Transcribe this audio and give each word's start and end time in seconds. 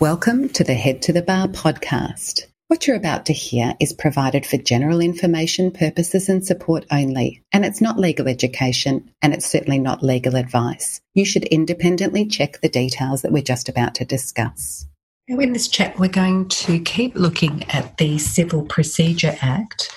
Welcome 0.00 0.48
to 0.54 0.64
the 0.64 0.72
Head 0.72 1.02
to 1.02 1.12
the 1.12 1.20
Bar 1.20 1.48
podcast. 1.48 2.46
What 2.68 2.86
you're 2.86 2.96
about 2.96 3.26
to 3.26 3.34
hear 3.34 3.74
is 3.80 3.92
provided 3.92 4.46
for 4.46 4.56
general 4.56 4.98
information 4.98 5.70
purposes 5.70 6.30
and 6.30 6.42
support 6.42 6.86
only, 6.90 7.42
and 7.52 7.66
it's 7.66 7.82
not 7.82 7.98
legal 7.98 8.26
education, 8.26 9.12
and 9.20 9.34
it's 9.34 9.44
certainly 9.44 9.78
not 9.78 10.02
legal 10.02 10.36
advice. 10.36 11.02
You 11.12 11.26
should 11.26 11.44
independently 11.44 12.24
check 12.24 12.62
the 12.62 12.70
details 12.70 13.20
that 13.20 13.30
we're 13.30 13.42
just 13.42 13.68
about 13.68 13.94
to 13.96 14.06
discuss. 14.06 14.86
Now, 15.28 15.38
in 15.38 15.52
this 15.52 15.68
chat, 15.68 15.98
we're 15.98 16.08
going 16.08 16.48
to 16.48 16.80
keep 16.80 17.14
looking 17.14 17.68
at 17.68 17.98
the 17.98 18.16
Civil 18.16 18.62
Procedure 18.64 19.36
Act 19.42 19.94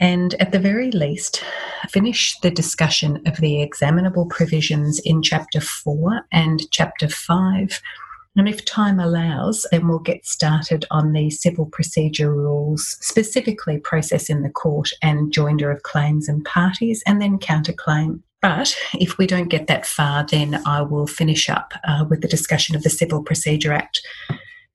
and, 0.00 0.34
at 0.40 0.50
the 0.50 0.58
very 0.58 0.90
least, 0.90 1.40
finish 1.88 2.36
the 2.40 2.50
discussion 2.50 3.22
of 3.28 3.36
the 3.36 3.62
examinable 3.62 4.26
provisions 4.26 4.98
in 4.98 5.22
Chapter 5.22 5.60
4 5.60 6.26
and 6.32 6.68
Chapter 6.72 7.08
5 7.08 7.80
and 8.36 8.48
if 8.48 8.64
time 8.64 8.98
allows, 8.98 9.66
then 9.70 9.86
we'll 9.86 10.00
get 10.00 10.26
started 10.26 10.84
on 10.90 11.12
the 11.12 11.30
civil 11.30 11.66
procedure 11.66 12.32
rules, 12.32 12.96
specifically 13.00 13.78
process 13.78 14.28
in 14.28 14.42
the 14.42 14.50
court 14.50 14.90
and 15.02 15.32
joinder 15.32 15.74
of 15.74 15.82
claims 15.84 16.28
and 16.28 16.44
parties, 16.44 17.02
and 17.06 17.22
then 17.22 17.38
counterclaim. 17.38 18.20
But 18.42 18.76
if 18.94 19.16
we 19.16 19.26
don't 19.26 19.48
get 19.48 19.68
that 19.68 19.86
far, 19.86 20.26
then 20.26 20.60
I 20.66 20.82
will 20.82 21.06
finish 21.06 21.48
up 21.48 21.72
uh, 21.88 22.04
with 22.10 22.20
the 22.20 22.28
discussion 22.28 22.76
of 22.76 22.82
the 22.82 22.90
Civil 22.90 23.22
Procedure 23.22 23.72
Act. 23.72 24.06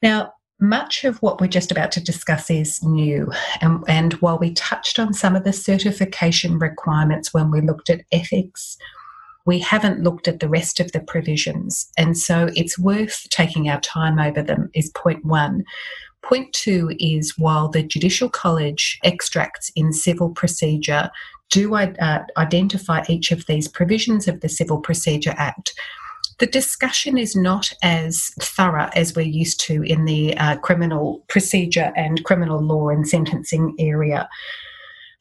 Now, 0.01 0.33
much 0.59 1.03
of 1.03 1.21
what 1.21 1.39
we're 1.39 1.47
just 1.47 1.71
about 1.71 1.91
to 1.93 2.03
discuss 2.03 2.49
is 2.49 2.83
new. 2.83 3.31
And, 3.61 3.83
and 3.87 4.13
while 4.13 4.37
we 4.37 4.53
touched 4.53 4.99
on 4.99 5.13
some 5.13 5.35
of 5.35 5.43
the 5.43 5.53
certification 5.53 6.59
requirements 6.59 7.33
when 7.33 7.51
we 7.51 7.61
looked 7.61 7.89
at 7.89 8.01
ethics, 8.11 8.77
we 9.49 9.57
haven't 9.57 10.03
looked 10.03 10.27
at 10.27 10.39
the 10.41 10.47
rest 10.47 10.79
of 10.79 10.91
the 10.91 10.99
provisions. 10.99 11.91
And 11.97 12.15
so 12.15 12.51
it's 12.55 12.77
worth 12.77 13.27
taking 13.31 13.67
our 13.67 13.81
time 13.81 14.19
over 14.19 14.43
them, 14.43 14.69
is 14.75 14.91
point 14.91 15.25
one. 15.25 15.63
Point 16.21 16.53
two 16.53 16.91
is 16.99 17.33
while 17.35 17.67
the 17.67 17.81
Judicial 17.81 18.29
College 18.29 18.99
extracts 19.03 19.71
in 19.75 19.91
civil 19.91 20.29
procedure 20.29 21.09
do 21.49 21.73
uh, 21.73 22.19
identify 22.37 23.03
each 23.09 23.31
of 23.31 23.47
these 23.47 23.67
provisions 23.67 24.27
of 24.27 24.41
the 24.41 24.49
Civil 24.49 24.81
Procedure 24.81 25.33
Act, 25.35 25.73
the 26.37 26.45
discussion 26.45 27.17
is 27.17 27.35
not 27.35 27.73
as 27.81 28.31
thorough 28.39 28.91
as 28.93 29.15
we're 29.15 29.25
used 29.43 29.59
to 29.61 29.81
in 29.81 30.05
the 30.05 30.37
uh, 30.37 30.57
criminal 30.57 31.23
procedure 31.27 31.91
and 31.95 32.23
criminal 32.23 32.61
law 32.61 32.89
and 32.89 33.07
sentencing 33.07 33.75
area. 33.79 34.29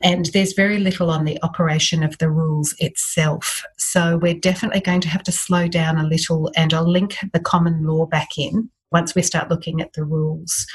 And 0.01 0.27
there's 0.27 0.53
very 0.53 0.79
little 0.79 1.11
on 1.11 1.25
the 1.25 1.43
operation 1.43 2.03
of 2.05 2.19
the 2.19 2.31
rules 2.31 2.75
itself. 2.79 3.65
So 3.79 4.17
we're 4.17 4.35
definitely 4.35 4.81
going 4.81 5.01
to 5.01 5.09
have 5.09 5.25
to 5.25 5.33
slow 5.33 5.67
down 5.67 5.99
a 5.99 6.07
little, 6.07 6.53
and 6.57 6.73
I'll 6.73 6.89
link 6.89 7.17
the 7.33 7.41
common 7.41 7.85
law 7.85 8.07
back 8.07 8.39
in 8.39 8.71
once 8.93 9.15
we 9.15 9.23
start 9.23 9.51
looking 9.51 9.81
at 9.81 9.93
the 9.95 10.05
rules. 10.05 10.67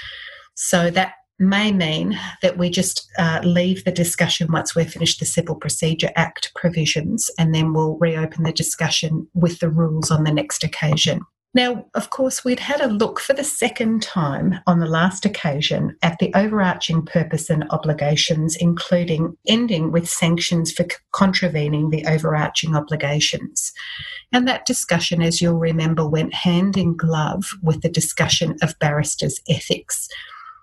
So 0.55 0.89
that 0.91 1.13
may 1.39 1.71
mean 1.71 2.19
that 2.41 2.57
we 2.57 2.69
just 2.69 3.09
uh, 3.17 3.39
leave 3.43 3.83
the 3.85 3.91
discussion 3.91 4.51
once 4.51 4.75
we've 4.75 4.91
finished 4.91 5.19
the 5.19 5.25
Civil 5.25 5.55
Procedure 5.55 6.11
Act 6.15 6.51
provisions, 6.55 7.29
and 7.39 7.55
then 7.55 7.73
we'll 7.73 7.97
reopen 7.97 8.43
the 8.43 8.51
discussion 8.51 9.27
with 9.33 9.59
the 9.59 9.69
rules 9.69 10.11
on 10.11 10.25
the 10.25 10.33
next 10.33 10.63
occasion. 10.63 11.21
Now, 11.55 11.85
of 11.93 12.09
course, 12.09 12.43
we'd 12.43 12.59
had 12.59 12.81
a 12.81 12.87
look 12.87 13.19
for 13.19 13.33
the 13.33 13.43
second 13.43 14.01
time 14.01 14.55
on 14.65 14.79
the 14.79 14.87
last 14.87 15.23
occasion 15.23 15.95
at 16.01 16.17
the 16.17 16.33
overarching 16.33 17.05
purpose 17.05 17.47
and 17.49 17.65
obligations, 17.69 18.55
including 18.55 19.37
ending 19.47 19.91
with 19.91 20.09
sanctions 20.09 20.71
for 20.71 20.85
contravening 21.11 21.91
the 21.91 22.05
overarching 22.07 22.75
obligations. 22.75 23.71
And 24.31 24.47
that 24.47 24.65
discussion, 24.65 25.21
as 25.21 25.41
you'll 25.41 25.59
remember, 25.59 26.07
went 26.07 26.33
hand 26.33 26.75
in 26.75 26.97
glove 26.97 27.45
with 27.61 27.81
the 27.81 27.89
discussion 27.89 28.57
of 28.63 28.79
barristers' 28.79 29.39
ethics. 29.47 30.07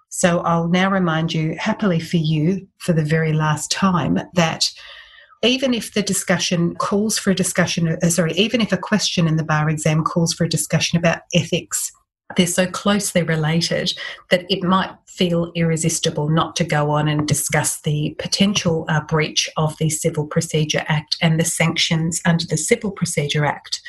So 0.08 0.40
I'll 0.40 0.66
now 0.66 0.90
remind 0.90 1.32
you, 1.32 1.54
happily 1.56 2.00
for 2.00 2.16
you, 2.16 2.66
for 2.78 2.92
the 2.92 3.04
very 3.04 3.32
last 3.32 3.70
time, 3.70 4.18
that 4.34 4.68
even 5.42 5.72
if 5.72 5.94
the 5.94 6.02
discussion 6.02 6.74
calls 6.76 7.18
for 7.18 7.30
a 7.30 7.34
discussion, 7.34 7.96
uh, 8.02 8.08
sorry, 8.08 8.32
even 8.32 8.60
if 8.60 8.72
a 8.72 8.76
question 8.76 9.26
in 9.26 9.36
the 9.36 9.44
bar 9.44 9.70
exam 9.70 10.04
calls 10.04 10.34
for 10.34 10.44
a 10.44 10.48
discussion 10.48 10.98
about 10.98 11.22
ethics, 11.34 11.92
they're 12.36 12.46
so 12.46 12.66
closely 12.66 13.22
related 13.22 13.92
that 14.30 14.44
it 14.48 14.62
might 14.62 14.90
feel 15.08 15.50
irresistible 15.54 16.28
not 16.28 16.54
to 16.56 16.64
go 16.64 16.90
on 16.90 17.08
and 17.08 17.26
discuss 17.26 17.80
the 17.80 18.14
potential 18.18 18.84
uh, 18.88 19.00
breach 19.00 19.48
of 19.56 19.76
the 19.78 19.90
Civil 19.90 20.26
Procedure 20.26 20.84
Act 20.88 21.16
and 21.20 21.40
the 21.40 21.44
sanctions 21.44 22.20
under 22.24 22.46
the 22.46 22.56
Civil 22.56 22.92
Procedure 22.92 23.44
Act, 23.44 23.80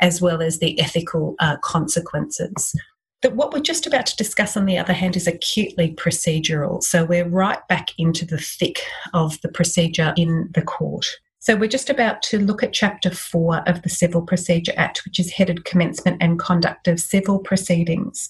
as 0.00 0.20
well 0.20 0.42
as 0.42 0.58
the 0.58 0.78
ethical 0.80 1.34
uh, 1.38 1.56
consequences. 1.62 2.74
That 3.22 3.34
what 3.34 3.52
we're 3.52 3.60
just 3.60 3.86
about 3.86 4.06
to 4.06 4.16
discuss, 4.16 4.56
on 4.56 4.64
the 4.64 4.78
other 4.78 4.92
hand, 4.92 5.16
is 5.16 5.26
acutely 5.26 5.92
procedural. 5.94 6.82
So 6.82 7.04
we're 7.04 7.28
right 7.28 7.66
back 7.68 7.90
into 7.98 8.24
the 8.24 8.38
thick 8.38 8.80
of 9.12 9.40
the 9.40 9.48
procedure 9.48 10.14
in 10.16 10.48
the 10.54 10.62
court. 10.62 11.04
So 11.40 11.56
we're 11.56 11.68
just 11.68 11.90
about 11.90 12.22
to 12.22 12.38
look 12.38 12.62
at 12.62 12.72
Chapter 12.72 13.10
4 13.10 13.68
of 13.68 13.82
the 13.82 13.88
Civil 13.88 14.22
Procedure 14.22 14.72
Act, 14.76 15.04
which 15.04 15.18
is 15.18 15.32
headed 15.32 15.64
Commencement 15.64 16.18
and 16.20 16.38
Conduct 16.38 16.86
of 16.86 17.00
Civil 17.00 17.38
Proceedings. 17.40 18.28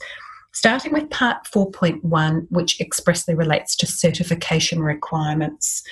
Starting 0.53 0.93
with 0.93 1.11
Part 1.11 1.45
4.1, 1.45 2.47
which 2.51 2.81
expressly 2.81 3.35
relates 3.35 3.77
to 3.77 3.87
certification 3.87 4.81
requirements. 4.81 5.83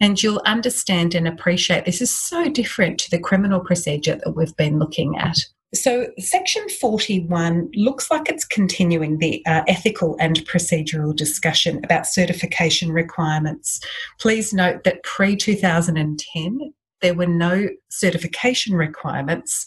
And 0.00 0.22
you'll 0.22 0.42
understand 0.46 1.14
and 1.14 1.26
appreciate 1.26 1.84
this 1.84 2.00
is 2.00 2.16
so 2.16 2.48
different 2.48 2.98
to 3.00 3.10
the 3.10 3.18
criminal 3.18 3.60
procedure 3.60 4.16
that 4.16 4.36
we've 4.36 4.56
been 4.56 4.78
looking 4.78 5.18
at. 5.18 5.38
So, 5.74 6.06
Section 6.18 6.66
41 6.80 7.70
looks 7.74 8.10
like 8.10 8.30
it's 8.30 8.46
continuing 8.46 9.18
the 9.18 9.44
uh, 9.44 9.64
ethical 9.68 10.16
and 10.18 10.38
procedural 10.46 11.14
discussion 11.14 11.84
about 11.84 12.06
certification 12.06 12.90
requirements. 12.90 13.78
Please 14.18 14.54
note 14.54 14.84
that 14.84 15.02
pre 15.02 15.36
2010, 15.36 16.72
there 17.02 17.14
were 17.14 17.26
no 17.26 17.68
certification 17.90 18.76
requirements, 18.76 19.66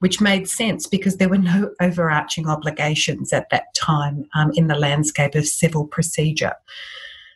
which 0.00 0.20
made 0.20 0.50
sense 0.50 0.86
because 0.86 1.16
there 1.16 1.30
were 1.30 1.38
no 1.38 1.70
overarching 1.80 2.46
obligations 2.46 3.32
at 3.32 3.48
that 3.48 3.74
time 3.74 4.26
um, 4.34 4.52
in 4.54 4.66
the 4.66 4.78
landscape 4.78 5.34
of 5.34 5.46
civil 5.46 5.86
procedure. 5.86 6.52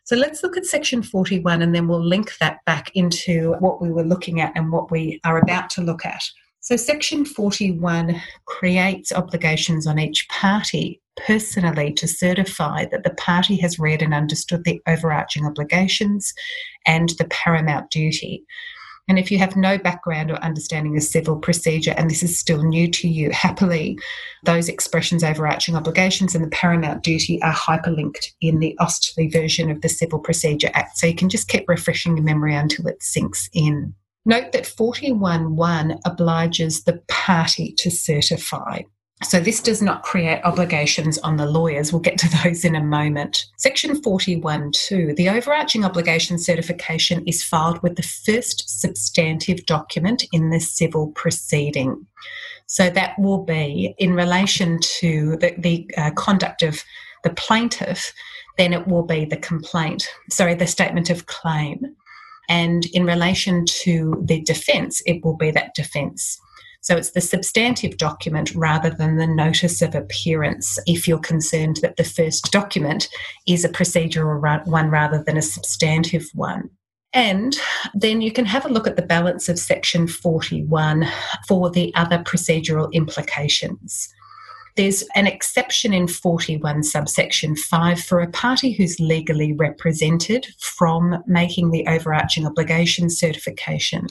So 0.05 0.17
let's 0.17 0.43
look 0.43 0.59
at 0.59 0.67
section 0.67 1.03
41 1.03 1.63
and 1.63 1.75
then 1.75 1.89
we'll 1.89 2.05
link 2.05 2.37
that 2.39 2.63
back 2.67 2.91
into 2.95 3.55
what 3.61 3.81
we 3.81 3.91
were 3.91 4.05
looking 4.05 4.43
at 4.43 4.53
and 4.55 4.71
what 4.71 4.91
we 4.91 5.19
are 5.25 5.39
about 5.39 5.71
to 5.71 5.81
look 5.81 6.05
at. 6.05 6.23
So, 6.63 6.77
Section 6.77 7.25
41 7.25 8.23
creates 8.45 9.11
obligations 9.11 9.85
on 9.85 9.99
each 9.99 10.29
party 10.29 11.01
personally 11.17 11.93
to 11.95 12.07
certify 12.07 12.85
that 12.87 13.03
the 13.03 13.15
party 13.15 13.57
has 13.57 13.81
read 13.81 14.01
and 14.01 14.15
understood 14.15 14.63
the 14.63 14.81
overarching 14.87 15.45
obligations 15.45 16.33
and 16.87 17.09
the 17.19 17.25
paramount 17.25 17.91
duty. 17.91 18.45
And 19.09 19.19
if 19.19 19.29
you 19.33 19.39
have 19.39 19.57
no 19.57 19.77
background 19.77 20.31
or 20.31 20.37
understanding 20.37 20.97
of 20.97 21.03
civil 21.03 21.37
procedure 21.37 21.95
and 21.97 22.09
this 22.09 22.23
is 22.23 22.39
still 22.39 22.63
new 22.63 22.89
to 22.93 23.09
you, 23.09 23.33
happily, 23.33 23.99
those 24.45 24.69
expressions, 24.69 25.25
overarching 25.25 25.75
obligations 25.75 26.33
and 26.37 26.45
the 26.45 26.51
paramount 26.51 27.03
duty 27.03 27.43
are 27.43 27.53
hyperlinked 27.53 28.29
in 28.41 28.61
the 28.61 28.77
AustLII 28.81 29.33
version 29.33 29.69
of 29.69 29.81
the 29.81 29.89
Civil 29.89 30.21
Procedure 30.21 30.71
Act. 30.75 30.97
So 30.97 31.09
you 31.09 31.17
can 31.17 31.29
just 31.29 31.49
keep 31.49 31.69
refreshing 31.69 32.17
your 32.17 32.25
memory 32.25 32.55
until 32.55 32.87
it 32.87 33.03
sinks 33.03 33.51
in. 33.53 33.97
Note 34.25 34.53
that 34.53 34.65
41.1 34.65 36.01
obliges 36.05 36.85
the 36.85 37.03
party 37.09 37.75
to 37.79 37.91
certify. 37.91 38.83
So, 39.25 39.39
this 39.39 39.61
does 39.61 39.81
not 39.81 40.03
create 40.03 40.41
obligations 40.43 41.17
on 41.19 41.37
the 41.37 41.47
lawyers. 41.47 41.93
We'll 41.93 42.01
get 42.01 42.19
to 42.19 42.43
those 42.43 42.65
in 42.65 42.75
a 42.75 42.83
moment. 42.83 43.45
Section 43.59 44.01
41.2 44.01 45.17
the 45.17 45.29
overarching 45.29 45.85
obligation 45.85 46.39
certification 46.39 47.23
is 47.27 47.45
filed 47.45 47.83
with 47.83 47.97
the 47.97 48.03
first 48.03 48.81
substantive 48.81 49.65
document 49.67 50.25
in 50.33 50.51
the 50.51 50.61
civil 50.61 51.09
proceeding. 51.13 52.05
So, 52.67 52.91
that 52.91 53.17
will 53.19 53.45
be 53.45 53.95
in 53.99 54.15
relation 54.15 54.79
to 54.99 55.37
the, 55.37 55.55
the 55.59 55.89
uh, 55.97 56.11
conduct 56.13 56.63
of 56.63 56.83
the 57.23 57.31
plaintiff, 57.31 58.13
then 58.59 58.73
it 58.73 58.87
will 58.87 59.05
be 59.05 59.25
the 59.25 59.37
complaint, 59.37 60.09
sorry, 60.31 60.55
the 60.55 60.67
statement 60.67 61.11
of 61.11 61.27
claim. 61.27 61.97
And 62.49 62.87
in 62.87 63.05
relation 63.05 63.65
to 63.67 64.23
the 64.25 64.43
defence, 64.43 65.03
it 65.07 65.25
will 65.25 65.37
be 65.37 65.51
that 65.53 65.75
defence. 65.75 66.39
So 66.83 66.97
it's 66.97 67.13
the 67.13 67.21
substantive 67.21 67.97
document 67.97 68.53
rather 68.57 68.91
than 68.91 69.17
the 69.17 69.27
notice 69.27 69.83
of 69.83 69.95
appearance 69.95 70.81
if 70.87 71.07
you're 71.07 71.21
concerned 71.21 71.77
that 71.77 71.97
the 71.97 72.05
first 72.05 72.51
document 72.51 73.09
is 73.47 73.65
a 73.65 73.69
procedural 73.69 74.67
one 74.67 74.91
rather 74.91 75.23
than 75.23 75.37
a 75.37 75.43
substantive 75.43 76.29
one. 76.35 76.71
And 77.13 77.57
then 77.95 78.21
you 78.21 78.33
can 78.33 78.47
have 78.47 78.65
a 78.65 78.71
look 78.71 78.89
at 78.89 78.97
the 78.97 79.03
balance 79.03 79.49
of 79.49 79.61
section 79.61 80.09
41 80.09 81.07
for 81.47 81.71
the 81.71 81.95
other 81.95 82.19
procedural 82.19 82.91
implications. 82.93 84.09
There's 84.75 85.03
an 85.15 85.27
exception 85.27 85.93
in 85.93 86.09
41 86.09 86.83
subsection 86.85 87.57
5 87.57 88.01
for 88.01 88.21
a 88.21 88.31
party 88.31 88.73
who's 88.73 88.99
legally 88.99 89.53
represented 89.53 90.47
from 90.61 91.23
making 91.27 91.71
the 91.71 91.87
overarching 91.87 92.47
obligation 92.47 93.11
certification. 93.11 94.07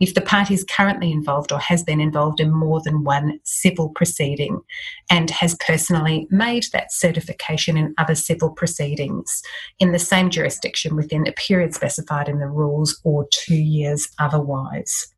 If 0.00 0.12
the 0.12 0.20
party 0.20 0.52
is 0.52 0.64
currently 0.64 1.10
involved 1.10 1.50
or 1.50 1.58
has 1.60 1.82
been 1.82 2.00
involved 2.00 2.40
in 2.40 2.52
more 2.52 2.82
than 2.84 3.04
one 3.04 3.40
civil 3.44 3.88
proceeding 3.88 4.60
and 5.08 5.30
has 5.30 5.56
personally 5.66 6.26
made 6.30 6.64
that 6.74 6.92
certification 6.92 7.78
in 7.78 7.94
other 7.96 8.14
civil 8.14 8.50
proceedings 8.50 9.42
in 9.78 9.92
the 9.92 9.98
same 9.98 10.28
jurisdiction 10.28 10.94
within 10.94 11.26
a 11.26 11.32
period 11.32 11.74
specified 11.74 12.28
in 12.28 12.38
the 12.38 12.48
rules 12.48 13.00
or 13.04 13.26
two 13.30 13.56
years 13.56 14.08
otherwise 14.18 15.12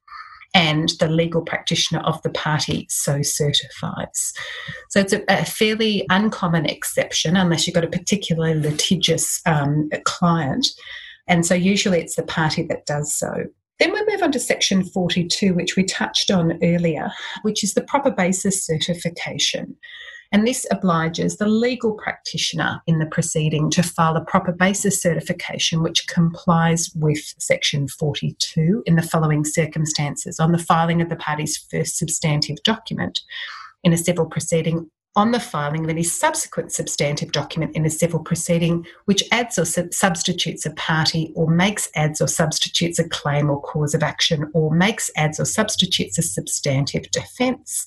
and 0.54 0.90
the 1.00 1.08
legal 1.08 1.42
practitioner 1.42 2.00
of 2.00 2.22
the 2.22 2.30
party 2.30 2.86
so 2.88 3.20
certifies. 3.22 4.32
So 4.90 5.00
it's 5.00 5.12
a, 5.12 5.22
a 5.28 5.44
fairly 5.44 6.06
uncommon 6.08 6.66
exception 6.66 7.36
unless 7.36 7.66
you've 7.66 7.74
got 7.74 7.84
a 7.84 7.88
particularly 7.88 8.54
litigious 8.54 9.40
um, 9.46 9.90
client. 10.04 10.68
And 11.26 11.44
so 11.44 11.54
usually 11.54 12.00
it's 12.00 12.16
the 12.16 12.22
party 12.22 12.62
that 12.64 12.86
does 12.86 13.12
so. 13.12 13.46
Then 13.80 13.92
we 13.92 14.04
move 14.06 14.22
on 14.22 14.30
to 14.32 14.38
section 14.38 14.84
42, 14.84 15.52
which 15.52 15.74
we 15.74 15.84
touched 15.84 16.30
on 16.30 16.58
earlier, 16.62 17.10
which 17.42 17.64
is 17.64 17.74
the 17.74 17.82
proper 17.82 18.12
basis 18.12 18.64
certification. 18.64 19.76
And 20.32 20.46
this 20.46 20.66
obliges 20.70 21.36
the 21.36 21.46
legal 21.46 21.92
practitioner 21.92 22.82
in 22.86 22.98
the 22.98 23.06
proceeding 23.06 23.70
to 23.70 23.82
file 23.82 24.16
a 24.16 24.24
proper 24.24 24.52
basis 24.52 25.00
certification 25.00 25.82
which 25.82 26.06
complies 26.08 26.90
with 26.94 27.34
Section 27.38 27.88
42 27.88 28.82
in 28.86 28.96
the 28.96 29.02
following 29.02 29.44
circumstances. 29.44 30.40
On 30.40 30.52
the 30.52 30.58
filing 30.58 31.00
of 31.00 31.08
the 31.08 31.16
party's 31.16 31.56
first 31.56 31.98
substantive 31.98 32.62
document 32.64 33.20
in 33.84 33.92
a 33.92 33.98
civil 33.98 34.26
proceeding 34.26 34.90
on 35.16 35.30
the 35.30 35.40
filing 35.40 35.84
of 35.84 35.90
any 35.90 36.02
subsequent 36.02 36.72
substantive 36.72 37.30
document 37.30 37.74
in 37.76 37.86
a 37.86 37.90
civil 37.90 38.20
proceeding 38.20 38.84
which 39.04 39.22
adds 39.30 39.58
or 39.58 39.64
sub- 39.64 39.94
substitutes 39.94 40.66
a 40.66 40.70
party 40.72 41.32
or 41.36 41.48
makes 41.48 41.88
adds 41.94 42.20
or 42.20 42.26
substitutes 42.26 42.98
a 42.98 43.08
claim 43.08 43.48
or 43.48 43.60
cause 43.62 43.94
of 43.94 44.02
action 44.02 44.50
or 44.54 44.74
makes 44.74 45.10
adds 45.16 45.38
or 45.38 45.44
substitutes 45.44 46.18
a 46.18 46.22
substantive 46.22 47.10
defence 47.10 47.86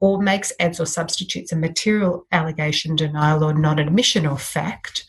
or 0.00 0.20
makes, 0.20 0.52
adds, 0.58 0.80
or 0.80 0.86
substitutes 0.86 1.52
a 1.52 1.56
material 1.56 2.26
allegation, 2.32 2.96
denial, 2.96 3.44
or 3.44 3.52
non 3.52 3.78
admission 3.78 4.26
of 4.26 4.42
fact, 4.42 5.04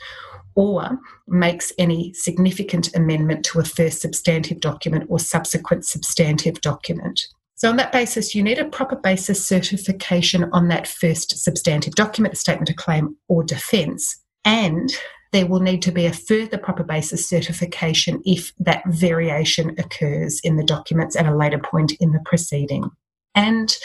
or 0.55 0.99
makes 1.27 1.71
any 1.77 2.13
significant 2.13 2.93
amendment 2.95 3.45
to 3.45 3.59
a 3.59 3.63
first 3.63 4.01
substantive 4.01 4.59
document 4.59 5.05
or 5.09 5.17
subsequent 5.17 5.85
substantive 5.85 6.59
document. 6.61 7.27
So, 7.61 7.69
on 7.69 7.75
that 7.75 7.91
basis, 7.91 8.33
you 8.33 8.41
need 8.41 8.57
a 8.57 8.65
proper 8.65 8.95
basis 8.95 9.45
certification 9.45 10.49
on 10.51 10.69
that 10.69 10.87
first 10.87 11.37
substantive 11.43 11.93
document, 11.93 12.31
the 12.31 12.37
statement 12.37 12.71
of 12.71 12.75
claim, 12.75 13.15
or 13.27 13.43
defence. 13.43 14.19
And 14.43 14.91
there 15.31 15.45
will 15.45 15.59
need 15.59 15.83
to 15.83 15.91
be 15.91 16.07
a 16.07 16.11
further 16.11 16.57
proper 16.57 16.83
basis 16.83 17.29
certification 17.29 18.19
if 18.25 18.51
that 18.57 18.81
variation 18.87 19.75
occurs 19.77 20.39
in 20.43 20.55
the 20.55 20.63
documents 20.63 21.15
at 21.15 21.27
a 21.27 21.37
later 21.37 21.59
point 21.59 21.91
in 21.99 22.13
the 22.13 22.21
proceeding. 22.25 22.89
And 23.35 23.77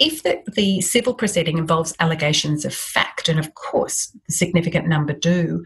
if 0.00 0.22
the, 0.22 0.42
the, 0.56 0.80
civil 0.80 1.14
proceeding 1.14 1.58
involves 1.58 1.94
allegations 2.00 2.64
of 2.64 2.74
fact, 2.74 3.28
and 3.28 3.38
of 3.38 3.54
course 3.54 4.10
the 4.26 4.32
significant 4.32 4.88
number 4.88 5.12
do, 5.12 5.62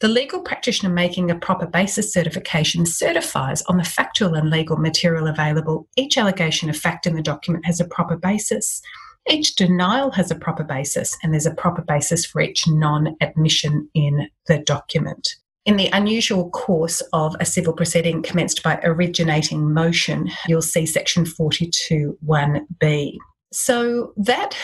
the 0.00 0.08
legal 0.08 0.42
practitioner 0.42 0.92
making 0.92 1.30
a 1.30 1.34
proper 1.34 1.66
basis 1.66 2.12
certification 2.12 2.84
certifies 2.86 3.62
on 3.62 3.78
the 3.78 3.84
factual 3.84 4.34
and 4.34 4.50
legal 4.50 4.76
material 4.76 5.26
available. 5.26 5.88
Each 5.96 6.18
allegation 6.18 6.68
of 6.68 6.76
fact 6.76 7.06
in 7.06 7.16
the 7.16 7.22
document 7.22 7.64
has 7.64 7.80
a 7.80 7.88
proper 7.88 8.16
basis. 8.16 8.80
Each 9.28 9.56
denial 9.56 10.10
has 10.12 10.30
a 10.30 10.36
proper 10.36 10.64
basis, 10.64 11.16
and 11.22 11.32
there's 11.32 11.46
a 11.46 11.54
proper 11.54 11.82
basis 11.82 12.24
for 12.24 12.40
each 12.40 12.68
non 12.68 13.16
admission 13.20 13.88
in 13.94 14.28
the 14.46 14.58
document. 14.58 15.36
In 15.64 15.76
the 15.76 15.90
unusual 15.92 16.48
course 16.50 17.02
of 17.12 17.36
a 17.40 17.44
civil 17.44 17.72
proceeding 17.72 18.22
commenced 18.22 18.62
by 18.62 18.80
originating 18.84 19.72
motion, 19.72 20.30
you'll 20.46 20.62
see 20.62 20.86
section 20.86 21.26
42 21.26 22.16
1b. 22.24 23.16
So 23.52 24.12
that 24.16 24.54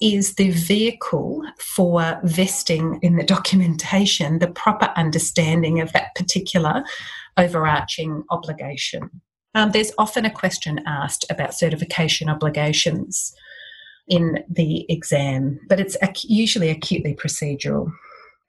is 0.00 0.36
the 0.36 0.50
vehicle 0.50 1.42
for 1.58 2.18
vesting 2.24 2.98
in 3.02 3.16
the 3.16 3.24
documentation 3.24 4.38
the 4.38 4.50
proper 4.50 4.92
understanding 4.96 5.80
of 5.80 5.92
that 5.92 6.14
particular 6.14 6.82
overarching 7.36 8.24
obligation. 8.30 9.10
Um, 9.54 9.72
there's 9.72 9.92
often 9.98 10.24
a 10.24 10.30
question 10.30 10.80
asked 10.86 11.26
about 11.28 11.54
certification 11.54 12.28
obligations 12.28 13.34
in 14.08 14.42
the 14.48 14.86
exam, 14.88 15.60
but 15.68 15.78
it's 15.78 15.96
usually 16.24 16.70
acutely 16.70 17.14
procedural. 17.14 17.92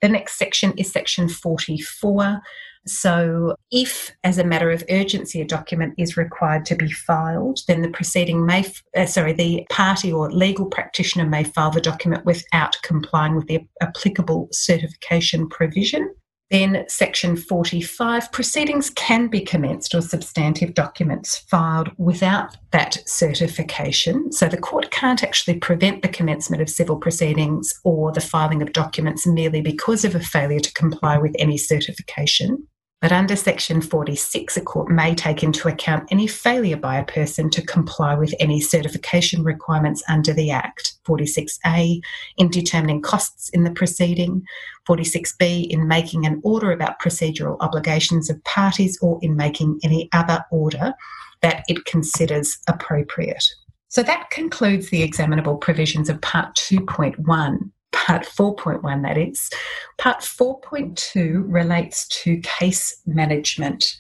The 0.02 0.10
next 0.10 0.38
section 0.38 0.74
is 0.78 0.92
section 0.92 1.28
44, 1.28 2.42
so, 2.88 3.56
if 3.72 4.12
as 4.24 4.40
a 4.40 4.44
matter 4.44 4.72
of 4.72 4.84
urgency 4.90 5.40
a 5.40 5.46
document 5.46 5.94
is 6.00 6.18
required 6.18 6.66
to 6.66 6.76
be 6.76 6.92
filed, 6.92 7.60
then 7.68 7.84
the 7.84 7.90
proceeding 7.90 8.46
may, 8.46 8.66
uh, 8.96 9.06
sorry, 9.06 9.34
the 9.34 9.66
party 9.70 10.12
or 10.12 10.32
legal 10.32 10.66
practitioner 10.66 11.28
may 11.28 11.44
file 11.44 11.70
the 11.70 11.80
document 11.80 12.26
without 12.26 12.76
complying 12.82 13.36
with 13.36 13.48
the 13.48 13.60
applicable 13.82 14.48
certification 14.52 15.48
provision. 15.48 16.12
Then, 16.50 16.84
section 16.90 17.38
45 17.38 18.32
proceedings 18.32 18.90
can 18.90 19.28
be 19.28 19.42
commenced 19.42 19.96
or 19.96 20.02
substantive 20.02 20.74
documents 20.74 21.38
filed 21.38 21.92
without 21.98 22.58
that 22.72 22.98
certification. 23.06 24.32
So, 24.32 24.50
the 24.50 24.58
court 24.58 24.90
can't 24.90 25.24
actually 25.24 25.60
prevent 25.60 26.02
the 26.02 26.10
commencement 26.10 26.64
of 26.64 26.70
civil 26.70 26.98
proceedings 26.98 27.80
or 27.84 28.12
the 28.12 28.22
filing 28.22 28.64
of 28.64 28.74
documents 28.74 29.28
merely 29.28 29.62
because 29.62 30.04
of 30.04 30.16
a 30.16 30.20
failure 30.20 30.60
to 30.60 30.74
comply 30.74 31.20
with 31.20 31.36
any 31.38 31.58
certification. 31.58 32.68
But 33.02 33.12
under 33.12 33.36
Section 33.36 33.82
46, 33.82 34.58
a 34.58 34.62
court 34.62 34.92
may 34.92 35.16
take 35.16 35.42
into 35.42 35.68
account 35.68 36.08
any 36.12 36.28
failure 36.28 36.78
by 36.78 36.98
a 36.98 37.06
person 37.06 37.50
to 37.50 37.66
comply 37.66 38.14
with 38.14 38.36
any 38.40 38.62
certification 38.62 39.44
requirements 39.44 40.04
under 40.08 40.34
the 40.34 40.52
Act. 40.52 40.94
46A 41.08 42.00
in 42.38 42.50
determining 42.50 43.02
costs 43.02 43.50
in 43.50 43.64
the 43.64 43.72
proceeding, 43.72 44.44
46B 44.88 45.68
in 45.72 45.88
making 45.88 46.28
an 46.28 46.40
order 46.44 46.72
about 46.72 47.02
procedural 47.02 47.58
obligations 47.60 48.30
of 48.30 48.44
parties, 48.44 49.00
or 49.02 49.18
in 49.24 49.36
making 49.36 49.80
any 49.84 50.08
other 50.14 50.46
order 50.52 50.94
that 51.42 51.64
it 51.68 51.86
considers 51.86 52.60
appropriate. 52.68 53.44
So 53.88 54.04
that 54.04 54.30
concludes 54.30 54.92
the 54.92 55.02
examinable 55.02 55.58
provisions 55.58 56.08
of 56.08 56.22
Part 56.22 56.56
2.1 56.56 57.72
part 57.92 58.24
4.1, 58.24 59.04
that 59.04 59.18
is. 59.18 59.50
Part 59.98 60.20
4.2 60.20 61.44
relates 61.48 62.08
to 62.24 62.38
case 62.40 63.02
management. 63.06 63.98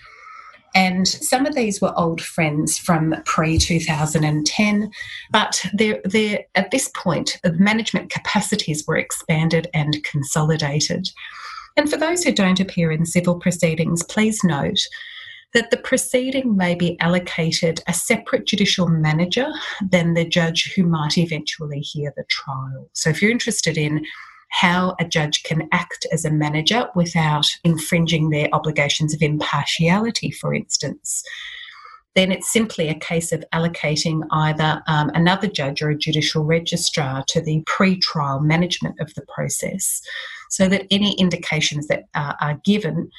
And 0.74 1.08
some 1.08 1.46
of 1.46 1.54
these 1.54 1.82
were 1.82 1.94
old 1.98 2.22
friends 2.22 2.78
from 2.78 3.16
pre 3.26 3.58
2010, 3.58 4.92
but 5.32 5.66
they're, 5.74 6.02
they're, 6.06 6.46
at 6.56 6.72
this 6.72 6.90
point, 6.96 7.40
the 7.44 7.52
management 7.54 8.10
capacities 8.10 8.86
were 8.88 8.96
expanded 8.96 9.68
and 9.74 10.02
consolidated. 10.04 11.10
And 11.76 11.90
for 11.90 11.98
those 11.98 12.24
who 12.24 12.31
don't 12.31 12.60
appear 12.60 12.92
in 12.92 13.06
civil 13.06 13.40
proceedings, 13.40 14.04
please 14.04 14.44
note 14.44 14.80
that 15.54 15.70
the 15.70 15.78
proceeding 15.78 16.56
may 16.56 16.76
be 16.76 17.00
allocated 17.00 17.81
a 17.88 17.94
separate 17.94 18.46
judicial 18.46 18.88
manager 18.88 19.52
than 19.90 20.14
the 20.14 20.26
judge 20.26 20.74
who 20.74 20.84
might 20.84 21.18
eventually 21.18 21.80
hear 21.80 22.14
the 22.16 22.24
trial. 22.30 22.90
So 22.94 23.10
if 23.10 23.22
you're 23.22 23.31
interested 23.31 23.78
in 23.78 24.06
how 24.50 24.96
a 25.00 25.06
judge 25.06 25.44
can 25.44 25.68
act 25.72 26.06
as 26.12 26.26
a 26.26 26.31
manager 26.31 26.90
without 26.96 27.48
infringing 27.64 28.30
their 28.30 28.50
obligations 28.54 29.14
of 29.14 29.22
impartiality, 29.22 30.30
for 30.31 30.54
instance, 30.54 31.24
then 32.16 32.31
it's 32.31 32.52
simply 32.52 32.90
a 32.90 33.00
case 33.00 33.31
of 33.31 33.44
allocating 33.54 34.22
either 34.31 34.84
um, 34.88 35.10
another 35.14 35.48
judge 35.48 35.81
or 35.81 35.90
a 35.90 35.98
judicial 35.98 36.44
registrar 36.44 37.24
to 37.30 37.42
the 37.42 37.64
pre 37.66 37.98
trial 37.98 38.42
management 38.42 39.00
of 39.00 39.14
the 39.16 39.26
process 39.34 40.02
so 40.50 40.68
that 40.68 40.86
any 40.92 41.14
indications 41.14 41.88
that 41.88 42.04
uh, 42.14 42.34
are 42.42 42.60
given 42.66 43.10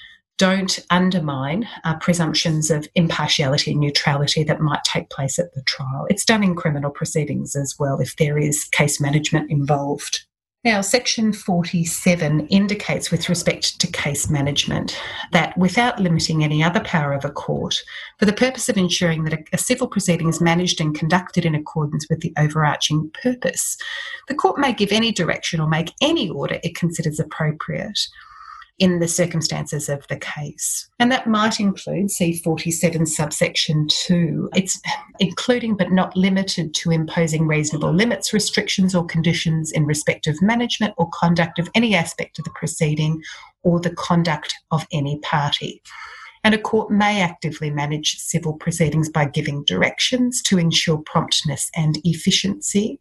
don't 0.42 0.80
undermine 0.90 1.68
uh, 1.84 1.94
presumptions 1.98 2.68
of 2.68 2.88
impartiality 2.96 3.70
and 3.70 3.78
neutrality 3.78 4.42
that 4.42 4.60
might 4.60 4.82
take 4.82 5.08
place 5.08 5.38
at 5.38 5.54
the 5.54 5.62
trial. 5.62 6.04
It's 6.10 6.24
done 6.24 6.42
in 6.42 6.56
criminal 6.56 6.90
proceedings 6.90 7.54
as 7.54 7.76
well 7.78 8.00
if 8.00 8.16
there 8.16 8.36
is 8.36 8.64
case 8.64 9.00
management 9.00 9.52
involved. 9.52 10.24
Now, 10.64 10.80
Section 10.80 11.32
47 11.32 12.48
indicates, 12.48 13.12
with 13.12 13.28
respect 13.28 13.80
to 13.80 13.86
case 13.86 14.28
management, 14.28 15.00
that 15.30 15.56
without 15.56 16.00
limiting 16.00 16.42
any 16.42 16.60
other 16.60 16.80
power 16.80 17.12
of 17.12 17.24
a 17.24 17.30
court, 17.30 17.80
for 18.18 18.24
the 18.24 18.32
purpose 18.32 18.68
of 18.68 18.76
ensuring 18.76 19.22
that 19.22 19.34
a, 19.34 19.44
a, 19.52 19.58
civil 19.58 19.86
proceeding 19.86 20.28
is 20.28 20.40
managed 20.40 20.80
and 20.80 20.98
conducted 20.98 21.44
in 21.44 21.54
accordance 21.54 22.08
with 22.10 22.18
the 22.18 22.32
overarching 22.36 23.12
purpose, 23.22 23.76
the 24.26 24.34
court 24.34 24.58
may 24.58 24.72
give 24.72 24.90
any 24.90 25.12
direction 25.12 25.60
or 25.60 25.68
make 25.68 25.92
any 26.02 26.28
order 26.28 26.58
it 26.64 26.74
considers 26.74 27.20
appropriate. 27.20 28.00
In 28.78 28.98
the 28.98 29.08
circumstances 29.08 29.88
of 29.88 30.06
the 30.08 30.16
case. 30.16 30.88
And 30.98 31.12
that 31.12 31.26
might 31.26 31.60
include 31.60 32.06
C47 32.06 33.06
subsection 33.06 33.86
2. 33.88 34.50
It's 34.54 34.80
including 35.18 35.76
but 35.76 35.92
not 35.92 36.16
limited 36.16 36.74
to 36.74 36.90
imposing 36.90 37.46
reasonable 37.46 37.92
limits, 37.92 38.32
restrictions, 38.32 38.94
or 38.94 39.04
conditions 39.04 39.72
in 39.72 39.84
respect 39.84 40.26
of 40.26 40.40
management 40.42 40.94
or 40.96 41.08
conduct 41.10 41.58
of 41.58 41.68
any 41.74 41.94
aspect 41.94 42.38
of 42.38 42.44
the 42.44 42.50
proceeding 42.54 43.22
or 43.62 43.78
the 43.78 43.94
conduct 43.94 44.54
of 44.70 44.86
any 44.92 45.18
party. 45.20 45.82
And 46.44 46.54
a 46.54 46.58
court 46.58 46.90
may 46.90 47.20
actively 47.20 47.70
manage 47.70 48.16
civil 48.16 48.54
proceedings 48.54 49.08
by 49.08 49.26
giving 49.26 49.62
directions 49.64 50.42
to 50.42 50.58
ensure 50.58 50.98
promptness 50.98 51.70
and 51.76 51.98
efficiency 52.02 52.98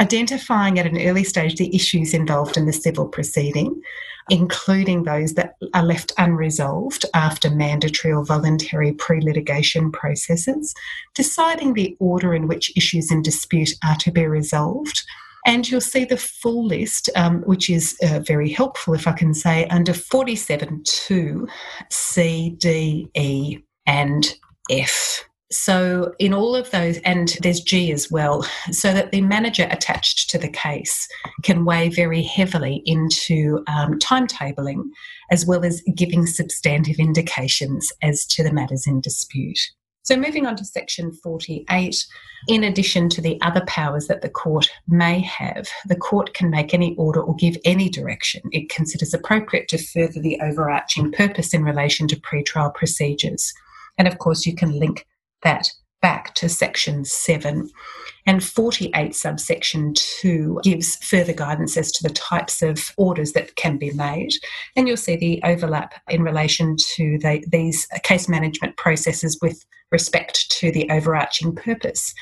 identifying 0.00 0.78
at 0.78 0.86
an 0.86 1.00
early 1.00 1.24
stage 1.24 1.56
the 1.56 1.74
issues 1.74 2.14
involved 2.14 2.56
in 2.56 2.66
the 2.66 2.72
civil 2.72 3.06
proceeding, 3.08 3.80
including 4.30 5.04
those 5.04 5.34
that 5.34 5.54
are 5.74 5.82
left 5.82 6.12
unresolved 6.18 7.04
after 7.14 7.50
mandatory 7.50 8.12
or 8.12 8.24
voluntary 8.24 8.92
pre 8.92 9.20
litigation 9.20 9.90
processes, 9.92 10.74
deciding 11.14 11.74
the 11.74 11.96
order 12.00 12.34
in 12.34 12.48
which 12.48 12.76
issues 12.76 13.10
in 13.10 13.22
dispute 13.22 13.70
are 13.84 13.96
to 13.96 14.10
be 14.10 14.26
resolved. 14.26 15.02
And 15.46 15.68
you'll 15.68 15.80
see 15.80 16.04
the 16.04 16.16
full 16.16 16.66
list, 16.66 17.08
um, 17.16 17.42
which 17.42 17.70
is 17.70 17.96
uh, 18.02 18.20
very 18.20 18.50
helpful, 18.50 18.94
if 18.94 19.06
I 19.06 19.12
can 19.12 19.32
say, 19.32 19.66
under 19.68 19.92
47.2 19.92 21.48
C, 21.90 22.50
D, 22.58 23.08
E, 23.14 23.58
and 23.86 24.34
F. 24.70 25.27
So, 25.50 26.14
in 26.18 26.34
all 26.34 26.54
of 26.54 26.70
those, 26.72 26.98
and 26.98 27.34
there's 27.40 27.60
G 27.60 27.90
as 27.90 28.10
well, 28.10 28.42
so 28.70 28.92
that 28.92 29.12
the 29.12 29.22
manager 29.22 29.66
attached 29.70 30.28
to 30.30 30.38
the 30.38 30.50
case 30.50 31.08
can 31.42 31.64
weigh 31.64 31.88
very 31.88 32.22
heavily 32.22 32.82
into 32.84 33.64
um, 33.66 33.98
timetabling 33.98 34.82
as 35.30 35.46
well 35.46 35.64
as 35.64 35.82
giving 35.94 36.26
substantive 36.26 36.98
indications 36.98 37.90
as 38.02 38.26
to 38.26 38.42
the 38.42 38.52
matters 38.52 38.86
in 38.86 39.00
dispute. 39.00 39.58
So, 40.02 40.16
moving 40.16 40.44
on 40.44 40.54
to 40.56 40.66
section 40.66 41.12
48, 41.12 42.06
in 42.48 42.64
addition 42.64 43.08
to 43.08 43.22
the 43.22 43.40
other 43.40 43.62
powers 43.66 44.06
that 44.08 44.20
the 44.20 44.28
court 44.28 44.68
may 44.86 45.20
have, 45.20 45.66
the 45.86 45.96
court 45.96 46.34
can 46.34 46.50
make 46.50 46.74
any 46.74 46.94
order 46.96 47.22
or 47.22 47.34
give 47.36 47.56
any 47.64 47.88
direction 47.88 48.42
it 48.52 48.68
considers 48.68 49.14
appropriate 49.14 49.68
to 49.68 49.78
further 49.78 50.20
the 50.20 50.38
overarching 50.42 51.10
purpose 51.10 51.54
in 51.54 51.64
relation 51.64 52.06
to 52.08 52.20
pretrial 52.20 52.74
procedures. 52.74 53.50
And 53.96 54.06
of 54.06 54.18
course, 54.18 54.44
you 54.44 54.54
can 54.54 54.78
link 54.78 55.06
that 55.42 55.70
back 56.00 56.34
to 56.34 56.48
section 56.48 57.04
7 57.04 57.68
and 58.26 58.44
48 58.44 59.14
subsection 59.14 59.94
2 59.94 60.60
gives 60.62 60.96
further 60.96 61.32
guidance 61.32 61.76
as 61.76 61.90
to 61.92 62.06
the 62.06 62.14
types 62.14 62.62
of 62.62 62.92
orders 62.96 63.32
that 63.32 63.56
can 63.56 63.78
be 63.78 63.90
made. 63.92 64.30
And 64.76 64.86
you'll 64.86 64.96
see 64.96 65.16
the 65.16 65.40
overlap 65.44 65.94
in 66.08 66.22
relation 66.22 66.76
to 66.94 67.18
the, 67.18 67.44
these 67.48 67.86
case 68.04 68.28
management 68.28 68.76
processes 68.76 69.38
with 69.42 69.64
respect 69.90 70.50
to 70.50 70.70
the 70.70 70.88
overarching 70.90 71.54
purpose 71.54 72.14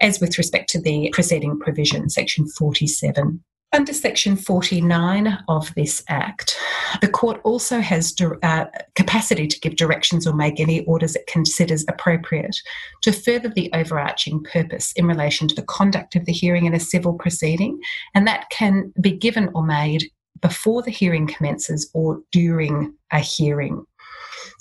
as 0.00 0.20
with 0.20 0.36
respect 0.36 0.68
to 0.70 0.80
the 0.80 1.08
preceding 1.12 1.58
provision 1.58 2.10
section 2.10 2.48
47 2.48 3.42
under 3.72 3.92
Section 3.92 4.36
49 4.36 5.38
of 5.48 5.74
this 5.74 6.04
Act, 6.08 6.58
the 7.00 7.08
Court 7.08 7.40
also 7.42 7.80
has 7.80 8.14
uh, 8.42 8.66
capacity 8.94 9.46
to 9.46 9.60
give 9.60 9.76
directions 9.76 10.26
or 10.26 10.34
make 10.34 10.60
any 10.60 10.84
orders 10.84 11.16
it 11.16 11.26
considers 11.26 11.84
appropriate 11.88 12.56
to 13.02 13.12
further 13.12 13.48
the 13.48 13.70
overarching 13.72 14.42
purpose 14.44 14.92
in 14.92 15.06
relation 15.06 15.48
to 15.48 15.54
the 15.54 15.62
conduct 15.62 16.14
of 16.16 16.26
the 16.26 16.32
hearing 16.32 16.66
in 16.66 16.74
a 16.74 16.80
civil 16.80 17.14
proceeding, 17.14 17.80
and 18.14 18.26
that 18.26 18.50
can 18.50 18.92
be 19.00 19.12
given 19.12 19.48
or 19.54 19.64
made 19.64 20.04
before 20.42 20.82
the 20.82 20.90
hearing 20.90 21.26
commences 21.26 21.90
or 21.94 22.20
during 22.30 22.92
a 23.12 23.20
hearing. 23.20 23.86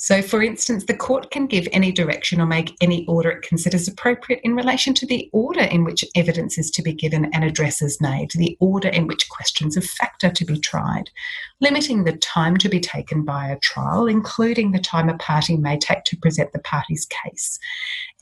So, 0.04 0.24
for 0.24 0.42
instance, 0.42 0.86
the 0.86 0.96
court 0.96 1.30
can 1.30 1.46
give 1.46 1.68
any 1.72 1.92
direction 1.92 2.42
or 2.42 2.48
make 2.48 2.76
any 2.82 3.06
order 3.06 3.30
it 3.30 3.44
considers 3.44 3.88
appropriate 3.88 4.42
in 4.44 4.56
relation 4.56 4.96
to 4.96 5.06
the 5.06 5.30
order 5.32 5.62
in 5.62 5.84
which 5.84 6.04
evidence 6.16 6.58
is 6.58 6.72
to 6.72 6.82
be 6.82 6.92
given 6.92 7.26
and 7.26 7.44
addresses 7.44 8.02
made, 8.02 8.32
the 8.32 8.58
order 8.60 8.88
in 8.88 9.06
which 9.06 9.30
questions 9.30 9.78
of 9.78 9.86
fact 9.86 10.24
are 10.24 10.32
to 10.32 10.44
be 10.44 10.58
tried, 10.58 11.12
limiting 11.60 12.04
the 12.04 12.18
time 12.18 12.58
to 12.58 12.68
be 12.68 12.80
taken 12.80 13.24
by 13.24 13.48
a 13.48 13.60
trial, 13.60 14.08
including 14.08 14.72
the 14.72 14.80
time 14.80 15.08
a 15.08 15.16
party 15.20 15.56
may 15.56 15.78
take 15.78 16.04
to 16.06 16.18
present 16.18 16.52
the 16.52 16.58
party's 16.58 17.06
case, 17.06 17.60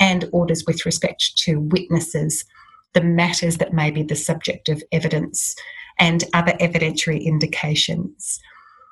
and 0.02 0.28
orders 0.34 0.66
with 0.68 0.86
respect 0.86 1.38
to 1.38 1.62
witnesses, 1.62 2.44
the 2.92 3.00
matters 3.00 3.56
that 3.56 3.72
may 3.72 3.90
be 3.90 4.04
the 4.04 4.18
subject 4.18 4.68
of 4.68 4.84
evidence, 4.92 5.56
and 5.98 6.26
other 6.34 6.52
evidentiary 6.60 7.24
indications 7.24 8.42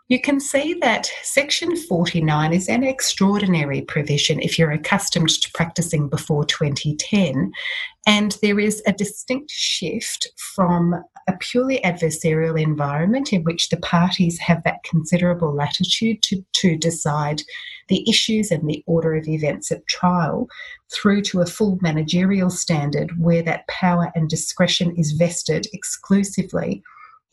you 0.09 0.21
can 0.21 0.39
see 0.39 0.73
that 0.75 1.11
Section 1.23 1.75
49 1.75 2.53
is 2.53 2.69
an 2.69 2.83
extraordinary 2.83 3.81
provision 3.81 4.39
if 4.39 4.57
you're 4.57 4.71
accustomed 4.71 5.29
to 5.29 5.51
practicing 5.51 6.07
before 6.07 6.45
2010. 6.45 7.51
And 8.05 8.37
there 8.41 8.57
is 8.57 8.81
a 8.85 8.93
distinct 8.93 9.51
shift 9.51 10.29
from 10.55 10.95
a 11.27 11.33
purely 11.39 11.81
adversarial 11.83 12.61
environment 12.61 13.33
in 13.33 13.43
which 13.43 13.67
the 13.67 13.77
parties 13.77 14.39
have 14.39 14.63
that 14.63 14.83
considerable 14.83 15.53
latitude 15.53 16.23
to, 16.23 16.41
to 16.53 16.77
decide 16.77 17.41
the 17.89 18.09
issues 18.09 18.49
and 18.49 18.69
the 18.69 18.81
order 18.87 19.13
of 19.13 19.27
events 19.27 19.73
at 19.73 19.85
trial 19.87 20.47
through 20.89 21.21
to 21.23 21.41
a 21.41 21.45
full 21.45 21.77
managerial 21.81 22.49
standard 22.49 23.11
where 23.19 23.43
that 23.43 23.67
power 23.67 24.09
and 24.15 24.29
discretion 24.29 24.95
is 24.95 25.11
vested 25.11 25.67
exclusively 25.73 26.81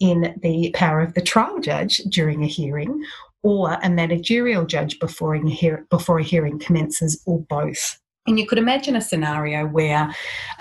in 0.01 0.35
the 0.43 0.71
power 0.75 1.01
of 1.01 1.15
the 1.15 1.23
trial 1.23 1.61
judge 1.61 1.99
during 2.09 2.43
a 2.43 2.49
hearing 2.49 3.05
or 3.43 3.75
a 3.83 3.91
managerial 3.91 4.65
judge 4.65 4.99
before 4.99 5.35
a, 5.35 5.51
hear- 5.51 5.87
before 5.91 6.19
a 6.19 6.25
hearing 6.25 6.59
commences, 6.59 7.23
or 7.27 7.41
both. 7.41 7.99
And 8.27 8.39
you 8.39 8.47
could 8.47 8.57
imagine 8.57 8.97
a 8.97 9.03
scenario 9.03 9.67
where 9.67 10.11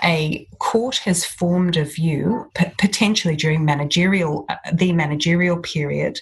a 0.02 0.46
court 0.58 0.96
has 0.98 1.24
formed 1.24 1.78
a 1.78 1.84
view, 1.84 2.50
p- 2.54 2.66
potentially 2.78 3.36
during 3.36 3.64
managerial, 3.64 4.44
uh, 4.50 4.56
the 4.70 4.92
managerial 4.92 5.56
period, 5.56 6.20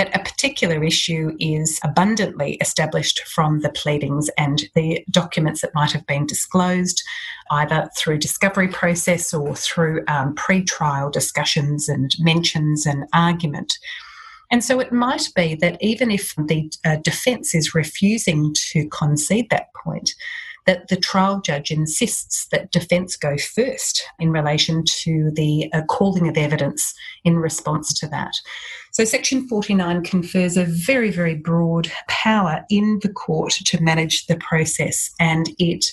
that 0.00 0.16
a 0.18 0.24
particular 0.24 0.82
issue 0.82 1.36
is 1.38 1.78
abundantly 1.84 2.54
established 2.62 3.20
from 3.28 3.60
the 3.60 3.68
pleadings 3.68 4.30
and 4.38 4.62
the 4.74 5.04
documents 5.10 5.60
that 5.60 5.74
might 5.74 5.92
have 5.92 6.06
been 6.06 6.24
disclosed, 6.24 7.02
either 7.50 7.86
through 7.98 8.16
discovery 8.16 8.68
process 8.68 9.34
or 9.34 9.54
through 9.54 10.02
um, 10.08 10.34
pre-trial 10.36 11.10
discussions 11.10 11.86
and 11.86 12.16
mentions 12.18 12.86
and 12.86 13.04
argument. 13.12 13.74
And 14.50 14.64
so 14.64 14.80
it 14.80 14.90
might 14.90 15.28
be 15.36 15.54
that 15.56 15.76
even 15.82 16.10
if 16.10 16.34
the 16.34 16.72
uh, 16.82 16.96
defence 17.04 17.54
is 17.54 17.74
refusing 17.74 18.54
to 18.72 18.88
concede 18.88 19.50
that 19.50 19.66
point, 19.74 20.14
that 20.70 20.86
the 20.86 20.96
trial 20.96 21.40
judge 21.40 21.72
insists 21.72 22.46
that 22.52 22.70
defence 22.70 23.16
go 23.16 23.36
first 23.36 24.04
in 24.20 24.30
relation 24.30 24.84
to 24.86 25.32
the 25.32 25.68
uh, 25.72 25.82
calling 25.88 26.28
of 26.28 26.36
evidence 26.36 26.94
in 27.24 27.40
response 27.40 27.92
to 27.92 28.06
that. 28.06 28.32
So, 28.92 29.02
Section 29.02 29.48
49 29.48 30.04
confers 30.04 30.56
a 30.56 30.64
very, 30.64 31.10
very 31.10 31.34
broad 31.34 31.90
power 32.06 32.64
in 32.70 33.00
the 33.02 33.08
court 33.08 33.50
to 33.64 33.82
manage 33.82 34.26
the 34.26 34.36
process, 34.36 35.10
and 35.18 35.50
it 35.58 35.86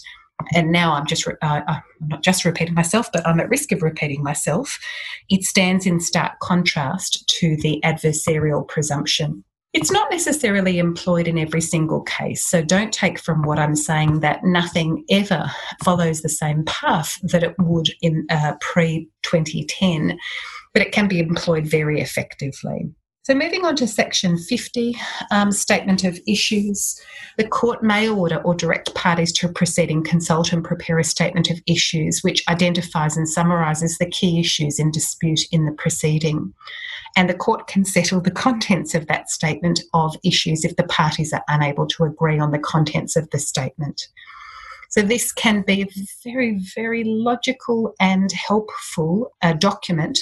and 0.54 0.72
now 0.72 0.94
I'm 0.94 1.08
just 1.08 1.28
uh, 1.28 1.32
uh, 1.42 1.62
I'm 1.68 1.82
not 2.08 2.24
just 2.24 2.46
repeating 2.46 2.76
myself, 2.76 3.12
but 3.12 3.28
I'm 3.28 3.40
at 3.40 3.50
risk 3.50 3.72
of 3.72 3.82
repeating 3.82 4.22
myself. 4.22 4.78
It 5.28 5.42
stands 5.42 5.88
in 5.88 6.00
stark 6.00 6.40
contrast 6.40 7.28
to 7.40 7.58
the 7.58 7.82
adversarial 7.84 8.68
presumption. 8.68 9.44
It's 9.74 9.92
not 9.92 10.10
necessarily 10.10 10.80
employed 10.80 11.28
in 11.28 11.38
every 11.38 11.62
single 11.62 12.02
case, 12.02 12.46
so 12.46 12.64
don't 12.64 12.94
take 12.94 13.20
from 13.20 13.44
what 13.44 13.60
I'm 13.60 13.76
saying 13.76 14.22
that 14.22 14.44
nothing 14.44 15.04
ever 15.10 15.52
follows 15.84 16.22
the 16.22 16.30
same 16.30 16.64
path 16.66 17.20
that 17.24 17.44
it 17.44 17.54
would 17.60 17.90
in 18.02 18.26
uh, 18.30 18.54
pre 18.62 19.10
2010 19.24 20.18
but 20.78 20.86
it 20.86 20.92
can 20.92 21.08
be 21.08 21.20
employed 21.20 21.66
very 21.66 22.00
effectively. 22.00 22.88
So, 23.24 23.34
moving 23.34 23.66
on 23.66 23.76
to 23.78 23.88
section 23.88 24.38
50, 24.38 24.96
um, 25.32 25.52
statement 25.52 26.04
of 26.04 26.20
issues. 26.28 27.02
The 27.40 27.48
court 27.48 27.82
may 27.82 28.08
order 28.08 28.38
or 28.44 28.54
direct 28.54 28.94
parties 28.94 29.34
to 29.34 29.48
a 29.48 29.52
proceeding 29.52 30.04
consult 30.04 30.54
and 30.54 30.64
prepare 30.64 31.00
a 31.00 31.04
statement 31.04 31.50
of 31.50 31.60
issues 31.66 32.20
which 32.22 32.44
identifies 32.48 33.18
and 33.18 33.28
summarises 33.28 33.98
the 33.98 34.06
key 34.06 34.40
issues 34.40 34.78
in 34.78 34.92
dispute 34.92 35.42
in 35.52 35.66
the 35.66 35.72
proceeding. 35.72 36.54
And 37.18 37.28
the 37.28 37.34
court 37.34 37.66
can 37.68 37.84
settle 37.84 38.22
the 38.22 38.32
contents 38.32 38.94
of 38.94 39.08
that 39.08 39.30
statement 39.30 39.82
of 39.94 40.16
issues 40.24 40.64
if 40.64 40.76
the 40.76 40.84
parties 40.84 41.34
are 41.34 41.44
unable 41.48 41.88
to 41.88 42.04
agree 42.04 42.38
on 42.38 42.52
the 42.52 42.60
contents 42.60 43.16
of 43.16 43.28
the 43.32 43.40
statement. 43.40 44.08
So, 44.90 45.02
this 45.02 45.34
can 45.34 45.64
be 45.64 45.82
a 45.82 45.88
very, 46.24 46.60
very 46.76 47.04
logical 47.04 47.96
and 48.00 48.32
helpful 48.32 49.34
uh, 49.42 49.54
document 49.54 50.20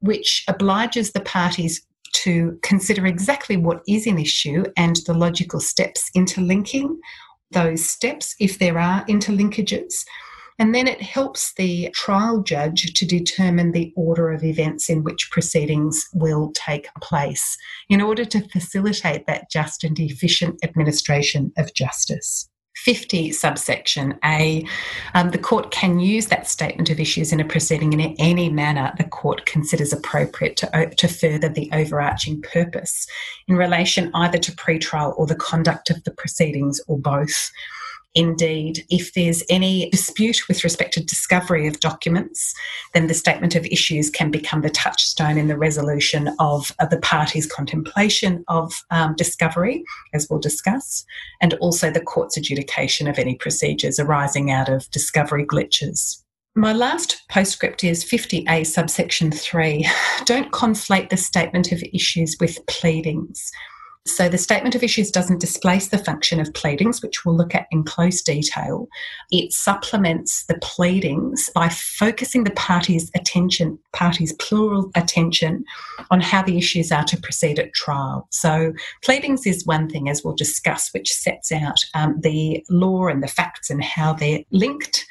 which 0.00 0.44
obliges 0.48 1.12
the 1.12 1.20
parties 1.20 1.86
to 2.12 2.58
consider 2.62 3.06
exactly 3.06 3.58
what 3.58 3.82
is 3.86 4.06
an 4.06 4.18
issue 4.18 4.64
and 4.78 4.96
the 5.06 5.14
logical 5.14 5.60
steps 5.60 6.10
interlinking 6.14 6.98
those 7.52 7.84
steps 7.84 8.34
if 8.40 8.58
there 8.58 8.78
are 8.78 9.04
interlinkages 9.04 10.04
And 10.60 10.74
then 10.74 10.86
it 10.86 11.00
helps 11.00 11.54
the 11.54 11.88
trial 11.94 12.42
judge 12.42 12.92
to 12.92 13.06
determine 13.06 13.72
the 13.72 13.94
order 13.96 14.30
of 14.30 14.44
events 14.44 14.90
in 14.90 15.02
which 15.02 15.30
proceedings 15.30 16.06
will 16.12 16.52
take 16.52 16.92
place 17.00 17.56
in 17.88 18.02
order 18.02 18.26
to 18.26 18.46
facilitate 18.50 19.26
that 19.26 19.50
just 19.50 19.84
and 19.84 19.98
efficient 19.98 20.62
administration 20.62 21.50
of 21.56 21.72
justice. 21.72 22.50
50 22.76 23.32
subsection 23.32 24.18
A, 24.22 24.66
um, 25.14 25.30
the 25.30 25.38
court 25.38 25.70
can 25.70 25.98
use 25.98 26.26
that 26.26 26.46
statement 26.46 26.90
of 26.90 27.00
issues 27.00 27.32
in 27.32 27.40
a 27.40 27.44
proceeding 27.44 27.94
in 27.94 28.14
any 28.18 28.50
manner 28.50 28.92
the 28.98 29.04
court 29.04 29.46
considers 29.46 29.94
appropriate 29.94 30.58
to, 30.58 30.94
to 30.96 31.08
further 31.08 31.48
the 31.48 31.70
overarching 31.72 32.40
purpose 32.42 33.06
in 33.48 33.56
relation 33.56 34.10
either 34.12 34.38
to 34.38 34.52
pretrial 34.52 35.18
or 35.18 35.26
the 35.26 35.34
conduct 35.34 35.88
of 35.88 36.04
the 36.04 36.10
proceedings 36.12 36.80
or 36.86 36.98
both. 36.98 37.50
Indeed, 38.14 38.84
if 38.90 39.14
there's 39.14 39.44
any 39.48 39.88
dispute 39.90 40.48
with 40.48 40.64
respect 40.64 40.94
to 40.94 41.04
discovery 41.04 41.68
of 41.68 41.78
documents, 41.78 42.52
then 42.92 43.06
the 43.06 43.14
statement 43.14 43.54
of 43.54 43.64
issues 43.66 44.10
can 44.10 44.32
become 44.32 44.62
the 44.62 44.70
touchstone 44.70 45.38
in 45.38 45.46
the 45.46 45.56
resolution 45.56 46.34
of, 46.40 46.72
the 46.90 46.98
parties' 46.98 47.46
contemplation 47.46 48.44
of 48.48 48.72
um, 48.90 49.14
discovery, 49.14 49.84
as 50.12 50.26
we'll 50.28 50.40
discuss, 50.40 51.04
and 51.40 51.54
also 51.54 51.88
the 51.88 52.00
court's 52.00 52.36
adjudication 52.36 53.06
of 53.06 53.16
any 53.16 53.36
procedures 53.36 54.00
arising 54.00 54.50
out 54.50 54.68
of 54.68 54.90
discovery 54.90 55.46
glitches. 55.46 56.20
My 56.56 56.72
last 56.72 57.22
postscript 57.28 57.84
is 57.84 58.04
50A 58.04 58.66
subsection 58.66 59.30
3. 59.30 59.88
Don't 60.24 60.50
conflate 60.50 61.10
the 61.10 61.16
statement 61.16 61.70
of 61.70 61.80
issues 61.94 62.36
with 62.40 62.58
pleadings. 62.66 63.52
So 64.06 64.30
the 64.30 64.38
statement 64.38 64.74
of 64.74 64.82
issues 64.82 65.10
doesn't 65.10 65.40
displace 65.40 65.88
the 65.88 65.98
function 65.98 66.40
of 66.40 66.54
pleadings, 66.54 67.02
which 67.02 67.24
we'll 67.24 67.36
look 67.36 67.54
at 67.54 67.66
in 67.70 67.84
close 67.84 68.22
detail. 68.22 68.88
It 69.30 69.52
supplements 69.52 70.46
the 70.46 70.58
pleadings 70.62 71.50
by 71.54 71.68
focusing 71.68 72.44
the 72.44 72.52
parties' 72.52 73.10
attention, 73.14 73.78
parties' 73.92 74.32
plural 74.34 74.90
attention, 74.96 75.64
on 76.10 76.22
how 76.22 76.42
the 76.42 76.56
issues 76.56 76.90
are 76.90 77.04
to 77.04 77.20
proceed 77.20 77.58
at 77.58 77.74
trial. 77.74 78.26
So 78.30 78.72
pleadings 79.04 79.46
is 79.46 79.66
one 79.66 79.88
thing, 79.90 80.08
as 80.08 80.24
we'll 80.24 80.34
discuss, 80.34 80.88
which 80.94 81.12
sets 81.12 81.52
out 81.52 81.84
um, 81.94 82.18
the 82.22 82.64
law 82.70 83.08
and 83.08 83.22
the 83.22 83.28
facts 83.28 83.68
and 83.68 83.84
how 83.84 84.14
they're 84.14 84.40
linked. 84.50 85.04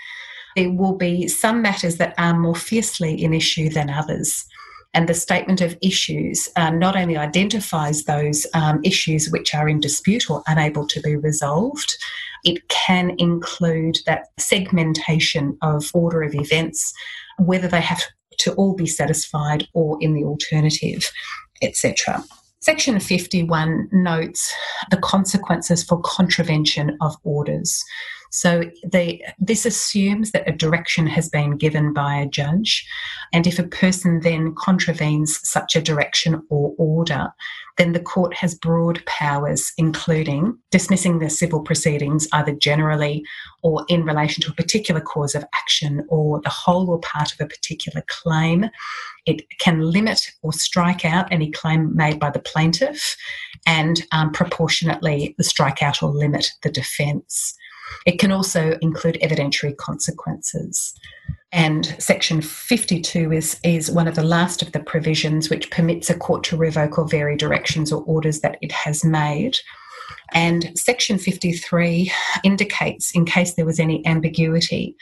There 0.56 0.72
will 0.72 0.96
be 0.96 1.28
some 1.28 1.62
matters 1.62 1.98
that 1.98 2.16
are 2.18 2.38
more 2.38 2.56
fiercely 2.56 3.24
in 3.24 3.36
issue 3.36 3.70
than 3.70 3.92
others. 3.92 4.46
And 4.94 5.08
the 5.08 5.14
statement 5.14 5.62
of 5.62 5.78
issues 5.82 6.50
uh, 6.56 6.72
not 6.72 6.96
only 6.96 7.16
identifies 7.16 8.04
those 8.04 8.48
um, 8.54 8.80
issues 8.84 9.30
which 9.30 9.54
are 9.54 9.70
in 9.70 9.80
dispute 9.80 10.30
or 10.30 10.44
unable 10.48 10.88
to 10.88 11.00
be 11.02 11.16
resolved, 11.16 11.96
it 12.44 12.68
can 12.70 13.16
include 13.18 14.00
that 14.06 14.28
segmentation 14.40 15.58
of 15.62 15.92
order 15.94 16.24
of 16.24 16.34
events, 16.34 16.94
whether 17.38 17.68
they 17.68 17.82
have 17.82 18.02
to 18.40 18.54
all 18.54 18.76
be 18.76 18.88
satisfied 18.88 19.68
or 19.74 19.98
in 20.02 20.14
the 20.14 20.24
alternative, 20.24 21.12
etc. 21.62 22.24
Section 22.62 23.00
51 23.00 23.90
notes 23.92 24.54
the 24.92 24.98
consequences 24.98 25.84
for 25.84 26.02
contravention 26.02 26.98
of 27.02 27.16
orders. 27.24 27.84
So 28.30 28.64
they, 28.84 29.24
this 29.40 29.66
assumes 29.66 30.32
that 30.32 30.48
a 30.48 30.56
direction 30.56 31.08
has 31.08 31.30
been 31.30 31.58
given 31.58 31.94
by 31.94 32.16
a 32.16 32.28
judge, 32.28 32.88
and 33.34 33.48
if 33.48 33.60
a 33.60 33.64
person 33.64 34.22
then 34.22 34.54
contravenes 34.56 35.40
such 35.48 35.76
a 35.76 35.82
direction 35.82 36.42
or 36.50 36.74
order, 36.78 37.34
then 37.78 37.94
the 37.94 38.00
court 38.00 38.34
has 38.34 38.54
broad 38.54 39.04
powers, 39.06 39.72
including 39.78 40.58
dismissing 40.70 41.20
the 41.20 41.30
civil 41.30 41.62
proceedings 41.62 42.28
either 42.34 42.52
generally 42.52 43.24
or 43.64 43.86
in 43.88 44.04
relation 44.04 44.44
to 44.44 44.52
a 44.52 44.56
particular 44.56 45.00
cause 45.00 45.34
of 45.34 45.46
action 45.56 46.06
or 46.10 46.42
the 46.42 46.50
whole 46.50 46.90
or 46.90 47.00
part 47.00 47.32
of 47.32 47.40
a 47.40 47.48
particular 47.48 48.04
claim. 48.08 48.70
It 49.26 49.44
can 49.60 49.80
limit 49.80 50.30
or 50.42 50.52
strike 50.52 51.06
out 51.06 51.32
any 51.32 51.52
claim 51.52 51.96
made 51.96 52.20
by 52.20 52.32
the 52.32 52.40
plaintiff 52.40 53.16
and 53.66 54.02
um, 54.12 54.32
proportionately 54.32 55.36
strike 55.40 55.82
out 55.82 56.04
or 56.04 56.10
limit 56.10 56.52
the 56.64 56.72
defence. 56.72 57.56
It 58.06 58.20
can 58.20 58.32
also 58.32 58.78
include 58.82 59.18
evidentiary 59.22 59.76
consequences. 59.78 60.94
And 61.52 61.96
Section 61.98 62.42
52 62.42 63.32
is, 63.32 63.60
is 63.64 63.90
one 63.90 64.08
of 64.08 64.16
the 64.16 64.24
last 64.24 64.62
of 64.62 64.72
the 64.72 64.80
provisions 64.80 65.50
which 65.50 65.72
permits 65.72 66.10
a 66.10 66.18
court 66.18 66.44
to 66.46 66.58
revoke 66.58 67.00
or 67.00 67.08
vary 67.08 67.36
directions 67.36 67.92
or 67.92 68.04
orders 68.04 68.42
that 68.42 68.58
it 68.62 68.72
has 68.72 69.04
made. 69.04 69.58
And 70.34 70.72
Section 70.78 71.18
53 71.18 72.12
indicates, 72.44 73.12
in 73.16 73.26
case 73.26 73.54
there 73.54 73.66
was 73.66 73.80
any 73.80 74.06
ambiguity, 74.06 74.96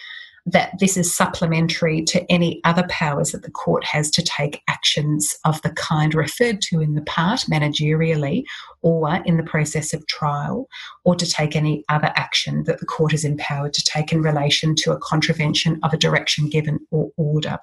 that 0.48 0.72
this 0.80 0.96
is 0.96 1.14
supplementary 1.14 2.02
to 2.02 2.26
any 2.32 2.62
other 2.64 2.86
powers 2.90 3.32
that 3.32 3.44
the 3.44 3.52
court 3.52 3.84
has 3.84 4.10
to 4.10 4.24
take 4.24 4.62
actions 4.70 5.36
of 5.44 5.62
the 5.62 5.72
kind 5.72 6.16
referred 6.16 6.62
to 6.62 6.80
in 6.80 6.96
the 6.96 7.02
part 7.02 7.42
managerially 7.52 8.44
or 8.82 9.14
in 9.26 9.36
the 9.36 9.44
process 9.44 9.94
of 9.94 10.08
trial, 10.08 10.68
or 11.04 11.16
to 11.16 11.30
take 11.30 11.56
any 11.56 11.84
other 11.90 12.14
action 12.16 12.64
that 12.64 12.80
the 12.80 12.86
court 12.86 13.14
is 13.14 13.26
empowered 13.26 13.74
to 13.74 13.84
take 13.84 14.14
in 14.14 14.22
relation 14.22 14.74
to 14.74 14.92
a 14.92 15.00
contravention 15.00 15.80
of 15.84 15.94
a 15.94 15.98
direction 15.98 16.50
given 16.50 16.80
or 16.92 17.12
order. 17.18 17.58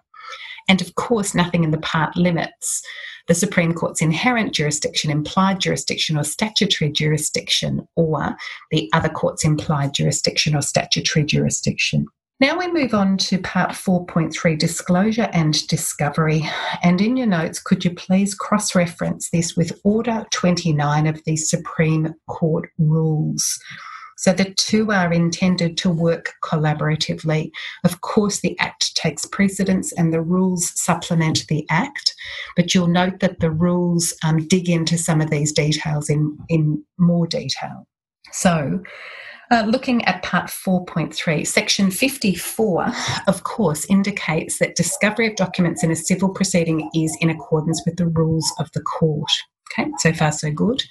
And 0.69 0.83
of 0.83 0.95
course, 0.97 1.35
nothing 1.35 1.65
in 1.65 1.71
the 1.71 1.79
part 1.79 2.17
limits 2.17 2.83
the 3.27 3.35
Supreme 3.35 3.73
Court's 3.73 4.03
inherent 4.03 4.53
jurisdiction, 4.53 5.11
implied 5.11 5.59
jurisdiction, 5.59 6.19
or 6.19 6.25
statutory 6.25 6.93
jurisdiction, 6.93 7.89
or 7.97 8.37
the 8.71 8.91
other 8.93 9.09
court's 9.09 9.45
implied 9.45 9.95
jurisdiction 9.95 10.55
or 10.55 10.61
statutory 10.61 11.25
jurisdiction. 11.25 12.07
Now 12.41 12.59
we 12.59 12.71
move 12.71 12.95
on 12.95 13.17
to 13.19 13.39
part 13.39 13.71
4.3 13.71 14.59
disclosure 14.59 15.31
and 15.33 15.67
discovery. 15.69 16.43
And 16.83 17.01
in 17.01 17.17
your 17.17 17.29
notes, 17.29 17.61
could 17.61 17.85
you 17.85 17.95
please 17.95 18.35
cross 18.35 18.75
reference 18.75 19.31
this 19.31 19.57
with 19.57 19.79
Order 19.85 20.27
29 20.33 21.07
of 21.07 21.23
the 21.25 21.37
Supreme 21.37 22.13
Court 22.29 22.71
rules? 22.77 23.59
So 24.17 24.33
the 24.33 24.53
two 24.57 24.91
are 24.91 25.13
intended 25.13 25.77
to 25.79 25.91
work 25.91 26.33
collaboratively. 26.43 27.51
Of 27.85 28.01
course, 28.01 28.41
the 28.41 28.59
Act 28.59 28.97
takes 28.97 29.27
precedence 29.27 29.93
and 29.93 30.13
the 30.13 30.21
rules 30.21 30.73
supplement 30.81 31.47
the 31.49 31.65
Act, 31.71 32.15
but 32.57 32.75
you'll 32.75 32.89
note 32.89 33.21
that 33.21 33.41
the 33.41 33.51
rules 33.51 34.13
um, 34.25 34.47
dig 34.49 34.69
into 34.69 34.99
some 34.99 35.21
of 35.21 35.31
these 35.31 35.53
details 35.53 36.11
in, 36.11 36.37
in 36.49 36.85
more 36.99 37.27
detail. 37.27 37.87
So, 38.33 38.83
uh, 39.51 39.65
looking 39.67 40.05
at 40.05 40.23
part 40.23 40.47
4.3, 40.47 41.47
section 41.47 41.91
54, 41.91 42.87
of 43.27 43.45
course, 43.45 43.85
indicates 43.87 44.59
that 44.59 44.77
discovery 44.77 45.27
of 45.27 45.37
documents 45.37 45.83
in 45.83 45.91
a 45.91 45.97
civil 45.97 46.29
proceeding 46.29 46.91
is 46.95 47.17
in 47.21 47.31
accordance 47.31 47.83
with 47.85 47.97
the 47.97 48.07
rules 48.07 48.51
of 48.59 48.71
the 48.73 48.83
court. 48.83 49.31
Okay, 49.79 49.91
so 49.99 50.13
far 50.13 50.33
so 50.33 50.51
good. 50.51 50.83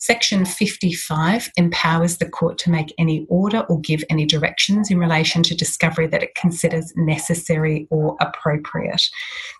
Section 0.00 0.44
55 0.44 1.50
empowers 1.56 2.18
the 2.18 2.28
court 2.28 2.58
to 2.58 2.70
make 2.70 2.92
any 2.98 3.26
order 3.28 3.60
or 3.68 3.80
give 3.80 4.04
any 4.10 4.26
directions 4.26 4.90
in 4.90 4.98
relation 4.98 5.42
to 5.44 5.54
discovery 5.54 6.06
that 6.08 6.22
it 6.22 6.34
considers 6.34 6.92
necessary 6.96 7.86
or 7.90 8.16
appropriate. 8.20 9.02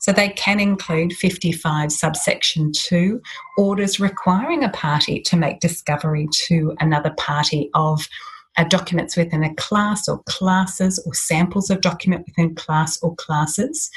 So 0.01 0.12
they 0.12 0.31
can 0.31 0.61
include 0.61 1.12
55 1.14 1.92
subsection 1.92 2.73
2 2.73 3.20
orders 3.57 4.01
requiring 4.01 4.64
a 4.64 4.70
party 4.70 5.20
to 5.23 5.37
make 5.37 5.61
discovery 5.61 6.29
to 6.47 6.77
another 6.81 7.14
party 7.16 7.70
of 7.75 8.07
uh, 8.57 8.64
documents 8.64 9.16
within 9.16 9.42
a 9.42 9.55
class 9.57 10.09
or 10.09 10.23
classes 10.25 11.03
or 11.07 11.14
samples 11.14 11.70
of 11.70 11.81
document 11.81 12.27
within 12.27 12.55
class 12.55 13.03
or 13.03 13.14
classes. 13.16 13.90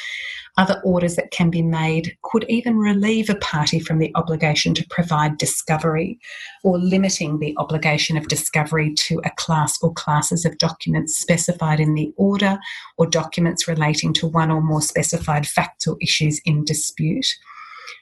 Other 0.58 0.82
orders 0.84 1.16
that 1.16 1.30
can 1.30 1.52
be 1.52 1.62
made 1.62 2.18
could 2.24 2.44
even 2.50 2.78
relieve 2.78 3.30
a 3.30 3.36
party 3.36 3.80
from 3.80 4.00
the 4.00 4.12
obligation 4.16 4.74
to 4.74 4.88
provide 4.90 5.38
discovery 5.38 6.20
or 6.64 6.80
limiting 6.80 7.38
the 7.38 7.54
obligation 7.58 8.18
of 8.18 8.28
discovery 8.28 8.94
to 8.96 9.22
a 9.24 9.30
class 9.32 9.78
or 9.84 9.94
classes 9.94 10.46
of 10.46 10.58
documents 10.58 11.16
specified 11.16 11.80
in 11.80 11.94
the 11.94 12.12
order 12.18 12.58
or 12.98 13.06
documents 13.06 13.68
relating 13.68 14.14
to 14.14 14.26
one 14.26 14.50
or 14.50 14.62
more 14.62 14.82
specified 14.82 15.48
facts 15.48 15.86
or 15.86 15.96
issues 16.02 16.42
in 16.44 16.66
dispute. 16.66 17.28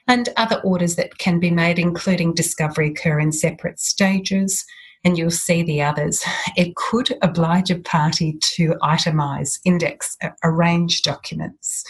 And 0.08 0.30
other 0.36 0.60
orders 0.64 0.96
that 0.96 1.18
can 1.18 1.38
be 1.38 1.50
made, 1.50 1.78
including 1.78 2.32
discovery, 2.32 2.88
occur 2.88 3.20
in 3.20 3.32
separate 3.32 3.78
stages, 3.78 4.64
and 5.06 5.16
you'll 5.16 5.30
see 5.30 5.62
the 5.62 5.80
others. 5.80 6.24
It 6.56 6.74
could 6.74 7.16
oblige 7.22 7.70
a 7.70 7.78
party 7.78 8.36
to 8.56 8.74
itemise, 8.82 9.60
index, 9.64 10.18
arrange 10.42 11.02
documents. 11.02 11.84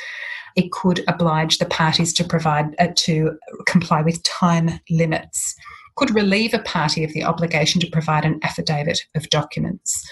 It 0.55 0.71
could 0.71 1.03
oblige 1.09 1.57
the 1.57 1.65
parties 1.65 2.13
to 2.13 2.25
provide 2.25 2.75
uh, 2.79 2.89
to 2.95 3.39
comply 3.65 4.03
with 4.03 4.23
time 4.23 4.81
limits. 4.91 5.57
Could 5.97 6.15
relieve 6.15 6.53
a 6.53 6.59
party 6.59 7.05
of 7.05 7.15
the 7.15 7.25
obligation 7.25 7.81
to 7.81 7.91
provide 7.91 8.27
an 8.27 8.39
affidavit 8.43 9.01
of 9.15 9.31
documents. 9.31 10.07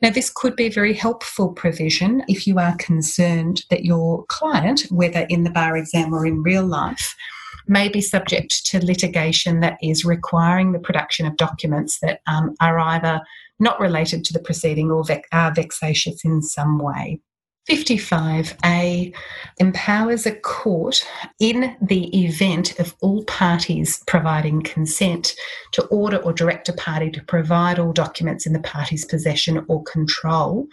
Now, 0.00 0.10
this 0.10 0.30
could 0.30 0.54
be 0.54 0.66
a 0.66 0.70
very 0.70 0.94
helpful 0.94 1.52
provision 1.52 2.22
if 2.28 2.46
you 2.46 2.60
are 2.60 2.76
concerned 2.76 3.64
that 3.70 3.84
your 3.84 4.26
client, 4.26 4.82
whether 4.90 5.26
in 5.28 5.42
the 5.42 5.50
bar 5.50 5.76
exam 5.76 6.14
or 6.14 6.24
in 6.24 6.42
real 6.44 6.64
life, 6.64 7.16
may 7.66 7.88
be 7.88 8.00
subject 8.00 8.66
to 8.66 8.84
litigation 8.84 9.60
that 9.60 9.78
is 9.82 10.04
requiring 10.04 10.72
the 10.72 10.78
production 10.78 11.26
of 11.26 11.36
documents 11.36 11.98
that 12.00 12.20
um, 12.26 12.54
are 12.60 12.78
either 12.78 13.20
not 13.58 13.80
related 13.80 14.24
to 14.24 14.32
the 14.32 14.40
proceeding 14.40 14.90
or 14.90 15.04
are 15.32 15.54
vexatious 15.54 16.24
in 16.24 16.42
some 16.42 16.78
way. 16.78 17.20
55A 17.68 19.14
empowers 19.58 20.26
a 20.26 20.34
court 20.34 21.02
in 21.40 21.74
the 21.80 22.24
event 22.24 22.78
of 22.78 22.94
all 23.00 23.24
parties 23.24 24.02
providing 24.06 24.60
consent 24.62 25.34
to 25.72 25.82
order 25.86 26.18
or 26.18 26.34
direct 26.34 26.68
a 26.68 26.74
party 26.74 27.10
to 27.10 27.24
provide 27.24 27.78
all 27.78 27.92
documents 27.92 28.44
in 28.44 28.52
the 28.52 28.60
party's 28.60 29.06
possession 29.06 29.64
or 29.68 29.82
control 29.84 30.66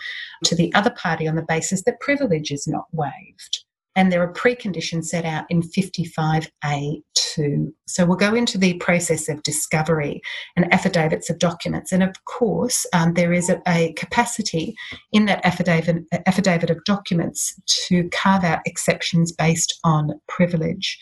to 0.44 0.54
the 0.54 0.74
other 0.74 0.90
party 0.92 1.30
on 1.30 1.36
the 1.36 1.46
basis 1.48 1.84
that 1.84 2.02
privilege 2.02 2.52
is 2.52 2.68
not 2.68 2.88
waived 2.92 3.64
and 3.96 4.12
there 4.12 4.22
are 4.22 4.34
preconditions 4.34 5.06
set 5.06 5.26
out 5.26 5.46
in 5.50 5.62
55A2. 5.62 7.74
So 7.88 8.06
we'll 8.06 8.18
go 8.18 8.34
into 8.34 8.58
the 8.58 8.76
process 8.76 9.28
of 9.28 9.44
discovery 9.44 10.22
and 10.56 10.74
affidavits 10.74 11.30
of 11.30 11.40
documents. 11.40 11.92
And 11.92 12.02
of 12.02 12.16
course, 12.26 12.86
um, 12.94 13.16
there 13.16 13.34
is 13.34 13.50
a, 13.50 13.62
a, 13.68 13.94
capacity 13.94 14.76
in 15.12 15.26
that 15.26 15.46
affidavit, 15.46 16.04
affidavit 16.26 16.70
of 16.70 16.84
documents 16.86 17.54
to 17.88 18.08
carve 18.10 18.44
out 18.44 18.60
exceptions 18.66 19.32
based 19.32 19.78
on 19.84 20.20
privilege. 20.28 20.98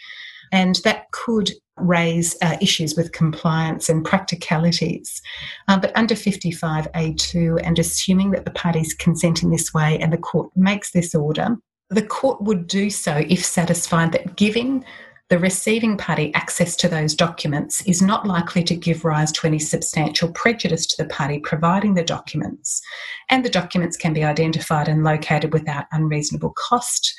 And 0.51 0.75
that 0.83 1.11
could 1.11 1.51
raise 1.77 2.35
uh, 2.41 2.57
issues 2.59 2.95
with 2.95 3.11
compliance 3.11 3.87
and 3.87 4.03
practicalities. 4.03 5.21
Uh, 5.67 5.79
but 5.79 5.95
under 5.95 6.15
55A2, 6.15 7.61
and 7.63 7.79
assuming 7.79 8.31
that 8.31 8.45
the 8.45 8.51
parties 8.51 8.93
consent 8.93 9.43
in 9.43 9.51
this 9.51 9.73
way 9.73 9.97
and 9.99 10.11
the 10.11 10.17
court 10.17 10.49
makes 10.55 10.91
this 10.91 11.15
order, 11.15 11.55
the 11.89 12.05
court 12.05 12.41
would 12.41 12.67
do 12.67 12.89
so 12.89 13.23
if 13.29 13.43
satisfied 13.43 14.11
that 14.11 14.35
giving 14.35 14.85
the 15.29 15.39
receiving 15.39 15.95
party 15.95 16.33
access 16.33 16.75
to 16.75 16.89
those 16.89 17.13
documents 17.13 17.81
is 17.81 18.01
not 18.01 18.25
likely 18.25 18.63
to 18.63 18.75
give 18.75 19.05
rise 19.05 19.31
to 19.31 19.45
any 19.45 19.59
substantial 19.59 20.31
prejudice 20.31 20.87
to 20.87 20.97
the 20.97 21.09
party 21.09 21.39
providing 21.39 21.93
the 21.93 22.03
documents. 22.03 22.81
And 23.29 23.45
the 23.45 23.49
documents 23.49 23.95
can 23.95 24.11
be 24.11 24.23
identified 24.23 24.87
and 24.87 25.03
located 25.03 25.53
without 25.53 25.85
unreasonable 25.91 26.53
cost. 26.57 27.13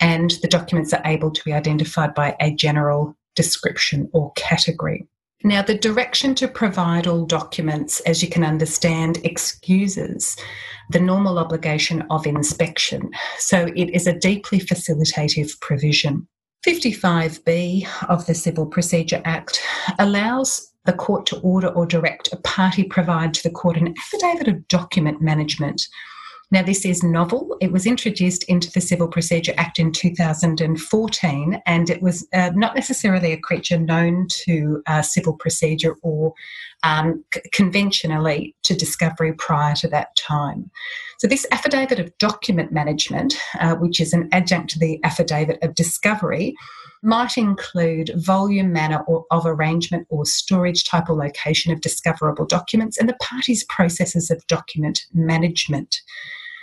And 0.00 0.32
the 0.42 0.48
documents 0.48 0.92
are 0.92 1.02
able 1.04 1.30
to 1.30 1.44
be 1.44 1.52
identified 1.52 2.14
by 2.14 2.36
a 2.40 2.52
general 2.52 3.16
description 3.36 4.10
or 4.12 4.32
category. 4.32 5.06
Now, 5.44 5.62
the 5.62 5.76
direction 5.76 6.34
to 6.36 6.46
provide 6.46 7.06
all 7.06 7.26
documents, 7.26 8.00
as 8.00 8.22
you 8.22 8.28
can 8.28 8.44
understand, 8.44 9.18
excuses 9.24 10.36
the 10.90 11.00
normal 11.00 11.38
obligation 11.38 12.02
of 12.10 12.26
inspection. 12.26 13.10
So 13.38 13.66
it 13.74 13.90
is 13.92 14.06
a 14.06 14.18
deeply 14.18 14.60
facilitative 14.60 15.58
provision. 15.60 16.28
55B 16.66 17.86
of 18.08 18.24
the 18.26 18.34
Civil 18.34 18.66
Procedure 18.66 19.20
Act 19.24 19.60
allows 19.98 20.72
the 20.84 20.92
court 20.92 21.26
to 21.26 21.40
order 21.40 21.68
or 21.68 21.86
direct 21.86 22.32
a 22.32 22.36
party 22.36 22.84
provide 22.84 23.34
to 23.34 23.42
the 23.42 23.50
court 23.50 23.76
an 23.76 23.94
affidavit 23.98 24.48
of 24.48 24.68
document 24.68 25.20
management 25.20 25.82
now, 26.52 26.62
this 26.62 26.84
is 26.84 27.02
novel. 27.02 27.56
It 27.62 27.72
was 27.72 27.86
introduced 27.86 28.44
into 28.44 28.70
the 28.70 28.82
Civil 28.82 29.08
Procedure 29.08 29.54
Act 29.56 29.78
in 29.78 29.90
2014, 29.90 31.62
and 31.64 31.88
it 31.88 32.02
was 32.02 32.28
uh, 32.34 32.50
not 32.54 32.74
necessarily 32.74 33.32
a 33.32 33.40
creature 33.40 33.78
known 33.78 34.26
to 34.44 34.82
uh, 34.86 35.00
civil 35.00 35.32
procedure 35.32 35.96
or 36.02 36.34
um, 36.82 37.24
c- 37.32 37.40
conventionally 37.52 38.54
to 38.64 38.74
discovery 38.74 39.32
prior 39.32 39.74
to 39.76 39.88
that 39.88 40.14
time. 40.14 40.70
So, 41.20 41.26
this 41.26 41.46
affidavit 41.52 41.98
of 41.98 42.18
document 42.18 42.70
management, 42.70 43.34
uh, 43.58 43.76
which 43.76 43.98
is 43.98 44.12
an 44.12 44.28
adjunct 44.32 44.68
to 44.72 44.78
the 44.78 45.02
affidavit 45.04 45.56
of 45.62 45.74
discovery, 45.74 46.54
might 47.02 47.38
include 47.38 48.10
volume, 48.16 48.74
manner 48.74 49.02
or 49.06 49.24
of 49.30 49.46
arrangement 49.46 50.06
or 50.10 50.26
storage 50.26 50.84
type 50.84 51.08
or 51.08 51.16
location 51.16 51.72
of 51.72 51.80
discoverable 51.80 52.44
documents 52.44 52.98
and 52.98 53.08
the 53.08 53.16
parties' 53.22 53.64
processes 53.64 54.30
of 54.30 54.46
document 54.48 55.06
management. 55.14 56.02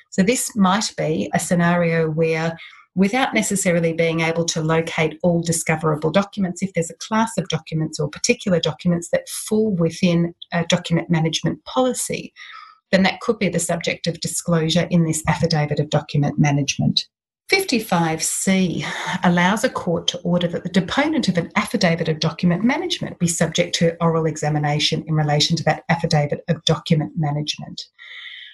So, 0.09 0.23
this 0.23 0.55
might 0.55 0.93
be 0.97 1.29
a 1.33 1.39
scenario 1.39 2.09
where 2.09 2.57
without 2.95 3.33
necessarily 3.33 3.93
being 3.93 4.19
able 4.19 4.43
to 4.43 4.61
locate 4.61 5.17
all 5.23 5.41
discoverable 5.41 6.11
documents, 6.11 6.61
if 6.61 6.73
there's 6.73 6.89
a 6.89 6.95
class 6.95 7.31
of 7.37 7.47
documents 7.47 7.99
or 7.99 8.09
particular 8.09 8.59
documents 8.59 9.09
that 9.11 9.29
fall 9.29 9.71
within 9.75 10.33
a 10.51 10.65
document 10.65 11.09
management 11.09 11.63
policy, 11.65 12.33
then 12.91 13.03
that 13.03 13.21
could 13.21 13.39
be 13.39 13.49
the 13.49 13.59
subject 13.59 14.07
of 14.07 14.19
disclosure 14.19 14.87
in 14.89 15.05
this 15.05 15.23
affidavit 15.27 15.79
of 15.79 15.89
document 15.89 16.39
management. 16.39 17.05
55C 17.49 18.85
allows 19.23 19.63
a 19.63 19.69
court 19.69 20.07
to 20.07 20.19
order 20.19 20.47
that 20.47 20.63
the 20.63 20.69
deponent 20.69 21.27
of 21.27 21.37
an 21.37 21.49
affidavit 21.55 22.07
of 22.07 22.19
document 22.19 22.63
management 22.63 23.17
be 23.17 23.27
subject 23.27 23.73
to 23.75 23.95
oral 24.01 24.27
examination 24.27 25.03
in 25.07 25.15
relation 25.15 25.55
to 25.57 25.63
that 25.63 25.83
affidavit 25.89 26.41
of 26.47 26.63
document 26.65 27.13
management. 27.17 27.81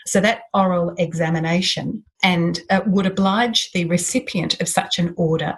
So 0.07 0.19
that 0.21 0.43
oral 0.53 0.93
examination 0.97 2.03
and 2.21 2.59
uh, 2.69 2.81
would 2.85 3.05
oblige 3.05 3.71
the 3.71 3.85
recipient 3.85 4.61
of 4.61 4.67
such 4.67 4.99
an 4.99 5.13
order 5.17 5.55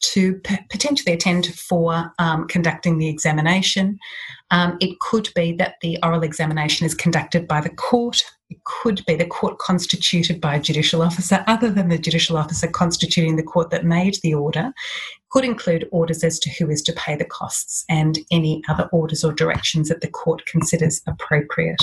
to 0.00 0.34
p- 0.40 0.58
potentially 0.70 1.12
attend 1.12 1.46
for 1.54 2.12
um, 2.18 2.46
conducting 2.46 2.98
the 2.98 3.08
examination. 3.08 3.98
Um, 4.50 4.76
it 4.80 4.98
could 5.00 5.28
be 5.34 5.52
that 5.54 5.74
the 5.82 5.98
oral 6.02 6.22
examination 6.22 6.86
is 6.86 6.94
conducted 6.94 7.48
by 7.48 7.60
the 7.60 7.70
court. 7.70 8.22
It 8.50 8.62
could 8.64 9.04
be 9.06 9.16
the 9.16 9.26
court 9.26 9.58
constituted 9.58 10.40
by 10.40 10.54
a 10.54 10.60
judicial 10.60 11.02
officer 11.02 11.44
other 11.46 11.70
than 11.70 11.88
the 11.88 11.98
judicial 11.98 12.36
officer 12.36 12.68
constituting 12.68 13.36
the 13.36 13.42
court 13.42 13.70
that 13.70 13.84
made 13.84 14.18
the 14.22 14.34
order. 14.34 14.72
Could 15.30 15.44
include 15.44 15.88
orders 15.90 16.24
as 16.24 16.38
to 16.40 16.50
who 16.50 16.70
is 16.70 16.80
to 16.82 16.92
pay 16.92 17.16
the 17.16 17.24
costs 17.24 17.84
and 17.88 18.18
any 18.30 18.62
other 18.68 18.88
orders 18.92 19.24
or 19.24 19.32
directions 19.32 19.88
that 19.88 20.00
the 20.00 20.08
court 20.08 20.46
considers 20.46 21.02
appropriate. 21.06 21.82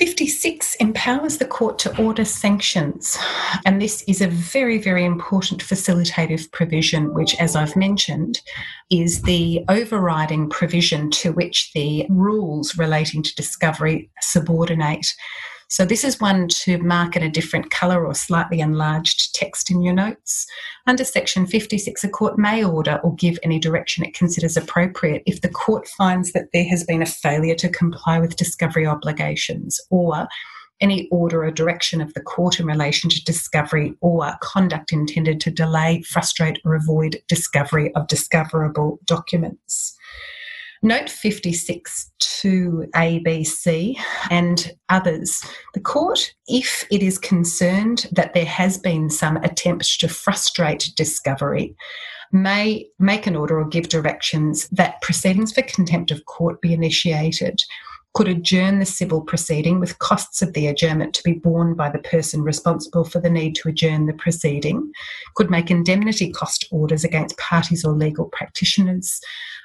56 0.00 0.76
empowers 0.76 1.36
the 1.36 1.44
court 1.44 1.78
to 1.80 2.02
order 2.02 2.24
sanctions. 2.24 3.18
And 3.66 3.82
this 3.82 4.02
is 4.08 4.22
a 4.22 4.28
very, 4.28 4.78
very 4.78 5.04
important 5.04 5.62
facilitative 5.62 6.50
provision, 6.52 7.12
which, 7.12 7.38
as 7.38 7.54
I've 7.54 7.76
mentioned, 7.76 8.40
is 8.88 9.20
the 9.20 9.62
overriding 9.68 10.48
provision 10.48 11.10
to 11.10 11.32
which 11.32 11.70
the 11.74 12.06
rules 12.08 12.78
relating 12.78 13.22
to 13.22 13.34
discovery 13.34 14.08
subordinate. 14.22 15.06
So 15.70 15.84
this 15.84 16.02
is 16.02 16.20
one 16.20 16.48
to 16.48 16.78
mark 16.78 17.14
in 17.14 17.22
a 17.22 17.30
different 17.30 17.70
colour 17.70 18.04
or 18.04 18.12
slightly 18.12 18.58
enlarged 18.58 19.32
text 19.36 19.70
in 19.70 19.82
your 19.82 19.94
notes. 19.94 20.44
Under 20.88 21.04
section 21.04 21.46
56, 21.46 22.02
a 22.02 22.08
court 22.08 22.36
may 22.36 22.64
order 22.64 22.98
or 23.04 23.14
give 23.14 23.38
any 23.44 23.60
direction 23.60 24.04
it 24.04 24.12
considers 24.12 24.56
appropriate 24.56 25.22
if 25.26 25.42
the 25.42 25.48
court 25.48 25.86
finds 25.86 26.32
that 26.32 26.48
there 26.52 26.68
has 26.68 26.82
been 26.82 27.02
a 27.02 27.06
failure 27.06 27.54
to 27.54 27.68
comply 27.68 28.18
with 28.18 28.34
discovery 28.34 28.84
obligations 28.84 29.80
or 29.90 30.26
any 30.80 31.08
order 31.12 31.44
or 31.44 31.52
direction 31.52 32.00
of 32.00 32.14
the 32.14 32.20
court 32.20 32.58
in 32.58 32.66
relation 32.66 33.08
to 33.08 33.22
discovery 33.22 33.94
or 34.00 34.28
conduct 34.40 34.92
intended 34.92 35.40
to 35.40 35.52
delay, 35.52 36.02
frustrate, 36.02 36.58
or 36.64 36.74
avoid 36.74 37.22
discovery 37.28 37.94
of 37.94 38.08
discoverable 38.08 38.98
documents. 39.04 39.96
Note 40.82 41.10
56 41.10 42.10
to 42.18 42.86
ABC 42.94 43.98
and 44.30 44.72
others. 44.88 45.42
The 45.74 45.80
court, 45.80 46.32
if 46.46 46.86
it 46.90 47.02
is 47.02 47.18
concerned 47.18 48.06
that 48.12 48.32
there 48.32 48.46
has 48.46 48.78
been 48.78 49.10
some 49.10 49.36
attempt 49.38 50.00
to 50.00 50.08
frustrate 50.08 50.92
discovery, 50.96 51.76
may 52.32 52.86
make 52.98 53.26
an 53.26 53.36
order 53.36 53.60
or 53.60 53.68
give 53.68 53.88
directions 53.88 54.68
that 54.70 55.02
proceedings 55.02 55.52
for 55.52 55.62
contempt 55.62 56.10
of 56.10 56.24
court 56.24 56.62
be 56.62 56.72
initiated 56.72 57.62
could 58.14 58.28
adjourn 58.28 58.80
the 58.80 58.86
civil 58.86 59.20
proceeding 59.20 59.78
with 59.78 59.98
costs 60.00 60.42
of 60.42 60.52
the 60.52 60.66
adjournment 60.66 61.14
to 61.14 61.22
be 61.22 61.32
borne 61.32 61.74
by 61.74 61.88
the 61.88 61.98
person 62.00 62.42
responsible 62.42 63.04
for 63.04 63.20
the 63.20 63.30
need 63.30 63.54
to 63.54 63.68
adjourn 63.68 64.06
the 64.06 64.12
proceeding, 64.14 64.92
could 65.36 65.50
make 65.50 65.70
indemnity 65.70 66.30
cost 66.32 66.66
orders 66.72 67.04
against 67.04 67.38
parties 67.38 67.84
or 67.84 67.92
legal 67.92 68.26
practitioners, 68.26 69.20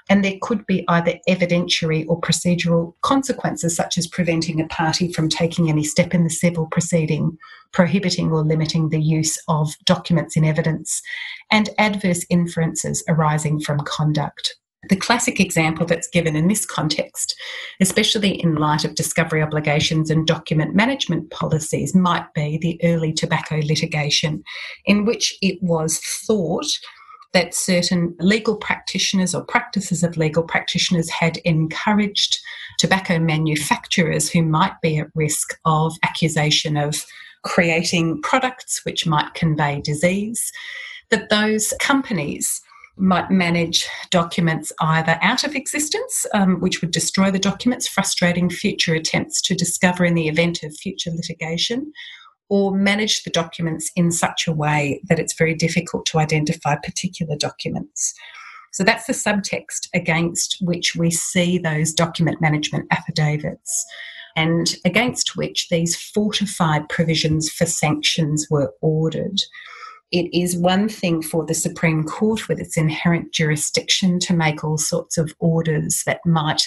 and 0.10 0.24
there 0.24 0.38
could 0.42 0.66
be 0.68 0.86
either 0.88 1.20
evidentiary 1.28 2.06
or 2.08 2.22
procedural 2.22 2.94
consequences, 3.02 3.76
such 3.76 3.98
as 3.98 4.06
preventing 4.06 4.62
a 4.62 4.68
party 4.68 5.12
from 5.12 5.28
taking 5.28 5.68
any 5.68 5.84
step 5.84 6.14
in 6.14 6.24
the 6.24 6.30
civil 6.30 6.68
proceeding, 6.68 7.36
prohibiting 7.72 8.32
or 8.32 8.44
limiting 8.44 8.90
the 8.90 9.02
use 9.02 9.42
of 9.48 9.74
documents 9.86 10.38
in 10.38 10.46
evidence, 10.46 11.02
and 11.50 11.72
adverse 11.80 12.24
inferences 12.30 13.04
arising 13.08 13.60
from 13.60 13.80
conduct. 13.80 14.56
The 14.90 14.96
classic 14.96 15.40
example 15.40 15.86
that's 15.86 16.08
given 16.08 16.36
in 16.36 16.48
this 16.48 16.66
context, 16.66 17.36
especially 17.80 18.42
in 18.42 18.56
light 18.56 18.86
of 18.86 18.96
discovery 18.96 19.42
obligations 19.42 20.10
and 20.10 20.28
document 20.28 20.76
management 20.76 21.32
policies, 21.32 21.96
might 21.96 22.34
be 22.34 22.58
the 22.58 22.80
early 22.84 23.14
tobacco 23.14 23.58
litigation, 23.64 24.44
in 24.86 25.06
which 25.06 25.38
it 25.42 25.62
was 25.62 26.00
thought 26.00 26.68
that 27.34 27.54
certain 27.54 28.16
legal 28.20 28.56
practitioners 28.56 29.36
or 29.36 29.44
practices 29.44 30.04
of 30.04 30.16
legal 30.16 30.44
practitioners 30.44 31.10
had 31.10 31.38
encouraged 31.44 32.40
tobacco 32.80 33.20
manufacturers 33.20 34.30
who 34.30 34.42
might 34.42 34.80
be 34.82 34.98
at 35.00 35.08
risk 35.16 35.60
of 35.66 35.98
accusation 36.04 36.78
of 36.78 37.06
creating 37.44 38.22
products 38.22 38.86
which 38.86 39.06
might 39.06 39.34
convey 39.34 39.82
disease, 39.82 40.52
that 41.10 41.30
those 41.30 41.74
companies 41.80 42.62
might 42.98 43.30
manage 43.30 43.88
documents 44.10 44.72
either 44.82 45.18
out 45.22 45.44
of 45.44 45.56
existence, 45.56 46.26
um, 46.34 46.60
which 46.60 46.82
would 46.82 46.92
destroy 46.92 47.30
the 47.30 47.40
documents, 47.40 47.88
frustrating 47.88 48.50
future 48.50 48.94
attempts 48.94 49.42
to 49.42 49.56
discover 49.56 50.06
in 50.06 50.16
the 50.16 50.28
event 50.28 50.64
of 50.64 50.76
future 50.76 51.12
litigation, 51.12 51.92
or 52.50 52.76
manage 52.76 53.24
the 53.24 53.32
documents 53.32 53.92
in 53.96 54.12
such 54.12 54.48
a 54.48 54.52
way 54.52 55.02
that 55.10 55.20
it's 55.20 55.34
very 55.34 55.56
difficult 55.56 56.06
to 56.06 56.20
identify 56.20 56.76
particular 56.76 57.36
documents. 57.36 58.14
So 58.72 58.84
that's 58.84 59.08
the 59.08 59.14
subtext 59.14 59.88
against 59.94 60.58
which 60.62 60.96
we 60.96 61.10
see 61.10 61.58
those 61.58 61.94
document 61.94 62.42
management 62.42 62.88
affidavits 62.92 63.86
and 64.36 64.76
against 64.84 65.38
which 65.38 65.70
these 65.70 65.96
fortified 65.96 66.90
provisions 66.90 67.50
for 67.50 67.66
sanctions 67.66 68.48
were 68.50 68.74
ordered. 68.82 69.40
It 70.12 70.30
is 70.34 70.58
one 70.58 70.88
thing 70.88 71.22
for 71.22 71.46
the 71.46 71.54
Supreme 71.54 72.04
Court, 72.04 72.48
with 72.48 72.60
its 72.60 72.78
inherent 72.78 73.34
jurisdiction, 73.34 74.20
to 74.20 74.34
make 74.34 74.64
all 74.64 74.78
sorts 74.78 75.18
of 75.18 75.34
orders 75.40 76.04
that 76.06 76.20
might 76.26 76.64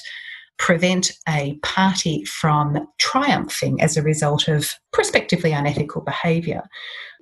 prevent 0.58 1.12
a 1.28 1.56
party 1.62 2.24
from 2.24 2.86
triumphing 2.98 3.80
as 3.80 3.96
a 3.96 4.02
result 4.02 4.48
of 4.48 4.72
prospectively 4.92 5.52
unethical 5.52 6.02
behaviour. 6.02 6.62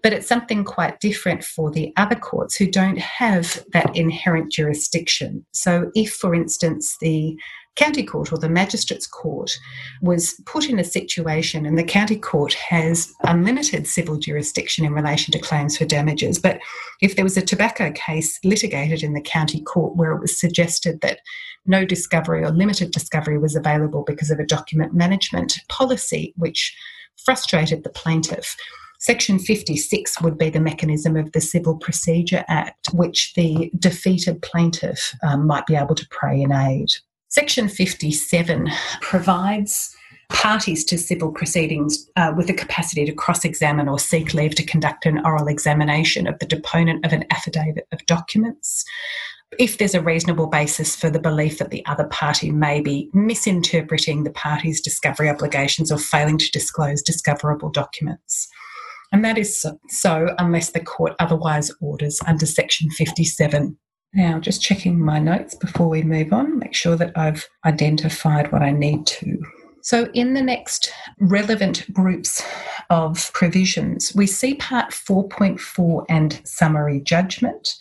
But 0.03 0.13
it's 0.13 0.27
something 0.27 0.65
quite 0.65 1.01
different 1.01 1.45
for 1.45 1.71
the 1.71 1.93
other 1.97 2.15
courts 2.15 2.57
who 2.57 2.71
don't 2.71 2.99
have 2.99 3.63
that 3.73 3.95
inherent 3.95 4.53
jurisdiction. 4.53 5.45
So, 5.53 5.91
if, 5.95 6.15
for 6.15 6.35
instance, 6.35 6.97
the 7.01 7.37
county 7.77 8.03
court 8.03 8.33
or 8.33 8.39
the 8.39 8.49
magistrates 8.49 9.07
court 9.07 9.59
was 10.03 10.41
put 10.47 10.69
in 10.69 10.79
a 10.79 10.85
situation 10.85 11.65
and 11.65 11.79
the 11.79 11.85
county 11.85 12.17
court 12.17 12.55
has 12.55 13.13
unlimited 13.25 13.87
civil 13.87 14.17
jurisdiction 14.17 14.85
in 14.85 14.93
relation 14.93 15.31
to 15.31 15.39
claims 15.39 15.77
for 15.77 15.85
damages 15.85 16.39
but 16.39 16.59
if 17.01 17.15
there 17.15 17.25
was 17.25 17.37
a 17.37 17.43
tobacco 17.43 17.93
case 17.93 18.39
litigated 18.45 19.03
in 19.03 19.13
the 19.13 19.21
county 19.21 19.61
court 19.61 19.95
where 19.97 20.13
it 20.13 20.21
was 20.21 20.39
suggested 20.39 21.01
that 21.03 21.21
no 21.67 21.85
discovery 21.85 22.43
or 22.43 22.51
limited 22.51 22.91
discovery 22.91 23.39
was 23.39 23.55
available 23.55 24.03
because 24.05 24.31
of 24.31 24.39
a 24.39 24.47
document 24.47 24.95
management 24.95 25.61
policy 25.69 26.33
which 26.37 26.77
frustrated 27.25 27.85
the 27.85 27.91
plaintiff 27.91 28.57
Section 28.99 29.39
56 29.39 30.23
would 30.23 30.39
be 30.39 30.49
the 30.49 30.61
mechanism 30.61 31.17
of 31.17 31.33
the 31.33 31.41
Civil 31.41 31.77
Procedure 31.77 32.45
Act, 32.49 32.89
which 32.95 33.35
the 33.35 33.71
defeated 33.79 34.41
plaintiff 34.41 35.15
um, 35.23 35.47
might 35.47 35.67
be 35.67 35.77
able 35.77 35.95
to 35.95 36.09
pray 36.11 36.41
in 36.41 36.51
aid. 36.51 36.89
Section 37.29 37.69
57 37.69 38.71
provides 39.01 39.95
parties 40.29 40.85
to 40.85 40.99
civil 40.99 41.31
proceedings 41.31 42.09
uh, 42.17 42.33
with 42.37 42.47
the 42.47 42.55
capacity 42.55 43.05
to 43.05 43.13
cross 43.13 43.45
examine 43.45 43.89
or 43.89 43.99
seek 43.99 44.35
leave 44.35 44.55
to 44.55 44.65
conduct 44.65 45.07
an 45.07 45.25
oral 45.25 45.49
examination 45.49 46.27
of 46.27 46.39
the 46.39 46.47
deponent 46.47 47.05
of 47.05 47.13
an 47.13 47.25
affidavit 47.31 47.87
of 47.93 48.05
documents. 48.07 48.85
If 49.59 49.79
there's 49.79 49.95
a 49.95 50.03
reasonable 50.03 50.49
basis 50.49 50.97
for 50.97 51.09
the 51.09 51.21
belief 51.21 51.59
that 51.59 51.71
the 51.71 51.85
other 51.87 52.07
party 52.09 52.51
may 52.51 52.81
be 52.81 53.09
misinterpreting 53.13 54.25
the 54.25 54.33
party's 54.33 54.81
discovery 54.81 55.29
obligations 55.29 55.93
or 55.93 55.99
failing 55.99 56.39
to 56.39 56.51
disclose 56.51 57.03
discoverable 57.03 57.71
documents. 57.71 58.49
And 59.13 59.25
that 59.25 59.39
is 59.39 59.65
so 59.89 60.35
unless 60.39 60.71
the 60.71 60.81
court 60.81 61.15
otherwise 61.21 61.71
orders 61.81 62.21
under 62.27 62.45
Section 62.45 62.91
57. 62.91 63.79
Now, 64.17 64.41
just 64.41 64.63
checking 64.63 64.99
my 64.99 65.19
notes 65.19 65.55
before 65.55 65.91
we 65.91 66.03
move 66.03 66.33
on, 66.33 66.59
make 66.59 66.75
sure 66.75 66.97
that 66.97 67.13
I've 67.19 67.47
identified 67.67 68.51
what 68.51 68.63
I 68.63 68.71
need 68.71 69.07
to. 69.09 69.43
So, 69.83 70.09
in 70.15 70.33
the 70.33 70.41
next 70.41 70.91
relevant 71.21 71.85
groups 71.93 72.43
of 72.89 73.31
provisions, 73.35 74.15
we 74.15 74.27
see 74.27 74.55
Part 74.55 74.93
4.4 74.93 76.07
and 76.09 76.41
summary 76.45 77.01
judgment. 77.01 77.77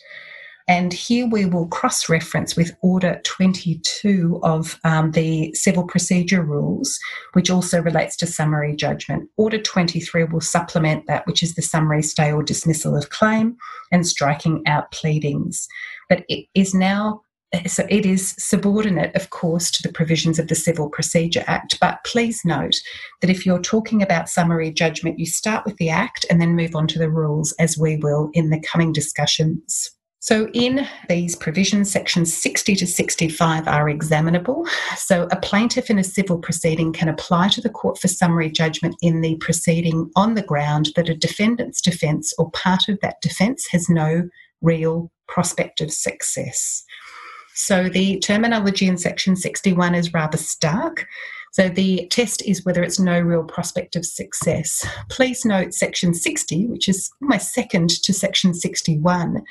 And 0.68 0.92
here 0.92 1.26
we 1.26 1.46
will 1.46 1.68
cross 1.68 2.08
reference 2.08 2.56
with 2.56 2.76
Order 2.82 3.20
22 3.24 4.40
of 4.42 4.80
um, 4.82 5.12
the 5.12 5.54
Civil 5.54 5.84
Procedure 5.84 6.42
Rules, 6.42 6.98
which 7.34 7.50
also 7.50 7.80
relates 7.80 8.16
to 8.16 8.26
summary 8.26 8.74
judgment. 8.74 9.30
Order 9.36 9.58
23 9.58 10.24
will 10.24 10.40
supplement 10.40 11.06
that, 11.06 11.26
which 11.26 11.42
is 11.42 11.54
the 11.54 11.62
summary 11.62 12.02
stay 12.02 12.32
or 12.32 12.42
dismissal 12.42 12.96
of 12.96 13.10
claim 13.10 13.56
and 13.92 14.06
striking 14.06 14.62
out 14.66 14.90
pleadings. 14.90 15.68
But 16.08 16.24
it 16.28 16.46
is 16.54 16.74
now 16.74 17.22
so 17.66 17.86
it 17.88 18.04
is 18.04 18.34
subordinate, 18.38 19.14
of 19.14 19.30
course, 19.30 19.70
to 19.70 19.82
the 19.82 19.92
provisions 19.92 20.38
of 20.38 20.48
the 20.48 20.54
Civil 20.54 20.90
Procedure 20.90 21.44
Act. 21.46 21.78
But 21.80 22.00
please 22.04 22.44
note 22.44 22.74
that 23.20 23.30
if 23.30 23.46
you're 23.46 23.60
talking 23.60 24.02
about 24.02 24.28
summary 24.28 24.70
judgment, 24.70 25.18
you 25.18 25.26
start 25.26 25.64
with 25.64 25.76
the 25.76 25.88
Act 25.88 26.26
and 26.28 26.40
then 26.40 26.56
move 26.56 26.74
on 26.74 26.86
to 26.88 26.98
the 26.98 27.10
rules, 27.10 27.54
as 27.58 27.78
we 27.78 27.96
will 27.96 28.30
in 28.32 28.50
the 28.50 28.60
coming 28.60 28.92
discussions. 28.92 29.90
So, 30.18 30.48
in 30.54 30.88
these 31.08 31.36
provisions, 31.36 31.88
sections 31.88 32.34
60 32.34 32.74
to 32.76 32.86
65 32.86 33.68
are 33.68 33.88
examinable. 33.88 34.66
So, 34.96 35.28
a 35.30 35.36
plaintiff 35.36 35.88
in 35.88 36.00
a 36.00 36.04
civil 36.04 36.38
proceeding 36.38 36.92
can 36.92 37.08
apply 37.08 37.48
to 37.50 37.60
the 37.60 37.70
court 37.70 37.98
for 37.98 38.08
summary 38.08 38.50
judgment 38.50 38.96
in 39.02 39.20
the 39.20 39.36
proceeding 39.36 40.10
on 40.16 40.34
the 40.34 40.42
ground 40.42 40.88
that 40.96 41.08
a 41.08 41.14
defendant's 41.14 41.80
defence 41.80 42.32
or 42.38 42.50
part 42.50 42.88
of 42.88 42.98
that 43.02 43.20
defence 43.20 43.68
has 43.70 43.88
no 43.88 44.28
real 44.62 45.10
prospect 45.28 45.80
of 45.80 45.92
success. 45.92 46.84
So, 47.54 47.88
the 47.88 48.18
terminology 48.18 48.86
in 48.86 48.98
section 48.98 49.34
61 49.34 49.94
is 49.94 50.12
rather 50.12 50.36
stark. 50.36 51.06
So 51.56 51.70
the 51.70 52.06
test 52.08 52.42
is 52.42 52.66
whether 52.66 52.82
it's 52.82 53.00
no 53.00 53.18
real 53.18 53.42
prospect 53.42 53.96
of 53.96 54.04
success. 54.04 54.86
Please 55.08 55.42
note 55.46 55.72
section 55.72 56.12
60, 56.12 56.66
which 56.66 56.86
is 56.86 57.10
my 57.22 57.38
second 57.38 57.88
to 58.02 58.12
section 58.12 58.52
61, 58.52 59.42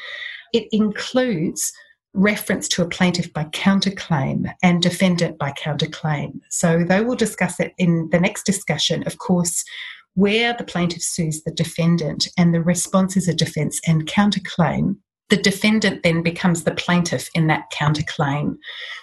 it 0.54 0.68
includes 0.72 1.74
reference 2.14 2.68
to 2.68 2.84
a 2.84 2.88
plaintiff 2.88 3.34
by 3.34 3.46
counterclaim 3.46 4.54
and 4.62 4.84
defendant 4.84 5.40
by 5.40 5.52
counterclaim. 5.54 6.40
So 6.52 6.84
they 6.84 7.02
will 7.02 7.16
discuss 7.16 7.60
it 7.60 7.74
in 7.80 8.08
the 8.12 8.20
next 8.20 8.46
discussion. 8.46 9.02
Of 9.08 9.18
course, 9.18 9.64
where 10.16 10.54
the 10.54 10.64
plaintiff 10.64 11.04
sues 11.04 11.44
the 11.44 11.52
defendant 11.52 12.28
and 12.38 12.54
the 12.54 12.62
response 12.62 13.16
is 13.16 13.28
a 13.28 13.34
defence 13.34 13.80
and 13.88 14.08
counterclaim, 14.08 14.98
the 15.30 15.38
defendant 15.38 16.04
then 16.04 16.22
becomes 16.22 16.64
the 16.64 16.74
plaintiff 16.74 17.30
in 17.34 17.48
that 17.48 17.72
counterclaim. 17.72 18.58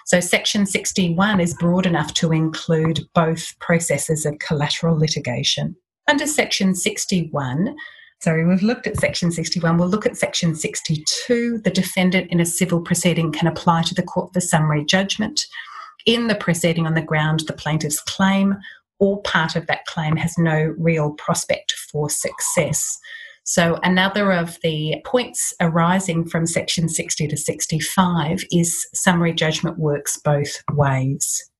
So, 0.07 0.21
Section 0.21 0.67
61 0.67 1.41
is 1.41 1.55
broad 1.55 1.87
enough 1.87 2.15
to 2.15 2.33
include 2.33 3.01
both 3.15 3.59
processes 3.59 4.25
of 4.25 4.39
collateral 4.39 4.99
litigation. 4.99 5.77
Under 6.09 6.27
Section 6.27 6.75
61, 6.75 7.77
Sorry, 8.23 8.47
we've 8.47 8.63
looked 8.63 8.87
at 8.87 9.01
section 9.01 9.33
61. 9.33 9.79
We'll 9.79 9.89
look 9.89 10.07
at 10.07 10.17
section 10.17 10.55
62. 10.55 11.59
The 11.65 11.71
defendant 11.71 12.31
in 12.31 12.39
a 12.39 12.47
civil 12.47 12.81
proceeding 12.81 13.33
can 13.33 13.49
apply 13.49 13.83
to 13.83 13.95
the 13.97 14.03
court 14.05 14.33
for 14.33 14.41
summary 14.41 14.85
judgment. 14.85 15.45
In 16.07 16.29
the 16.29 16.37
proceeding 16.37 16.87
on 16.87 16.95
the 16.95 17.03
ground, 17.03 17.41
the 17.49 17.53
plaintiff's 17.53 18.01
claim 18.01 18.59
or 19.03 19.21
part 19.23 19.57
of 19.57 19.67
that 19.67 19.85
claim 19.87 20.15
has 20.15 20.39
no 20.39 20.73
real 20.79 21.11
prospect 21.15 21.73
for 21.73 22.09
success. 22.09 23.01
So, 23.43 23.77
another 23.83 24.31
of 24.31 24.59
the 24.63 25.03
points 25.05 25.53
arising 25.61 26.25
from 26.29 26.47
section 26.47 26.89
60 26.89 27.27
to 27.27 27.37
65 27.37 28.45
is 28.53 28.87
summary 28.95 29.33
judgment 29.33 29.77
works 29.77 30.17
both 30.17 30.63
ways. 30.71 31.51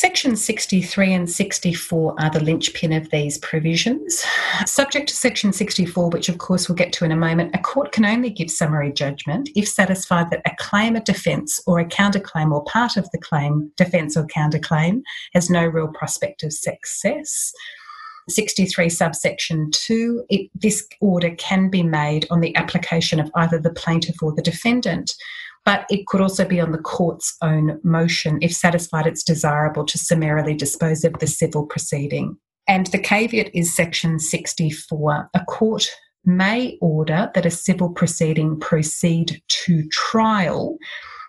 Section 0.00 0.34
63 0.34 1.12
and 1.12 1.28
64 1.28 2.14
are 2.18 2.30
the 2.30 2.42
linchpin 2.42 2.94
of 2.94 3.10
these 3.10 3.36
provisions. 3.36 4.24
Subject 4.64 5.06
to 5.10 5.14
Section 5.14 5.52
64, 5.52 6.08
which 6.08 6.30
of 6.30 6.38
course 6.38 6.66
we'll 6.70 6.76
get 6.76 6.90
to 6.94 7.04
in 7.04 7.12
a 7.12 7.16
moment, 7.16 7.54
a 7.54 7.58
court 7.58 7.92
can 7.92 8.06
only 8.06 8.30
give 8.30 8.50
summary 8.50 8.94
judgment 8.94 9.50
if 9.54 9.68
satisfied 9.68 10.30
that 10.30 10.40
a 10.46 10.56
claim, 10.58 10.96
a 10.96 11.02
defence, 11.02 11.60
or 11.66 11.80
a 11.80 11.84
counterclaim 11.84 12.50
or 12.50 12.64
part 12.64 12.96
of 12.96 13.10
the 13.10 13.18
claim, 13.18 13.70
defence 13.76 14.16
or 14.16 14.26
counterclaim, 14.28 15.02
has 15.34 15.50
no 15.50 15.66
real 15.66 15.88
prospect 15.88 16.42
of 16.44 16.54
success. 16.54 17.52
63 18.30 18.88
subsection 18.88 19.70
2, 19.70 20.24
it, 20.30 20.50
this 20.54 20.88
order 21.02 21.34
can 21.34 21.68
be 21.68 21.82
made 21.82 22.26
on 22.30 22.40
the 22.40 22.56
application 22.56 23.20
of 23.20 23.30
either 23.34 23.58
the 23.58 23.74
plaintiff 23.74 24.22
or 24.22 24.32
the 24.34 24.40
defendant 24.40 25.14
but 25.70 25.86
it 25.88 26.04
could 26.08 26.20
also 26.20 26.44
be 26.44 26.58
on 26.60 26.72
the 26.72 26.78
court's 26.78 27.36
own 27.42 27.78
motion 27.84 28.40
if 28.42 28.52
satisfied 28.52 29.06
it's 29.06 29.22
desirable 29.22 29.84
to 29.84 29.96
summarily 29.98 30.52
dispose 30.52 31.04
of 31.04 31.16
the 31.20 31.28
civil 31.28 31.64
proceeding. 31.64 32.36
And 32.66 32.86
the 32.88 32.98
caveat 32.98 33.54
is 33.54 33.72
section 33.72 34.18
64. 34.18 35.30
A 35.32 35.44
court 35.44 35.86
may 36.24 36.76
order 36.80 37.30
that 37.36 37.46
a 37.46 37.52
civil 37.52 37.88
proceeding 37.88 38.58
proceed 38.58 39.40
to 39.46 39.88
trial. 39.90 40.76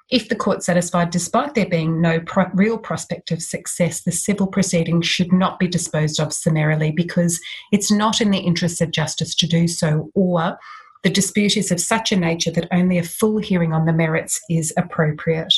If 0.10 0.28
the 0.28 0.36
court 0.36 0.64
satisfied, 0.64 1.12
despite 1.12 1.54
there 1.54 1.70
being 1.70 2.02
no 2.02 2.20
pro- 2.22 2.50
real 2.56 2.80
prospect 2.80 3.30
of 3.30 3.44
success, 3.44 4.02
the 4.02 4.12
civil 4.12 4.48
proceeding 4.48 5.04
should 5.04 5.32
not 5.32 5.60
be 5.60 5.68
disposed 5.68 6.20
of 6.20 6.34
summarily 6.34 6.90
because 6.90 7.40
it's 7.72 7.92
not 7.92 8.20
in 8.20 8.32
the 8.32 8.40
interests 8.40 8.82
of 8.82 8.90
justice 8.90 9.36
to 9.36 9.46
do 9.46 9.68
so, 9.68 10.10
or 10.16 10.58
the 11.04 11.10
dispute 11.10 11.58
is 11.58 11.72
of 11.72 11.80
such 11.80 12.12
a 12.12 12.16
nature 12.16 12.52
that 12.52 12.68
only 12.72 12.98
a 12.98 13.04
full 13.04 13.40
hearing 13.40 13.74
on 13.74 13.86
the 13.86 13.94
merits 13.94 14.40
is 14.50 14.74
appropriate. 14.78 15.54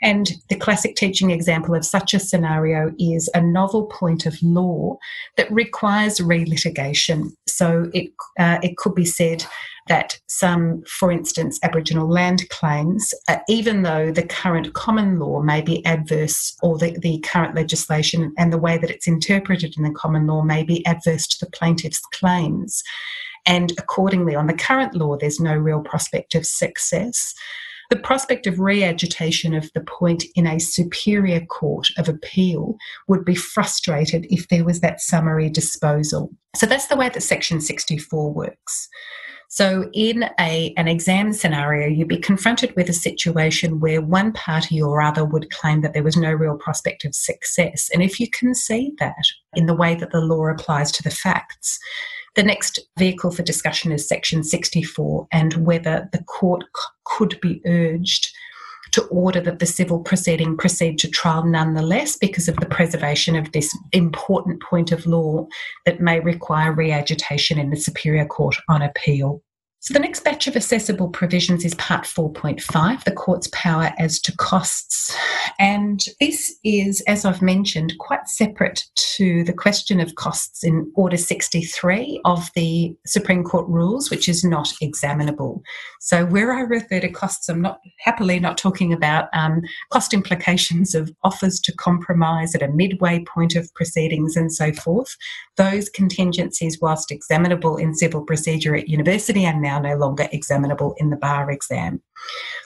And 0.00 0.30
the 0.48 0.56
classic 0.56 0.94
teaching 0.94 1.30
example 1.30 1.74
of 1.74 1.84
such 1.84 2.14
a 2.14 2.20
scenario 2.20 2.92
is 2.98 3.28
a 3.34 3.40
novel 3.40 3.86
point 3.86 4.26
of 4.26 4.40
law 4.42 4.96
that 5.36 5.50
requires 5.50 6.20
relitigation. 6.20 7.32
So 7.48 7.90
it, 7.92 8.12
uh, 8.38 8.58
it 8.62 8.76
could 8.76 8.94
be 8.94 9.04
said 9.04 9.44
that 9.88 10.20
some, 10.26 10.82
for 10.86 11.10
instance, 11.10 11.58
Aboriginal 11.62 12.08
land 12.08 12.48
claims, 12.50 13.12
uh, 13.26 13.38
even 13.48 13.82
though 13.82 14.12
the 14.12 14.22
current 14.22 14.74
common 14.74 15.18
law 15.18 15.40
may 15.40 15.62
be 15.62 15.84
adverse 15.84 16.56
or 16.62 16.78
the, 16.78 16.96
the 17.00 17.18
current 17.20 17.54
legislation 17.54 18.32
and 18.38 18.52
the 18.52 18.58
way 18.58 18.78
that 18.78 18.90
it's 18.90 19.08
interpreted 19.08 19.74
in 19.76 19.82
the 19.82 19.90
common 19.90 20.26
law 20.26 20.42
may 20.42 20.62
be 20.62 20.86
adverse 20.86 21.26
to 21.26 21.44
the 21.44 21.50
plaintiff's 21.50 22.02
claims. 22.12 22.82
And 23.46 23.72
accordingly, 23.78 24.34
on 24.34 24.46
the 24.46 24.54
current 24.54 24.94
law, 24.94 25.16
there's 25.16 25.40
no 25.40 25.54
real 25.54 25.80
prospect 25.80 26.34
of 26.34 26.46
success. 26.46 27.34
The 27.90 27.96
prospect 27.96 28.46
of 28.46 28.60
re 28.60 28.84
agitation 28.84 29.54
of 29.54 29.70
the 29.74 29.80
point 29.80 30.24
in 30.34 30.46
a 30.46 30.58
superior 30.58 31.40
court 31.46 31.88
of 31.96 32.08
appeal 32.08 32.76
would 33.06 33.24
be 33.24 33.34
frustrated 33.34 34.26
if 34.28 34.48
there 34.48 34.64
was 34.64 34.80
that 34.80 35.00
summary 35.00 35.48
disposal. 35.48 36.30
So 36.54 36.66
that's 36.66 36.88
the 36.88 36.96
way 36.96 37.08
that 37.08 37.22
Section 37.22 37.62
64 37.62 38.32
works. 38.32 38.88
So, 39.50 39.88
in 39.94 40.24
a, 40.38 40.74
an 40.76 40.88
exam 40.88 41.32
scenario, 41.32 41.88
you'd 41.88 42.06
be 42.06 42.18
confronted 42.18 42.76
with 42.76 42.90
a 42.90 42.92
situation 42.92 43.80
where 43.80 44.02
one 44.02 44.32
party 44.32 44.80
or 44.80 45.00
other 45.00 45.24
would 45.24 45.50
claim 45.50 45.80
that 45.80 45.94
there 45.94 46.02
was 46.02 46.18
no 46.18 46.30
real 46.32 46.56
prospect 46.56 47.06
of 47.06 47.14
success. 47.14 47.88
And 47.92 48.02
if 48.02 48.20
you 48.20 48.28
concede 48.30 48.98
that 48.98 49.24
in 49.54 49.64
the 49.64 49.74
way 49.74 49.94
that 49.94 50.10
the 50.10 50.20
law 50.20 50.48
applies 50.48 50.92
to 50.92 51.02
the 51.02 51.10
facts, 51.10 51.78
the 52.34 52.42
next 52.42 52.78
vehicle 52.98 53.30
for 53.30 53.42
discussion 53.42 53.90
is 53.90 54.06
Section 54.06 54.44
64 54.44 55.26
and 55.32 55.66
whether 55.66 56.10
the 56.12 56.22
court 56.24 56.64
c- 56.76 56.82
could 57.04 57.40
be 57.40 57.62
urged 57.66 58.30
to 58.92 59.02
order 59.06 59.40
that 59.40 59.58
the 59.58 59.66
civil 59.66 60.00
proceeding 60.00 60.56
proceed 60.56 60.98
to 60.98 61.10
trial 61.10 61.44
nonetheless 61.44 62.16
because 62.16 62.48
of 62.48 62.56
the 62.56 62.66
preservation 62.66 63.36
of 63.36 63.52
this 63.52 63.76
important 63.92 64.62
point 64.62 64.92
of 64.92 65.06
law 65.06 65.46
that 65.86 66.00
may 66.00 66.20
require 66.20 66.72
re 66.72 66.90
agitation 66.90 67.58
in 67.58 67.70
the 67.70 67.76
Superior 67.76 68.26
Court 68.26 68.56
on 68.68 68.82
appeal. 68.82 69.42
So, 69.80 69.94
the 69.94 70.00
next 70.00 70.24
batch 70.24 70.48
of 70.48 70.56
assessable 70.56 71.08
provisions 71.08 71.64
is 71.64 71.74
Part 71.76 72.04
4.5, 72.04 73.04
the 73.04 73.12
court's 73.12 73.48
power 73.52 73.92
as 73.96 74.20
to 74.22 74.36
costs. 74.36 75.16
And 75.60 76.04
this 76.20 76.56
is, 76.64 77.00
as 77.02 77.24
I've 77.24 77.42
mentioned, 77.42 77.94
quite 77.98 78.28
separate 78.28 78.82
to 79.16 79.44
the 79.44 79.52
question 79.52 80.00
of 80.00 80.16
costs 80.16 80.64
in 80.64 80.90
Order 80.96 81.16
63 81.16 82.20
of 82.24 82.50
the 82.56 82.96
Supreme 83.06 83.44
Court 83.44 83.68
rules, 83.68 84.10
which 84.10 84.28
is 84.28 84.44
not 84.44 84.72
examinable. 84.80 85.62
So, 86.00 86.26
where 86.26 86.52
I 86.52 86.62
refer 86.62 86.98
to 86.98 87.08
costs, 87.08 87.48
I'm 87.48 87.62
not 87.62 87.78
happily 88.00 88.40
not 88.40 88.58
talking 88.58 88.92
about 88.92 89.28
um, 89.32 89.62
cost 89.92 90.12
implications 90.12 90.96
of 90.96 91.12
offers 91.22 91.60
to 91.60 91.72
compromise 91.72 92.52
at 92.56 92.62
a 92.62 92.72
midway 92.72 93.24
point 93.24 93.54
of 93.54 93.72
proceedings 93.74 94.34
and 94.34 94.52
so 94.52 94.72
forth. 94.72 95.16
Those 95.56 95.88
contingencies, 95.88 96.78
whilst 96.80 97.12
examinable 97.12 97.76
in 97.76 97.94
civil 97.94 98.22
procedure 98.22 98.74
at 98.74 98.88
university, 98.88 99.46
are 99.46 99.58
now 99.68 99.78
no 99.78 99.96
longer 99.96 100.28
examinable 100.32 100.94
in 100.98 101.10
the 101.10 101.16
bar 101.16 101.50
exam. 101.50 102.00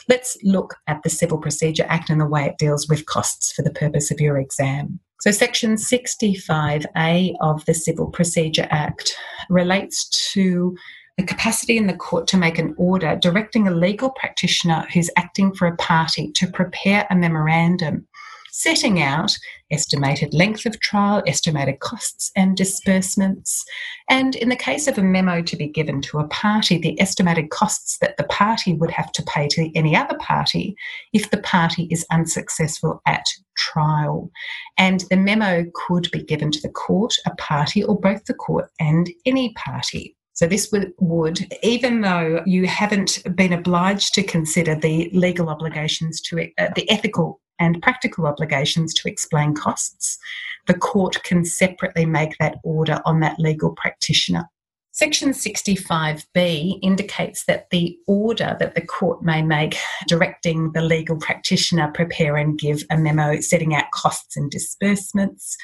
Let's 0.09 0.37
look 0.43 0.75
at 0.87 1.03
the 1.03 1.11
Civil 1.11 1.39
Procedure 1.39 1.87
Act 1.89 2.11
and 2.11 2.21
the 2.21 2.27
way 2.27 2.47
it 2.47 2.59
deals 2.59 2.89
with 2.89 3.07
costs 3.07 3.53
for 3.53 3.63
the 3.63 3.73
purpose 3.83 4.11
of 4.11 4.21
your 4.21 4.39
exam. 4.39 5.01
So, 5.21 5.31
Section 5.31 5.75
65A 5.77 7.35
of 7.41 7.65
the 7.67 7.75
Civil 7.75 8.09
Procedure 8.11 8.67
Act 8.71 9.15
relates 9.49 10.09
to 10.33 10.75
the 11.17 11.25
capacity 11.25 11.77
in 11.77 11.87
the 11.87 11.97
court 12.09 12.27
to 12.29 12.37
make 12.37 12.59
an 12.59 12.75
order 12.79 13.17
directing 13.17 13.69
a 13.69 13.71
legal 13.71 14.11
practitioner 14.11 14.87
who's 14.93 15.11
acting 15.17 15.55
for 15.55 15.69
a 15.69 15.77
party 15.77 16.33
to 16.33 16.47
prepare 16.51 17.07
a 17.11 17.15
memorandum 17.15 18.07
setting 18.53 19.01
out 19.01 19.37
estimated 19.71 20.35
length 20.35 20.67
of 20.67 20.79
trial, 20.81 21.23
estimated 21.27 21.81
costs 21.81 22.31
and 22.37 22.57
disbursements, 22.57 23.65
and 24.09 24.37
in 24.37 24.51
the 24.51 24.57
case 24.57 24.87
of 24.87 24.99
a 24.99 25.03
memo 25.03 25.41
to 25.41 25.57
be 25.57 25.67
given 25.67 26.03
to 26.03 26.19
a 26.19 26.29
party, 26.29 26.77
the 26.77 27.01
estimated 27.01 27.49
costs 27.51 27.97
that 27.99 28.17
the 28.19 28.25
party 28.25 28.75
would 28.75 28.91
have 28.91 29.11
to 29.13 29.23
pay 29.23 29.49
to 29.49 29.71
any 29.75 29.97
other 29.97 30.17
party 30.19 30.77
if 31.13 31.31
the 31.31 31.39
party 31.39 31.89
is 31.91 32.07
unsuccessful 32.11 33.01
at 33.07 33.25
trial. 33.57 34.31
And 34.77 35.05
the 35.09 35.17
memo 35.17 35.65
could 35.75 36.11
be 36.13 36.23
given 36.23 36.51
to 36.51 36.61
the 36.61 36.69
court, 36.69 37.15
a 37.27 37.35
party, 37.37 37.83
or 37.83 37.99
both 37.99 38.27
the 38.27 38.35
court 38.35 38.71
and 38.79 39.09
any 39.25 39.55
party. 39.55 40.17
So, 40.35 40.47
this 40.47 40.71
would, 40.73 40.93
would, 40.99 41.41
even 41.63 42.01
though 42.01 42.43
you 42.47 42.67
haven't 42.67 43.23
been 43.35 43.53
obliged 43.53 44.15
to 44.15 44.23
consider 44.23 44.75
the 44.75 45.11
legal 45.13 45.49
obligations 45.49 46.21
to 46.23 46.51
uh, 46.59 46.69
the 46.75 46.91
ethical 46.91 47.41
and 47.63 47.81
practical 47.81 48.27
obligations 48.27 48.93
to 48.93 49.09
explain 49.09 49.55
costs, 49.55 50.19
the 50.67 50.75
court 50.75 51.23
can 51.23 51.45
separately 51.45 52.05
make 52.05 52.37
that 52.39 52.57
order 52.65 53.01
on 53.05 53.21
that 53.21 53.39
legal 53.39 53.71
practitioner. 53.71 54.49
Section 54.91 55.31
65B 55.31 56.81
indicates 56.83 57.45
that 57.45 57.71
the 57.71 57.97
order 58.07 58.57
that 58.59 58.75
the 58.75 58.85
court 58.85 59.23
may 59.23 59.41
make 59.41 59.77
directing 60.07 60.73
the 60.73 60.83
legal 60.83 61.17
practitioner 61.17 61.91
prepare 61.95 62.37
and 62.37 62.59
give 62.59 62.85
a 62.91 62.99
memo 62.99 63.41
setting 63.41 63.75
out 63.75 63.91
costs 63.95 64.37
and 64.37 64.51
disbursements 64.51 65.57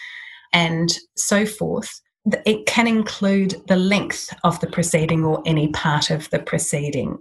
and 0.55 0.99
so 1.17 1.45
forth 1.45 2.01
it 2.45 2.67
can 2.67 2.87
include 2.87 3.57
the 3.69 3.77
length 3.77 4.35
of 4.45 4.61
the 4.61 4.67
proceeding 4.67 5.25
or 5.25 5.43
any 5.47 5.69
part 5.69 6.11
of 6.11 6.29
the 6.31 6.39
proceeding. 6.39 7.19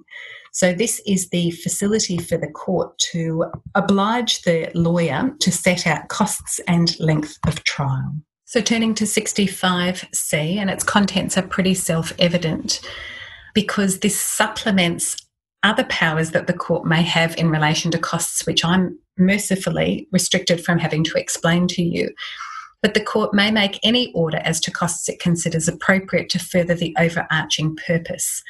So, 0.57 0.73
this 0.73 0.99
is 1.05 1.29
the 1.29 1.51
facility 1.51 2.17
for 2.17 2.35
the 2.35 2.47
court 2.47 2.97
to 3.11 3.45
oblige 3.75 4.41
the 4.41 4.71
lawyer 4.73 5.31
to 5.39 5.51
set 5.51 5.85
out 5.85 6.07
costs 6.07 6.59
and 6.67 6.99
length 6.99 7.37
of 7.45 7.63
trial. 7.63 8.15
So, 8.45 8.59
turning 8.59 8.95
to 8.95 9.03
65C, 9.03 10.55
and 10.55 10.71
its 10.71 10.83
contents 10.83 11.37
are 11.37 11.43
pretty 11.43 11.75
self 11.75 12.11
evident 12.17 12.81
because 13.53 13.99
this 13.99 14.19
supplements 14.19 15.17
other 15.61 15.83
powers 15.83 16.31
that 16.31 16.47
the 16.47 16.53
court 16.53 16.87
may 16.87 17.03
have 17.03 17.37
in 17.37 17.51
relation 17.51 17.91
to 17.91 17.99
costs, 17.99 18.47
which 18.47 18.65
I'm 18.65 18.97
mercifully 19.15 20.07
restricted 20.11 20.65
from 20.65 20.79
having 20.79 21.03
to 21.03 21.19
explain 21.19 21.67
to 21.67 21.83
you 21.83 22.09
but 22.81 22.93
the 22.93 23.03
court 23.03 23.33
may 23.33 23.51
make 23.51 23.79
any 23.83 24.11
order 24.13 24.37
as 24.43 24.59
to 24.61 24.71
costs 24.71 25.09
it 25.09 25.19
considers 25.19 25.67
appropriate 25.67 26.29
to 26.29 26.39
further 26.39 26.75
the 26.75 26.95
overarching 26.97 27.75
purpose. 27.75 28.43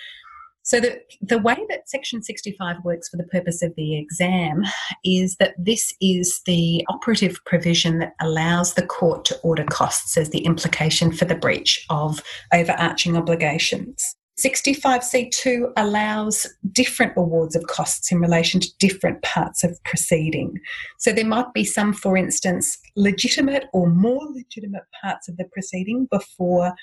So, 0.67 0.81
the, 0.81 0.99
the 1.21 1.37
way 1.37 1.55
that 1.69 1.89
Section 1.89 2.21
65 2.21 2.83
works 2.83 3.07
for 3.07 3.15
the 3.15 3.23
purpose 3.23 3.61
of 3.61 3.73
the 3.77 3.97
exam 3.97 4.63
is 5.05 5.37
that 5.37 5.55
this 5.57 5.93
is 6.01 6.41
the 6.45 6.85
operative 6.89 7.39
provision 7.45 7.99
that 7.99 8.15
allows 8.19 8.73
the 8.73 8.85
court 8.85 9.23
to 9.25 9.39
order 9.43 9.63
costs 9.63 10.17
as 10.17 10.31
the 10.31 10.39
implication 10.39 11.13
for 11.13 11.23
the 11.23 11.35
breach 11.35 11.85
of 11.89 12.21
overarching 12.53 13.15
obligations. 13.15 14.17
65C2 14.37 15.71
allows 15.77 16.45
different 16.73 17.13
awards 17.15 17.55
of 17.55 17.65
costs 17.67 18.11
in 18.11 18.19
relation 18.19 18.59
to 18.59 18.77
different 18.77 19.21
parts 19.21 19.63
of 19.63 19.81
proceeding. 19.85 20.59
So 20.99 21.13
there 21.13 21.25
might 21.25 21.53
be 21.53 21.63
some, 21.63 21.93
for 21.93 22.17
instance, 22.17 22.77
legitimate 22.97 23.67
or 23.71 23.89
more 23.89 24.27
legitimate 24.33 24.83
parts 25.01 25.29
of 25.29 25.37
the 25.37 25.45
proceeding 25.45 26.09
before 26.11 26.73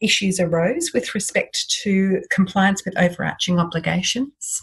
issues 0.00 0.40
arose 0.40 0.92
with 0.92 1.14
respect 1.14 1.68
to 1.82 2.22
compliance 2.30 2.84
with 2.84 2.98
overarching 2.98 3.58
obligations. 3.58 4.60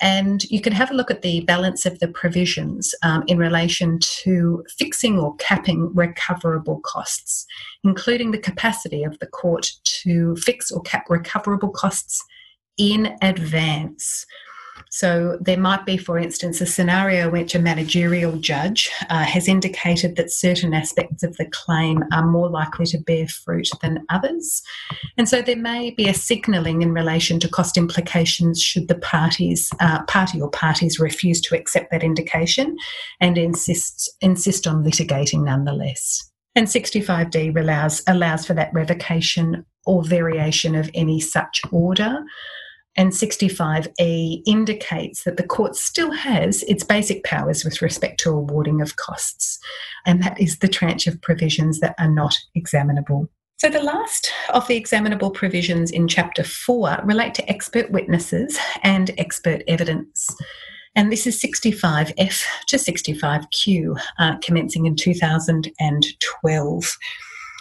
And 0.00 0.44
you 0.44 0.60
can 0.60 0.72
have 0.72 0.90
a 0.92 0.94
look 0.94 1.10
at 1.10 1.22
the 1.22 1.40
balance 1.40 1.84
of 1.84 1.98
the 1.98 2.08
provisions 2.08 2.94
um, 3.02 3.24
in 3.26 3.36
relation 3.36 3.98
to 4.22 4.64
fixing 4.78 5.18
or 5.18 5.34
capping 5.36 5.92
recoverable 5.92 6.80
costs, 6.84 7.44
including 7.82 8.30
the 8.30 8.38
capacity 8.38 9.02
of 9.02 9.18
the 9.18 9.26
court 9.26 9.72
to 10.02 10.36
fix 10.36 10.70
or 10.70 10.80
cap 10.82 11.06
recoverable 11.08 11.70
costs 11.70 12.22
in 12.76 13.16
advance. 13.22 14.24
So 14.90 15.38
there 15.40 15.58
might 15.58 15.84
be, 15.84 15.96
for 15.96 16.18
instance, 16.18 16.60
a 16.60 16.66
scenario 16.66 17.26
in 17.26 17.32
which 17.32 17.54
a 17.54 17.58
managerial 17.58 18.36
judge 18.36 18.90
uh, 19.10 19.24
has 19.24 19.48
indicated 19.48 20.16
that 20.16 20.32
certain 20.32 20.74
aspects 20.74 21.22
of 21.22 21.36
the 21.36 21.46
claim 21.46 22.02
are 22.12 22.26
more 22.26 22.48
likely 22.48 22.86
to 22.86 22.98
bear 22.98 23.26
fruit 23.28 23.68
than 23.82 24.04
others. 24.08 24.62
And 25.16 25.28
so 25.28 25.42
there 25.42 25.56
may 25.56 25.90
be 25.90 26.08
a 26.08 26.14
signalling 26.14 26.82
in 26.82 26.92
relation 26.92 27.38
to 27.40 27.48
cost 27.48 27.76
implications 27.76 28.62
should 28.62 28.88
the 28.88 28.98
parties, 28.98 29.70
uh, 29.80 30.02
party 30.04 30.40
or 30.40 30.50
parties 30.50 30.98
refuse 30.98 31.40
to 31.42 31.56
accept 31.56 31.90
that 31.90 32.02
indication 32.02 32.76
and 33.20 33.36
insist, 33.36 34.10
insist 34.20 34.66
on 34.66 34.84
litigating 34.84 35.44
nonetheless. 35.44 36.30
And 36.54 36.66
65D 36.66 37.56
allows, 37.56 38.02
allows 38.08 38.46
for 38.46 38.54
that 38.54 38.72
revocation 38.72 39.64
or 39.86 40.02
variation 40.04 40.74
of 40.74 40.90
any 40.94 41.20
such 41.20 41.60
order 41.70 42.24
and 42.98 43.12
65E 43.12 44.42
indicates 44.44 45.22
that 45.22 45.36
the 45.36 45.46
court 45.46 45.76
still 45.76 46.10
has 46.10 46.64
its 46.64 46.82
basic 46.82 47.22
powers 47.22 47.64
with 47.64 47.80
respect 47.80 48.18
to 48.20 48.30
awarding 48.30 48.82
of 48.82 48.96
costs, 48.96 49.60
and 50.04 50.22
that 50.22 50.38
is 50.40 50.58
the 50.58 50.68
tranche 50.68 51.06
of 51.06 51.22
provisions 51.22 51.78
that 51.78 51.94
are 51.98 52.10
not 52.10 52.36
examinable. 52.56 53.30
So, 53.58 53.68
the 53.68 53.82
last 53.82 54.30
of 54.50 54.66
the 54.68 54.76
examinable 54.76 55.30
provisions 55.30 55.90
in 55.90 56.08
Chapter 56.08 56.44
4 56.44 57.00
relate 57.04 57.34
to 57.34 57.48
expert 57.48 57.90
witnesses 57.90 58.58
and 58.82 59.12
expert 59.16 59.62
evidence. 59.68 60.28
And 60.96 61.12
this 61.12 61.26
is 61.26 61.40
65F 61.40 62.44
to 62.66 62.76
65Q, 62.76 64.00
uh, 64.18 64.36
commencing 64.38 64.86
in 64.86 64.96
2012. 64.96 66.98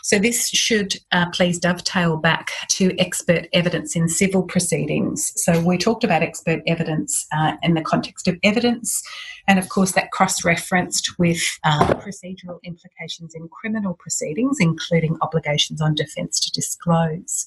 So, 0.08 0.18
this 0.18 0.48
should 0.48 0.96
uh, 1.12 1.26
please 1.32 1.60
dovetail 1.60 2.16
back 2.16 2.52
to 2.70 2.98
expert 2.98 3.50
evidence 3.52 3.94
in 3.94 4.08
civil 4.08 4.42
proceedings. 4.42 5.34
So, 5.36 5.60
we 5.60 5.78
talked 5.78 6.06
about 6.06 6.24
expert 6.24 6.62
evidence 6.66 7.28
uh, 7.34 7.58
in 7.62 7.74
the 7.74 7.82
context 7.82 8.26
of 8.30 8.38
evidence, 8.42 9.04
and 9.50 9.60
of 9.60 9.68
course, 9.68 9.92
that 9.92 10.12
cross 10.12 10.46
referenced 10.46 11.20
with 11.20 11.42
uh, 11.66 11.94
procedural 11.96 12.64
implications 12.64 13.36
in 13.36 13.50
criminal 13.50 13.96
proceedings, 14.00 14.60
including 14.62 15.18
obligations 15.20 15.82
on 15.82 15.94
defence 15.94 16.40
to 16.40 16.52
disclose. 16.52 17.46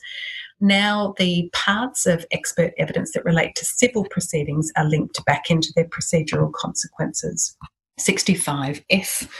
Now, 0.60 1.14
the 1.16 1.48
parts 1.54 2.04
of 2.04 2.26
expert 2.30 2.74
evidence 2.76 3.12
that 3.12 3.24
relate 3.24 3.54
to 3.54 3.64
civil 3.64 4.04
proceedings 4.10 4.70
are 4.76 4.84
linked 4.84 5.24
back 5.24 5.50
into 5.50 5.72
their 5.74 5.88
procedural 5.88 6.52
consequences. 6.52 7.56
65F 7.98 9.30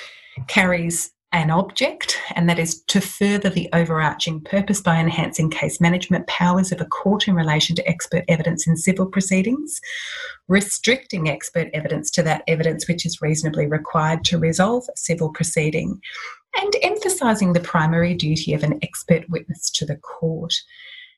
carries 0.49 1.13
an 1.33 1.51
object, 1.51 2.19
and 2.35 2.49
that 2.49 2.59
is 2.59 2.83
to 2.83 3.01
further 3.01 3.49
the 3.49 3.69
overarching 3.73 4.41
purpose 4.41 4.81
by 4.81 4.99
enhancing 4.99 5.49
case 5.49 5.81
management 5.81 6.27
powers 6.27 6.73
of 6.73 6.81
a 6.81 6.87
court 6.87 7.29
in 7.29 7.35
relation 7.35 7.77
to 7.77 7.89
expert 7.89 8.25
evidence 8.27 8.67
in 8.67 8.77
civil 8.77 9.07
proceedings, 9.07 9.81
restricting 10.49 11.29
expert 11.29 11.69
evidence 11.73 12.11
to 12.11 12.23
that 12.25 12.43
evidence 12.49 12.89
which 12.89 13.07
is 13.07 13.23
reasonably 13.23 13.67
required 13.67 14.25
to 14.25 14.39
resolve 14.39 14.85
a 14.89 14.97
civil 14.97 15.31
proceeding, 15.31 16.01
and 16.61 16.75
emphasising 16.83 17.53
the 17.53 17.61
primary 17.61 18.13
duty 18.13 18.53
of 18.53 18.65
an 18.65 18.79
expert 18.83 19.29
witness 19.29 19.71
to 19.71 19.87
the 19.87 19.97
court. 19.97 20.53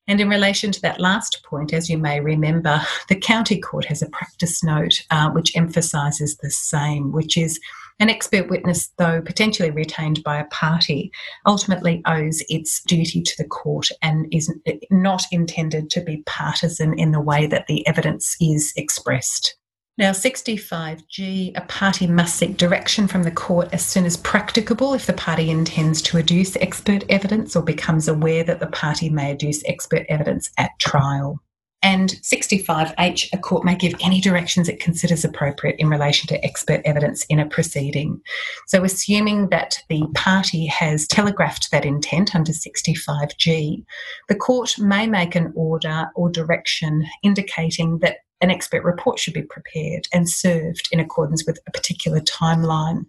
And 0.08 0.20
in 0.20 0.28
relation 0.28 0.72
to 0.72 0.82
that 0.82 1.00
last 1.00 1.42
point, 1.44 1.72
as 1.72 1.88
you 1.88 1.96
may 1.96 2.20
remember, 2.20 2.82
the 3.08 3.14
County 3.14 3.60
Court 3.60 3.84
has 3.86 4.02
a 4.02 4.10
practice 4.10 4.62
note 4.62 5.04
uh, 5.10 5.30
which 5.30 5.56
emphasises 5.56 6.36
the 6.36 6.50
same, 6.50 7.12
which 7.12 7.38
is 7.38 7.60
an 8.00 8.10
expert 8.10 8.48
witness, 8.48 8.90
though 8.98 9.20
potentially 9.20 9.70
retained 9.70 10.22
by 10.22 10.38
a 10.38 10.46
party, 10.46 11.12
ultimately 11.46 12.02
owes 12.06 12.42
its 12.48 12.82
duty 12.82 13.22
to 13.22 13.34
the 13.38 13.48
court 13.48 13.88
and 14.02 14.26
is 14.32 14.52
not 14.90 15.24
intended 15.30 15.90
to 15.90 16.00
be 16.00 16.22
partisan 16.26 16.98
in 16.98 17.12
the 17.12 17.20
way 17.20 17.46
that 17.46 17.66
the 17.66 17.86
evidence 17.86 18.36
is 18.40 18.72
expressed. 18.76 19.56
Now, 19.98 20.12
65G, 20.12 21.52
a 21.54 21.60
party 21.62 22.06
must 22.06 22.36
seek 22.36 22.56
direction 22.56 23.06
from 23.06 23.24
the 23.24 23.30
court 23.30 23.68
as 23.72 23.84
soon 23.84 24.06
as 24.06 24.16
practicable 24.16 24.94
if 24.94 25.04
the 25.04 25.12
party 25.12 25.50
intends 25.50 26.00
to 26.02 26.16
adduce 26.16 26.56
expert 26.62 27.04
evidence 27.10 27.54
or 27.54 27.62
becomes 27.62 28.08
aware 28.08 28.42
that 28.42 28.58
the 28.58 28.68
party 28.68 29.10
may 29.10 29.36
adduce 29.36 29.62
expert 29.66 30.06
evidence 30.08 30.50
at 30.56 30.70
trial. 30.78 31.42
And 31.82 32.10
65H, 32.22 33.28
a 33.32 33.38
court 33.38 33.64
may 33.64 33.74
give 33.74 33.94
any 34.00 34.20
directions 34.20 34.68
it 34.68 34.78
considers 34.78 35.24
appropriate 35.24 35.76
in 35.78 35.88
relation 35.88 36.28
to 36.28 36.44
expert 36.44 36.80
evidence 36.84 37.24
in 37.24 37.40
a 37.40 37.48
proceeding. 37.48 38.20
So, 38.68 38.84
assuming 38.84 39.48
that 39.48 39.82
the 39.88 40.06
party 40.14 40.66
has 40.66 41.08
telegraphed 41.08 41.72
that 41.72 41.84
intent 41.84 42.36
under 42.36 42.52
65G, 42.52 43.84
the 44.28 44.36
court 44.36 44.78
may 44.78 45.08
make 45.08 45.34
an 45.34 45.52
order 45.56 46.06
or 46.14 46.30
direction 46.30 47.04
indicating 47.22 47.98
that 47.98 48.18
an 48.42 48.50
expert 48.50 48.84
report 48.84 49.18
should 49.18 49.34
be 49.34 49.42
prepared 49.42 50.06
and 50.12 50.28
served 50.28 50.88
in 50.92 51.00
accordance 51.00 51.46
with 51.46 51.58
a 51.66 51.70
particular 51.70 52.20
timeline. 52.20 53.06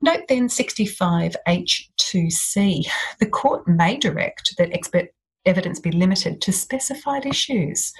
Note 0.00 0.22
then 0.28 0.48
65H2C. 0.48 2.86
The 3.20 3.26
court 3.26 3.68
may 3.68 3.98
direct 3.98 4.56
that 4.56 4.72
expert 4.72 5.12
evidence 5.46 5.78
be 5.78 5.90
limited 5.92 6.40
to 6.42 6.52
specified 6.52 7.26
issues. 7.26 7.92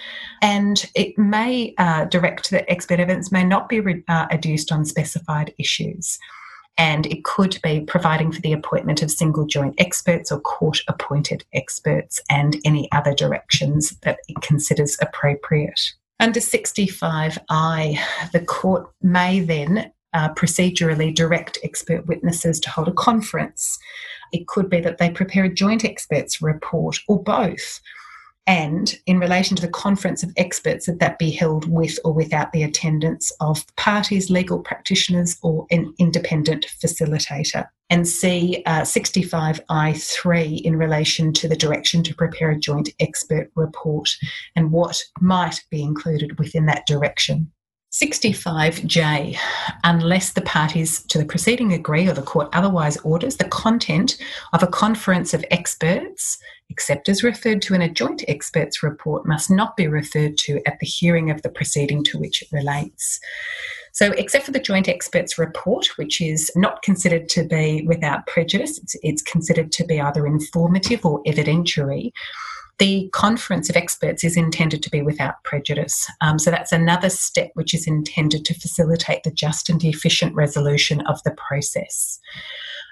And 0.43 0.91
it 0.95 1.17
may 1.19 1.75
uh, 1.79 2.05
direct 2.07 2.51
that 2.51 2.71
expert 2.71 3.01
evidence 3.01 3.33
may 3.33 3.45
not 3.45 3.69
be 3.69 3.81
re- 3.81 4.05
uh, 4.09 4.27
adduced 4.31 4.73
on 4.73 4.85
specified 4.85 5.55
issues. 5.59 6.19
And 6.79 7.07
it 7.07 7.25
could 7.25 7.59
be 7.63 7.81
providing 7.81 8.33
for 8.33 8.41
the 8.41 8.53
appointment 8.53 9.03
of 9.03 9.11
single 9.11 9.47
joint 9.47 9.75
experts 9.79 10.33
or 10.33 10.41
court 10.41 10.81
appointed 10.89 11.45
experts 11.53 12.23
and 12.31 12.57
any 12.65 12.91
other 12.93 13.15
directions 13.15 13.91
that 14.03 14.19
it 14.29 14.41
considers 14.41 14.97
appropriate. 15.01 15.81
Under 16.21 16.41
65I, 16.41 17.99
the 18.33 18.41
court 18.41 18.91
may 19.03 19.41
then 19.41 19.93
uh, 20.13 20.33
procedurally 20.35 21.15
direct 21.15 21.59
expert 21.63 22.07
witnesses 22.07 22.59
to 22.61 22.71
hold 22.71 22.89
a 22.89 22.93
conference 22.93 23.79
it 24.33 24.47
could 24.49 24.71
be 24.71 24.81
that 24.81 24.99
they 24.99 25.11
prepare 25.11 25.45
a 25.45 25.53
joint 25.53 25.85
experts 25.85 26.41
report 26.43 26.99
or 27.09 27.23
both. 27.23 27.81
And 28.47 28.99
in 29.07 29.21
relation 29.21 29.57
to 29.57 29.63
the 29.63 29.69
conference 29.69 30.25
of 30.25 30.33
experts, 30.37 30.87
that 30.87 30.99
that 30.99 31.21
be 31.21 31.31
held 31.31 31.71
with 31.71 31.99
or 32.05 32.13
without 32.13 32.53
the 32.53 32.65
attendance 32.65 33.31
of 33.41 33.65
parties, 33.77 34.29
legal 34.29 34.59
practitioners, 34.59 35.39
or 35.43 35.67
an 35.71 35.95
independent 35.99 36.67
facilitator. 36.83 37.69
And 37.91 38.09
C 38.09 38.63
uh, 38.67 38.81
65I3 38.81 40.63
in 40.63 40.77
relation 40.77 41.33
to 41.35 41.49
the 41.49 41.57
direction 41.57 42.03
to 42.03 42.15
prepare 42.15 42.51
a 42.51 42.59
joint 42.59 42.89
expert 42.99 43.53
report 43.55 44.11
and 44.57 44.73
what 44.73 45.01
might 45.21 45.63
be 45.71 45.83
included 45.83 46.39
within 46.39 46.67
that 46.67 46.87
direction. 46.87 47.53
65J, 47.93 49.37
unless 49.83 50.33
the 50.33 50.43
parties 50.43 51.03
to 51.05 51.19
the 51.19 51.25
proceeding 51.25 51.73
agree 51.73 52.07
or 52.07 52.13
the 52.13 52.23
court 52.23 52.49
otherwise 52.53 52.97
orders 52.99 53.37
the 53.37 53.49
content 53.49 54.17
of 54.53 54.63
a 54.63 54.69
conference 54.69 55.35
of 55.35 55.45
experts, 55.51 56.39
except 56.69 57.09
as 57.09 57.25
referred 57.25 57.61
to 57.63 57.75
in 57.75 57.83
a 57.83 57.91
joint 57.91 58.23
experts 58.29 58.85
report, 58.85 59.27
must 59.27 59.51
not 59.51 59.77
be 59.77 59.89
referred 59.89 60.39
to 60.39 60.63
at 60.67 60.79
the 60.79 60.87
hearing 60.87 61.33
of 61.33 61.43
the 61.43 61.49
proceeding 61.49 62.05
to 62.05 62.19
which 62.19 62.43
it 62.43 62.49
relates. 62.53 63.19
So, 63.91 64.13
except 64.13 64.45
for 64.45 64.53
the 64.53 64.61
joint 64.61 64.89
experts 64.89 65.37
report, 65.37 65.99
which 65.99 66.21
is 66.21 66.49
not 66.55 66.83
considered 66.83 67.29
to 67.31 67.43
be 67.43 67.85
without 67.89 68.25
prejudice, 68.29 68.79
it's, 68.79 68.95
it's 69.03 69.23
considered 69.23 69.73
to 69.73 69.85
be 69.85 70.01
either 70.01 70.29
informative 70.29 71.05
or 71.05 71.21
evidentiary 71.25 72.13
the 72.81 73.11
conference 73.13 73.69
of 73.69 73.77
experts 73.77 74.25
is 74.25 74.39
intended 74.39 74.83
to 74.83 74.91
be 74.91 75.03
without 75.03 75.45
prejudice. 75.45 76.11
Um, 76.23 76.39
so 76.39 76.51
that's 76.51 76.73
another 76.73 77.11
step 77.11 77.51
which 77.53 77.75
is 77.75 77.87
intended 77.87 78.47
to 78.47 78.55
facilitate 78.55 79.23
the 79.23 79.31
just 79.31 79.69
and 79.69 79.85
efficient 79.85 80.35
resolution 80.35 81.03
of 81.03 81.23
the 81.23 81.33
process. 81.33 82.19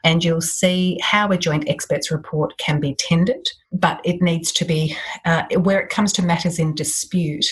And 0.05 0.23
you'll 0.23 0.43
see 0.43 0.99
how 1.03 1.31
a 1.31 1.39
joint 1.39 1.69
experts 1.69 2.11
report 2.11 2.57
can 2.59 2.81
be 2.81 2.97
tendered, 2.97 3.49
but 3.73 4.01
it 4.05 4.21
needs 4.21 4.53
to 4.53 4.67
be, 4.67 4.95
uh, 5.25 5.45
where 5.59 5.81
it 5.81 5.89
comes 5.89 6.13
to 6.13 6.23
matters 6.23 6.59
in 6.59 6.75
dispute, 6.75 7.47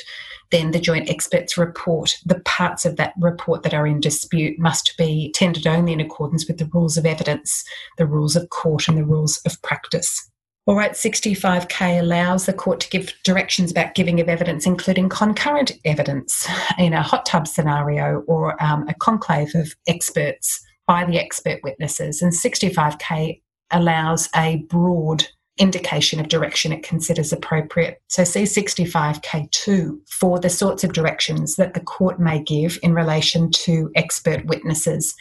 then 0.51 0.73
the 0.73 0.79
joint 0.79 1.09
experts 1.09 1.57
report, 1.57 2.19
the 2.27 2.41
parts 2.41 2.85
of 2.85 2.97
that 2.97 3.15
report 3.19 3.63
that 3.63 3.75
are 3.75 3.87
in 3.87 3.99
dispute 3.99 4.59
must 4.59 4.95
be 4.99 5.33
tendered 5.35 5.67
only 5.67 5.95
in 5.95 6.01
accordance 6.01 6.47
with 6.47 6.59
the 6.59 6.71
rules 6.73 6.99
of 6.99 7.07
evidence, 7.07 7.65
the 7.97 8.07
rules 8.07 8.37
of 8.37 8.51
court, 8.51 8.89
and 8.89 8.99
the 8.99 9.05
rules 9.05 9.39
of 9.47 9.61
practice. 9.63 10.31
All 10.67 10.75
right, 10.75 10.93
65K 10.93 12.01
allows 12.01 12.47
the 12.47 12.53
court 12.53 12.81
to 12.81 12.91
give 12.91 13.15
directions 13.23 13.71
about 13.71 13.95
giving 13.95 14.19
of 14.19 14.29
evidence, 14.29 14.67
including 14.67 15.09
concurrent 15.09 15.71
evidence 15.85 16.49
in 16.77 16.93
a 16.93 17.03
hot 17.03 17.25
tub 17.25 17.47
scenario 17.47 18.25
or 18.27 18.61
um, 18.61 18.89
a 18.89 18.95
conclave 18.95 19.55
of 19.55 19.77
experts 19.87 20.61
by 20.89 21.05
the 21.05 21.21
expert 21.21 21.61
witnesses. 21.63 22.21
And 22.21 22.33
65K 22.33 23.41
allows 23.71 24.29
a 24.35 24.57
broad 24.69 25.25
indication 25.57 26.19
of 26.19 26.29
direction 26.29 26.73
it 26.73 26.83
considers 26.83 27.33
appropriate. 27.33 28.03
So, 28.09 28.23
C65K2 28.23 29.99
for 30.11 30.41
the 30.41 30.51
sorts 30.51 30.83
of 30.83 30.93
directions 30.93 31.55
that 31.57 31.75
the 31.75 31.81
court 31.81 32.19
may 32.19 32.43
give 32.43 32.81
in 32.83 32.93
relation 32.93 33.53
to 33.53 33.93
expert 33.95 34.45
witnesses 34.47 35.15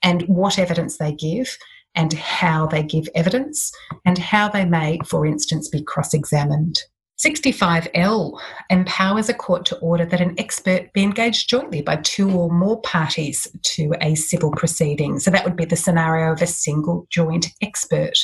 and 0.00 0.22
what 0.22 0.60
evidence 0.60 0.98
they 0.98 1.12
give 1.12 1.58
and 1.94 2.12
how 2.14 2.66
they 2.66 2.82
give 2.82 3.08
evidence 3.14 3.72
and 4.04 4.18
how 4.18 4.48
they 4.48 4.64
may, 4.64 4.98
for 5.06 5.26
instance, 5.26 5.68
be 5.68 5.82
cross 5.82 6.14
examined. 6.14 6.80
65L 7.24 8.40
empowers 8.70 9.28
a 9.28 9.34
court 9.34 9.64
to 9.66 9.78
order 9.78 10.04
that 10.04 10.20
an 10.20 10.34
expert 10.38 10.92
be 10.92 11.02
engaged 11.02 11.48
jointly 11.48 11.80
by 11.80 11.96
two 11.96 12.30
or 12.30 12.50
more 12.50 12.80
parties 12.80 13.46
to 13.62 13.94
a 14.00 14.16
civil 14.16 14.50
proceeding. 14.50 15.20
So 15.20 15.30
that 15.30 15.44
would 15.44 15.56
be 15.56 15.64
the 15.64 15.76
scenario 15.76 16.32
of 16.32 16.42
a 16.42 16.46
single 16.46 17.06
joint 17.10 17.46
expert. 17.60 18.18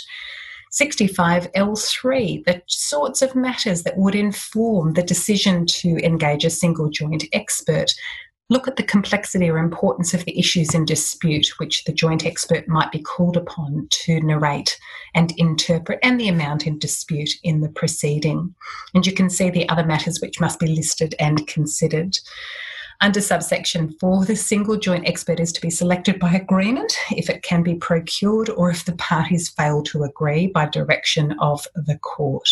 65L3, 0.73 2.45
the 2.45 2.62
sorts 2.66 3.23
of 3.23 3.35
matters 3.35 3.85
that 3.85 3.97
would 3.97 4.14
inform 4.14 4.95
the 4.95 5.03
decision 5.03 5.64
to 5.66 6.05
engage 6.05 6.45
a 6.45 6.51
single 6.51 6.91
joint 6.91 7.25
expert 7.33 7.93
look 8.51 8.66
at 8.66 8.76
the 8.76 8.82
complexity 8.82 9.49
or 9.51 9.59
importance 9.59 10.14
of 10.14 10.24
the 10.24 10.38
issues 10.38 10.74
in 10.74 10.84
dispute, 10.84 11.49
which 11.59 11.84
the 11.84 11.92
joint 11.92 12.24
expert 12.24 12.66
might 12.66 12.90
be 12.90 13.01
called 13.01 13.36
upon 13.36 13.86
to 13.90 14.20
narrate 14.20 14.78
and 15.14 15.32
interpret, 15.36 15.99
and 16.03 16.18
the 16.18 16.28
amount 16.28 16.66
in 16.66 16.78
dispute 16.78 17.30
in 17.42 17.61
the 17.61 17.68
proceeding. 17.68 18.55
And 18.94 19.07
you 19.07 19.12
can 19.12 19.28
see 19.28 19.51
the 19.51 19.68
other 19.68 19.84
matters 19.84 20.20
which 20.20 20.40
must 20.40 20.59
be 20.59 20.68
listed 20.68 21.14
and 21.18 21.46
considered. 21.46 22.16
Under 23.01 23.20
subsection 23.20 23.92
4, 24.01 24.24
the 24.24 24.34
single 24.34 24.76
joint 24.76 25.07
expert 25.07 25.38
is 25.38 25.53
to 25.53 25.61
be 25.61 25.70
selected 25.70 26.18
by 26.18 26.32
agreement 26.32 26.92
if 27.12 27.30
it 27.30 27.42
can 27.42 27.62
be 27.62 27.76
procured 27.76 28.51
or 28.51 28.70
if 28.70 28.84
the 28.84 28.96
parties 28.96 29.51
fail 29.51 29.82
to 29.84 30.03
agree 30.03 30.49
by 30.49 30.66
direction 30.66 31.36
of 31.38 31.64
the 31.74 31.96
court. 31.99 32.49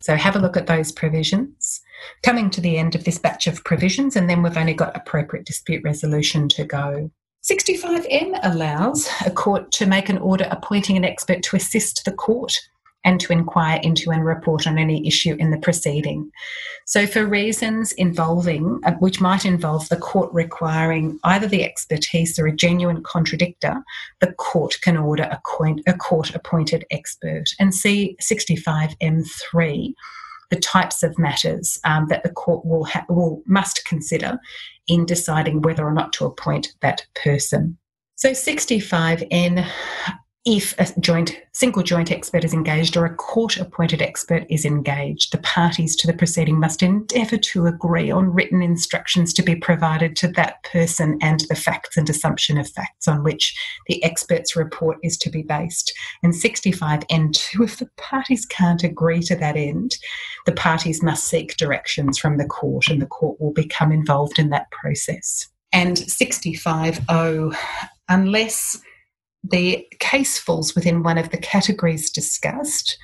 So 0.00 0.16
have 0.16 0.36
a 0.36 0.38
look 0.38 0.56
at 0.56 0.66
those 0.66 0.90
provisions. 0.90 1.82
Coming 2.22 2.50
to 2.50 2.60
the 2.60 2.78
end 2.78 2.94
of 2.94 3.04
this 3.04 3.18
batch 3.18 3.46
of 3.46 3.64
provisions, 3.64 4.16
and 4.16 4.28
then 4.28 4.42
we've 4.42 4.56
only 4.56 4.74
got 4.74 4.96
appropriate 4.96 5.46
dispute 5.46 5.82
resolution 5.84 6.48
to 6.50 6.64
go. 6.64 7.10
65M 7.42 8.38
allows 8.42 9.08
a 9.24 9.30
court 9.30 9.72
to 9.72 9.86
make 9.86 10.10
an 10.10 10.18
order 10.18 10.46
appointing 10.50 10.96
an 10.96 11.04
expert 11.04 11.42
to 11.44 11.56
assist 11.56 12.04
the 12.04 12.12
court 12.12 12.58
and 13.04 13.18
to 13.20 13.32
inquire 13.32 13.80
into 13.82 14.10
and 14.10 14.24
report 14.24 14.66
on 14.66 14.76
any 14.78 15.06
issue 15.06 15.34
in 15.38 15.50
the 15.50 15.58
proceeding. 15.58 16.30
So, 16.86 17.06
for 17.06 17.24
reasons 17.24 17.92
involving, 17.92 18.80
uh, 18.84 18.92
which 18.94 19.20
might 19.20 19.46
involve 19.46 19.88
the 19.88 19.96
court 19.96 20.30
requiring 20.32 21.18
either 21.24 21.46
the 21.46 21.64
expertise 21.64 22.38
or 22.38 22.46
a 22.46 22.54
genuine 22.54 23.02
contradictor, 23.02 23.82
the 24.20 24.32
court 24.34 24.78
can 24.82 24.96
order 24.96 25.22
a, 25.24 25.40
a 25.86 25.94
court 25.94 26.34
appointed 26.34 26.84
expert. 26.90 27.44
And 27.58 27.74
see 27.74 28.16
65M3 28.20 29.94
the 30.50 30.58
types 30.58 31.02
of 31.02 31.18
matters 31.18 31.78
um, 31.84 32.06
that 32.08 32.22
the 32.22 32.30
court 32.30 32.64
will, 32.64 32.84
ha- 32.84 33.06
will 33.08 33.42
must 33.46 33.84
consider 33.84 34.38
in 34.86 35.06
deciding 35.06 35.62
whether 35.62 35.86
or 35.86 35.92
not 35.92 36.12
to 36.14 36.26
appoint 36.26 36.74
that 36.80 37.06
person. 37.14 37.78
So 38.16 38.30
65N 38.30 39.66
if 40.50 40.74
a 40.78 41.00
joint 41.00 41.40
single 41.52 41.84
joint 41.84 42.10
expert 42.10 42.42
is 42.44 42.52
engaged 42.52 42.96
or 42.96 43.04
a 43.04 43.14
court 43.14 43.56
appointed 43.56 44.02
expert 44.02 44.44
is 44.50 44.64
engaged 44.64 45.30
the 45.30 45.38
parties 45.38 45.94
to 45.94 46.08
the 46.08 46.12
proceeding 46.12 46.58
must 46.58 46.82
endeavour 46.82 47.36
to 47.36 47.66
agree 47.66 48.10
on 48.10 48.34
written 48.34 48.60
instructions 48.60 49.32
to 49.32 49.44
be 49.44 49.54
provided 49.54 50.16
to 50.16 50.26
that 50.26 50.60
person 50.64 51.16
and 51.22 51.44
the 51.48 51.54
facts 51.54 51.96
and 51.96 52.10
assumption 52.10 52.58
of 52.58 52.68
facts 52.68 53.06
on 53.06 53.22
which 53.22 53.56
the 53.86 54.02
expert's 54.02 54.56
report 54.56 54.98
is 55.04 55.16
to 55.16 55.30
be 55.30 55.42
based. 55.42 55.92
And 56.24 56.34
65 56.34 57.06
n2 57.06 57.64
if 57.64 57.78
the 57.78 57.88
parties 57.96 58.44
can't 58.44 58.82
agree 58.82 59.20
to 59.22 59.36
that 59.36 59.56
end 59.56 59.96
the 60.46 60.52
parties 60.52 61.00
must 61.00 61.28
seek 61.28 61.56
directions 61.58 62.18
from 62.18 62.38
the 62.38 62.46
court 62.46 62.88
and 62.88 63.00
the 63.00 63.06
court 63.06 63.40
will 63.40 63.52
become 63.52 63.92
involved 63.92 64.38
in 64.38 64.50
that 64.50 64.68
process. 64.72 65.48
And 65.72 65.96
65o 65.96 67.54
unless 68.08 68.80
the 69.42 69.86
case 69.98 70.38
falls 70.38 70.74
within 70.74 71.02
one 71.02 71.18
of 71.18 71.30
the 71.30 71.38
categories 71.38 72.10
discussed, 72.10 72.98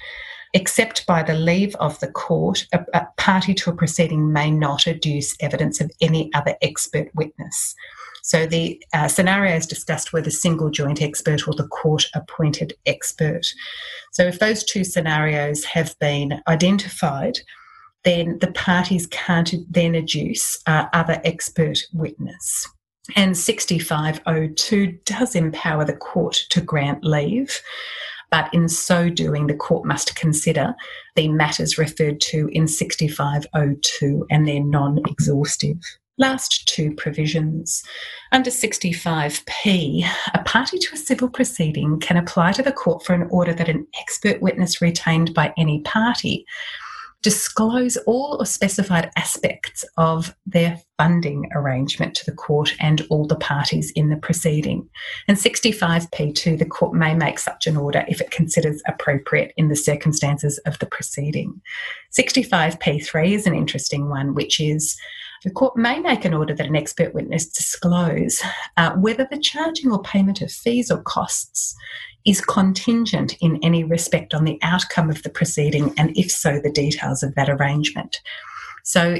except 0.53 1.07
by 1.07 1.23
the 1.23 1.35
leave 1.35 1.75
of 1.77 1.99
the 2.01 2.11
court, 2.11 2.67
a, 2.73 2.85
a, 2.95 3.07
party 3.17 3.55
to 3.55 3.71
a 3.71 3.75
proceeding 3.75 4.33
may 4.33 4.51
not 4.51 4.81
adduce 4.87 5.35
evidence 5.41 5.81
of 5.81 5.91
any 6.01 6.31
other 6.35 6.55
expert 6.63 7.09
witness. 7.15 7.75
So 8.23 8.47
the 8.47 8.83
uh, 8.93 9.09
scenarios 9.09 9.67
discussed 9.67 10.13
were 10.13 10.21
the 10.21 10.31
single 10.31 10.71
joint 10.71 11.01
expert 11.01 11.47
or 11.47 11.55
the 11.55 11.69
court 11.69 12.07
appointed 12.15 12.75
expert. 12.85 13.47
So 14.13 14.25
if 14.25 14.39
those 14.39 14.65
two 14.65 14.83
scenarios 14.83 15.65
have 15.65 15.97
been 16.01 16.41
identified, 16.49 17.39
then 18.05 18.39
the 18.41 18.53
parties 18.53 19.07
can't 19.09 19.53
then 19.69 19.93
adduce 19.93 20.59
uh, 20.67 20.87
other 20.93 21.21
expert 21.25 21.79
witness. 21.93 22.69
And 23.15 23.35
65o2 23.35 25.05
does 25.05 25.35
empower 25.37 25.85
the 25.85 25.97
court 25.97 26.45
to 26.51 26.61
grant 26.61 27.05
leave, 27.05 27.61
but 28.31 28.53
in 28.53 28.69
so 28.69 29.09
doing, 29.09 29.47
the 29.47 29.55
court 29.55 29.87
must 29.87 30.17
consider 30.17 30.75
the 31.15 31.29
matters 31.29 31.79
referred 31.79 32.21
to 32.23 32.49
in 32.53 32.65
65o2 32.65 34.27
and 34.31 34.49
they're 34.49 34.65
non 34.65 34.99
exhaustive. 35.07 35.79
Last 36.19 36.67
two 36.67 36.95
provisions. 36.95 37.85
Under 38.33 38.51
65p, 38.51 40.09
a 40.33 40.43
party 40.45 40.79
to 40.79 40.95
a 40.95 40.97
civil 40.97 41.29
proceeding 41.29 42.01
can 42.01 42.17
apply 42.17 42.53
to 42.53 42.63
the 42.63 42.73
court 42.73 43.05
for 43.05 43.13
an 43.13 43.29
order 43.31 43.53
that 43.53 43.69
an 43.69 43.87
expert 44.01 44.41
witness 44.41 44.81
retained 44.81 45.35
by 45.35 45.53
any 45.59 45.83
party 45.83 46.47
disclose 47.27 47.97
all 48.07 48.37
or 48.39 48.47
specified 48.47 49.11
aspects 49.17 49.85
of 49.97 50.33
their 50.47 50.81
funding 50.97 51.51
arrangement 51.57 52.15
to 52.15 52.25
the 52.25 52.37
court 52.37 52.73
and 52.79 53.05
all 53.11 53.27
the 53.27 53.35
parties 53.35 53.91
in 53.97 54.11
the 54.11 54.17
proceeding. 54.17 54.89
And 55.27 55.37
65p2, 55.37 56.57
the 56.57 56.65
court 56.65 56.95
may 56.95 57.17
make 57.17 57.41
such 57.41 57.67
an 57.67 57.77
order 57.77 58.05
if 58.07 58.21
it 58.21 58.31
considers 58.31 58.81
appropriate 58.87 59.53
in 59.57 59.67
the 59.67 59.75
circumstances 59.75 60.59
of 60.67 60.79
the 60.79 60.87
proceeding. 60.87 61.61
65p3 62.17 63.33
is 63.33 63.45
an 63.49 63.57
interesting 63.57 64.09
one, 64.09 64.37
which 64.37 64.61
is 64.61 64.97
the 65.43 65.51
court 65.51 65.77
may 65.77 65.99
make 65.99 66.25
an 66.25 66.33
order 66.33 66.55
that 66.55 66.69
an 66.69 66.77
expert 66.77 67.13
witness 67.13 67.49
disclose 67.49 68.41
uh, 68.77 68.93
whether 68.93 69.27
the 69.29 69.41
charging 69.41 69.91
or 69.91 70.01
payment 70.03 70.43
of 70.43 70.53
fees 70.53 70.93
or 70.93 71.03
costs 71.03 71.75
is 72.27 72.41
contingent 72.41 73.37
in 73.41 73.59
any 73.63 73.85
respect 73.85 74.35
on 74.35 74.45
the 74.45 74.59
outcome 74.63 75.09
of 75.11 75.23
the 75.23 75.31
proceeding, 75.31 75.95
and 75.97 76.17
if 76.17 76.31
so, 76.31 76.61
the 76.61 76.71
details 76.71 77.23
of 77.23 77.35
that 77.35 77.49
arrangement. 77.49 78.21
So, 78.87 79.17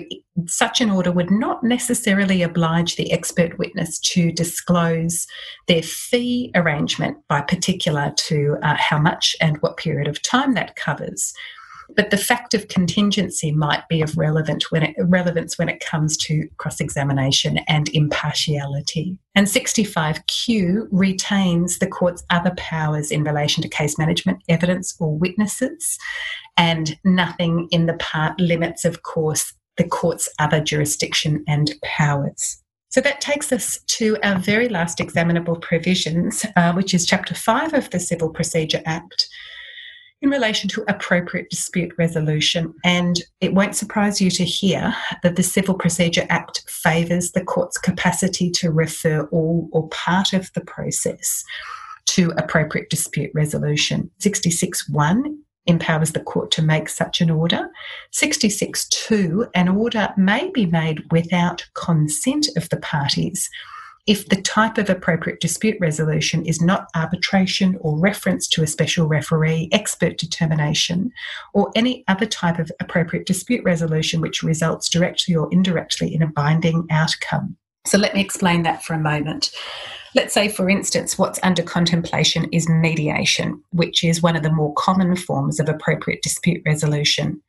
such 0.47 0.81
an 0.81 0.91
order 0.91 1.11
would 1.11 1.31
not 1.31 1.65
necessarily 1.65 2.43
oblige 2.43 2.95
the 2.95 3.11
expert 3.13 3.59
witness 3.59 3.99
to 4.01 4.31
disclose 4.31 5.27
their 5.67 5.83
fee 5.83 6.53
arrangement 6.55 7.17
by 7.29 7.41
particular 7.41 8.13
to 8.17 8.59
uh, 8.63 8.77
how 8.79 8.99
much 8.99 9.35
and 9.41 9.57
what 9.59 9.77
period 9.77 10.07
of 10.07 10.23
time 10.23 10.55
that 10.55 10.77
covers. 10.77 11.33
But 11.95 12.11
the 12.11 12.17
fact 12.17 12.55
of 12.55 12.69
contingency 12.69 13.53
might 13.53 13.89
be 13.89 14.03
of 14.03 14.17
relevant 14.17 14.65
when 14.71 14.83
it, 14.83 14.97
relevance 14.99 15.59
when 15.59 15.69
it 15.69 15.85
comes 15.85 16.17
to 16.19 16.49
cross 16.57 16.81
examination 16.81 17.59
and 17.69 17.89
impartiality. 17.91 19.17
And 19.35 19.47
65Q 19.47 20.89
retains 20.91 21.79
the 21.79 21.87
court's 21.87 22.25
other 22.31 22.53
powers 22.57 23.11
in 23.11 23.23
relation 23.23 23.63
to 23.63 23.69
case 23.69 23.99
management, 23.99 24.43
evidence, 24.49 24.97
or 24.99 25.17
witnesses, 25.17 25.99
and 26.57 26.99
nothing 27.05 27.69
in 27.71 27.87
the 27.87 27.95
part 27.95 28.39
limits, 28.41 28.85
of 28.85 29.03
course, 29.03 29.53
the 29.77 29.85
court's 29.85 30.29
other 30.39 30.61
jurisdiction 30.61 31.45
and 31.47 31.73
powers. 31.85 32.63
So 32.89 33.01
that 33.03 33.21
takes 33.21 33.53
us 33.53 33.79
to 33.89 34.17
our 34.23 34.39
very 34.39 34.69
last 34.69 35.01
examinable 35.01 35.57
provisions, 35.57 36.47
uh, 36.57 36.73
which 36.73 36.95
is 36.95 37.05
Chapter 37.05 37.35
5 37.35 37.75
of 37.75 37.91
the 37.91 38.01
Civil 38.01 38.31
Procedure 38.31 38.81
Act, 38.87 39.29
in 40.27 40.33
relation 40.33 40.69
to 40.69 40.85
appropriate 40.89 41.49
dispute 41.51 41.93
resolution. 41.97 42.75
And 42.85 43.23
it 43.41 43.55
won't 43.55 43.77
surprise 43.77 44.21
you 44.21 44.29
to 44.33 44.45
hear 44.45 44.93
that 45.23 45.37
the 45.37 45.43
Civil 45.45 45.75
Procedure 45.77 46.27
Act 46.29 46.65
favours 46.69 47.31
the 47.31 47.45
court's 47.45 47.79
capacity 47.79 48.51
to 48.51 48.73
refer 48.73 49.29
all 49.31 49.69
or 49.73 49.89
part 49.91 50.33
of 50.33 50.53
the 50.55 50.63
process 50.63 51.45
to 52.07 52.33
appropriate 52.37 52.91
dispute 52.91 53.31
resolution. 53.35 54.11
66.1 54.21 55.37
empowers 55.67 56.11
the 56.11 56.21
court 56.21 56.51
to 56.53 56.63
make 56.63 56.89
such 56.89 57.21
an 57.21 57.31
order. 57.31 57.69
66.2, 58.13 59.49
an 59.55 59.69
order 59.69 60.13
may 60.17 60.51
be 60.51 60.67
made 60.67 61.05
without 61.13 61.65
consent 61.75 62.49
of 62.57 62.69
the 62.71 62.79
parties 62.79 63.49
if 64.07 64.29
the 64.29 64.41
type 64.43 64.79
of 64.79 64.89
appropriate 64.89 65.41
dispute 65.41 65.77
resolution 65.81 66.45
is 66.47 66.63
not 66.63 66.89
arbitration 66.95 67.77
or 67.81 67.99
reference 67.99 68.47
to 68.49 68.63
a 68.63 68.67
special 68.67 69.07
referee, 69.07 69.69
expert 69.73 70.17
determination, 70.17 71.11
or 71.55 71.73
any 71.75 72.05
other 72.07 72.27
type 72.27 72.59
of 72.59 72.71
appropriate 72.81 73.27
dispute 73.27 73.65
resolution 73.65 74.21
which 74.21 74.45
results 74.45 74.89
directly 74.89 75.35
or 75.35 75.49
indirectly 75.53 76.15
in 76.15 76.23
a 76.23 76.29
binding 76.29 76.87
outcome. 76.91 77.57
So 77.87 77.99
let 77.99 78.15
me 78.15 78.21
explain 78.21 78.63
that 78.65 78.85
for 78.85 78.95
a 78.95 78.99
moment. 78.99 79.51
Let's 80.15 80.33
say, 80.33 80.49
for 80.49 80.71
instance, 80.71 81.19
what's 81.19 81.39
under 81.43 81.63
contemplation 81.63 82.49
is 82.51 82.69
mediation, 82.69 83.63
which 83.71 84.03
is 84.03 84.23
one 84.23 84.35
of 84.35 84.43
the 84.43 84.53
more 84.53 84.73
common 84.75 85.15
forms 85.15 85.61
of 85.61 85.69
appropriate 85.69 86.23
dispute 86.23 86.63
resolution. 86.65 87.43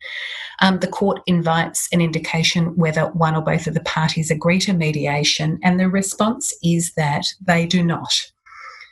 Um, 0.62 0.80
the 0.80 0.88
court 0.88 1.22
invites 1.28 1.88
an 1.94 2.02
indication 2.02 2.76
whether 2.76 3.04
one 3.12 3.36
or 3.36 3.42
both 3.42 3.68
of 3.68 3.74
the 3.74 3.80
parties 3.82 4.30
agree 4.30 4.60
to 4.60 4.74
mediation, 4.74 5.60
and 5.64 5.80
the 5.80 5.90
response 5.90 6.54
is 6.62 6.94
that 6.96 7.26
they 7.42 7.66
do 7.66 7.84
not. 7.84 8.32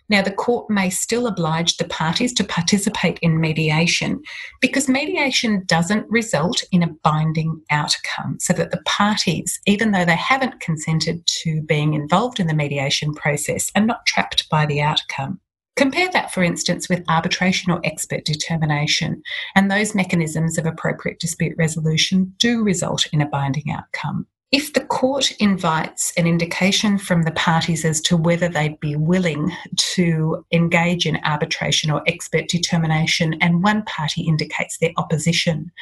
Now, 0.08 0.22
the 0.22 0.32
court 0.32 0.70
may 0.70 0.90
still 0.90 1.26
oblige 1.26 1.78
the 1.78 1.88
parties 1.88 2.32
to 2.34 2.44
participate 2.44 3.18
in 3.22 3.42
mediation 3.42 4.22
because 4.62 4.88
mediation 4.88 5.64
doesn't 5.66 6.10
result 6.10 6.64
in 6.72 6.84
a 6.84 6.94
binding 7.04 7.62
outcome, 7.72 8.38
so 8.40 8.54
that 8.54 8.72
the 8.72 8.82
parties, 8.86 9.60
even 9.66 9.92
though 9.92 10.06
they 10.06 10.16
haven't 10.16 10.60
consented 10.60 11.26
to 11.26 11.62
being 11.64 11.96
involved 11.96 12.40
in 12.40 12.48
the 12.48 12.54
mediation 12.54 13.14
process, 13.14 13.72
are 13.76 13.86
not 13.86 14.06
trapped 14.06 14.48
by 14.50 14.66
the 14.66 14.82
outcome. 14.82 15.40
Compare 15.76 16.10
that, 16.12 16.32
for 16.32 16.42
instance, 16.42 16.88
with 16.88 17.04
arbitration 17.10 17.72
or 17.72 17.82
expert 17.84 18.24
determination, 18.24 19.22
and 19.56 19.70
those 19.70 19.96
mechanisms 19.96 20.58
of 20.58 20.66
appropriate 20.66 21.20
dispute 21.20 21.54
resolution 21.58 22.34
do 22.38 22.64
result 22.64 23.08
in 23.12 23.22
a 23.22 23.28
binding 23.28 23.72
outcome. 23.72 24.26
If 24.56 24.72
the 24.72 24.86
court 24.86 25.34
invites 25.42 26.14
an 26.16 26.28
indication 26.28 26.98
from 26.98 27.24
the 27.24 27.34
parties 27.34 27.84
as 27.84 28.00
to 28.04 28.16
whether 28.16 28.48
they'd 28.48 28.80
be 28.80 28.96
willing 28.96 29.52
to 29.76 30.46
engage 30.54 31.06
in 31.06 31.20
arbitration 31.26 31.92
or 31.92 32.02
expert 32.08 32.48
determination, 32.48 33.34
and 33.42 33.62
one 33.62 33.84
party 33.84 34.22
indicates 34.22 34.78
their 34.78 34.94
opposition, 34.96 35.74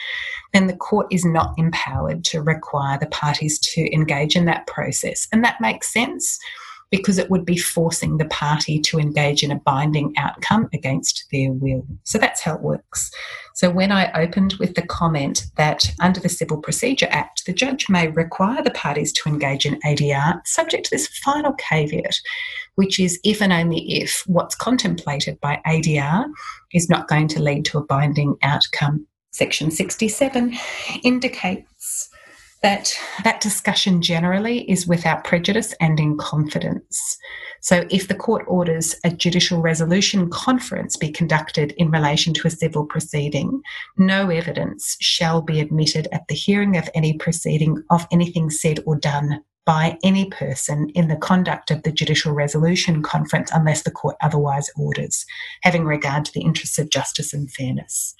then 0.53 0.65
the 0.65 0.75
court 0.75 1.05
is 1.11 1.23
not 1.23 1.53
empowered 1.59 2.25
to 2.25 2.41
require 2.41 2.97
the 2.97 3.05
parties 3.05 3.59
to 3.59 3.93
engage 3.93 4.35
in 4.35 4.45
that 4.45 4.65
process. 4.65 5.27
And 5.31 5.43
that 5.43 5.61
makes 5.61 5.93
sense 5.93 6.39
because 6.93 7.17
it 7.17 7.31
would 7.31 7.43
be 7.43 7.57
forcing 7.57 8.19
the 8.19 8.25
party 8.25 8.79
to 8.79 8.99
engage 8.99 9.41
in 9.41 9.49
a 9.49 9.59
binding 9.61 10.13
outcome 10.15 10.69
against 10.73 11.25
their 11.31 11.51
will. 11.51 11.83
So 12.03 12.19
that's 12.19 12.39
how 12.39 12.53
it 12.53 12.61
works. 12.61 13.09
So 13.55 13.71
when 13.71 13.91
I 13.91 14.11
opened 14.13 14.53
with 14.59 14.75
the 14.75 14.85
comment 14.85 15.47
that 15.57 15.91
under 15.99 16.19
the 16.19 16.29
Civil 16.29 16.57
Procedure 16.57 17.07
Act, 17.09 17.47
the 17.47 17.53
judge 17.53 17.89
may 17.89 18.09
require 18.09 18.61
the 18.61 18.69
parties 18.69 19.11
to 19.13 19.29
engage 19.29 19.65
in 19.65 19.79
ADR, 19.79 20.39
subject 20.45 20.85
to 20.85 20.91
this 20.91 21.07
final 21.07 21.53
caveat, 21.53 22.13
which 22.75 22.99
is 22.99 23.19
if 23.23 23.41
and 23.41 23.51
only 23.51 23.79
if 23.99 24.21
what's 24.27 24.53
contemplated 24.53 25.39
by 25.41 25.59
ADR 25.65 26.29
is 26.73 26.89
not 26.89 27.07
going 27.07 27.27
to 27.29 27.41
lead 27.41 27.65
to 27.65 27.79
a 27.79 27.85
binding 27.85 28.35
outcome. 28.43 29.07
Section 29.31 29.71
67 29.71 30.55
indicates 31.03 32.11
that 32.63 32.97
that 33.23 33.41
discussion 33.41 34.01
generally 34.01 34.69
is 34.71 34.87
without 34.87 35.25
prejudice 35.25 35.75
and 35.79 35.99
in 35.99 36.17
confidence. 36.17 37.17
So, 37.59 37.85
if 37.89 38.07
the 38.07 38.15
court 38.15 38.45
orders 38.47 38.95
a 39.03 39.11
judicial 39.11 39.61
resolution 39.61 40.29
conference 40.29 40.97
be 40.97 41.11
conducted 41.11 41.73
in 41.77 41.91
relation 41.91 42.33
to 42.35 42.47
a 42.47 42.51
civil 42.51 42.85
proceeding, 42.85 43.61
no 43.97 44.29
evidence 44.29 44.97
shall 44.99 45.41
be 45.41 45.59
admitted 45.59 46.07
at 46.11 46.27
the 46.27 46.35
hearing 46.35 46.77
of 46.77 46.89
any 46.95 47.17
proceeding 47.17 47.83
of 47.91 48.07
anything 48.11 48.49
said 48.49 48.79
or 48.85 48.95
done 48.95 49.41
by 49.65 49.97
any 50.03 50.29
person 50.29 50.89
in 50.89 51.07
the 51.07 51.15
conduct 51.15 51.71
of 51.71 51.83
the 51.83 51.91
judicial 51.91 52.33
resolution 52.33 53.01
conference 53.01 53.49
unless 53.53 53.83
the 53.83 53.91
court 53.91 54.15
otherwise 54.21 54.69
orders, 54.77 55.25
having 55.61 55.85
regard 55.85 56.25
to 56.25 56.33
the 56.33 56.41
interests 56.41 56.79
of 56.79 56.89
justice 56.89 57.33
and 57.33 57.51
fairness. 57.51 58.15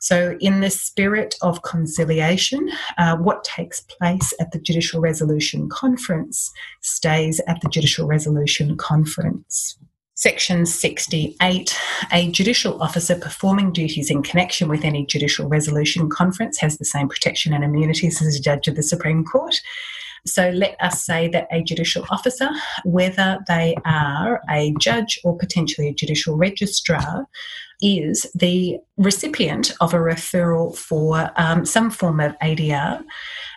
So, 0.00 0.36
in 0.40 0.60
the 0.60 0.70
spirit 0.70 1.34
of 1.42 1.62
conciliation, 1.62 2.70
uh, 2.96 3.16
what 3.16 3.44
takes 3.44 3.82
place 3.82 4.32
at 4.40 4.50
the 4.50 4.58
Judicial 4.58 5.00
Resolution 5.00 5.68
Conference 5.68 6.50
stays 6.80 7.38
at 7.46 7.60
the 7.60 7.68
Judicial 7.68 8.06
Resolution 8.06 8.78
Conference. 8.78 9.78
Section 10.14 10.66
68 10.66 11.76
A 12.12 12.30
judicial 12.30 12.82
officer 12.82 13.14
performing 13.14 13.72
duties 13.72 14.10
in 14.10 14.22
connection 14.22 14.68
with 14.68 14.84
any 14.84 15.06
judicial 15.06 15.48
resolution 15.48 16.10
conference 16.10 16.58
has 16.58 16.76
the 16.76 16.84
same 16.84 17.08
protection 17.08 17.54
and 17.54 17.64
immunities 17.64 18.20
as 18.20 18.36
a 18.36 18.42
judge 18.42 18.68
of 18.68 18.76
the 18.76 18.82
Supreme 18.82 19.24
Court. 19.24 19.58
So 20.26 20.50
let 20.50 20.76
us 20.80 21.04
say 21.04 21.28
that 21.28 21.48
a 21.50 21.62
judicial 21.62 22.04
officer, 22.10 22.48
whether 22.84 23.38
they 23.48 23.74
are 23.84 24.40
a 24.50 24.74
judge 24.78 25.18
or 25.24 25.36
potentially 25.36 25.88
a 25.88 25.94
judicial 25.94 26.36
registrar, 26.36 27.26
is 27.82 28.30
the 28.34 28.78
recipient 28.96 29.72
of 29.80 29.94
a 29.94 29.98
referral 29.98 30.76
for 30.76 31.30
um, 31.36 31.64
some 31.64 31.90
form 31.90 32.20
of 32.20 32.36
ADR, 32.42 33.02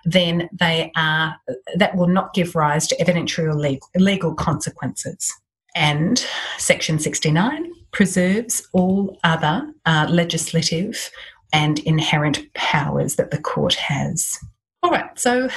then 0.05 0.49
they 0.53 0.91
are 0.95 1.35
that 1.75 1.95
will 1.95 2.07
not 2.07 2.33
give 2.33 2.55
rise 2.55 2.87
to 2.87 2.95
evidentiary 2.97 3.47
or 3.47 3.79
legal, 3.99 4.33
consequences. 4.35 5.33
And 5.75 6.25
Section 6.57 6.99
69 6.99 7.71
preserves 7.91 8.67
all 8.73 9.17
other 9.23 9.71
uh, 9.85 10.07
legislative 10.09 11.11
and 11.51 11.79
inherent 11.79 12.41
powers 12.53 13.15
that 13.15 13.31
the 13.31 13.39
court 13.39 13.75
has. 13.75 14.37
All 14.81 14.91
right, 14.91 15.17
so 15.17 15.49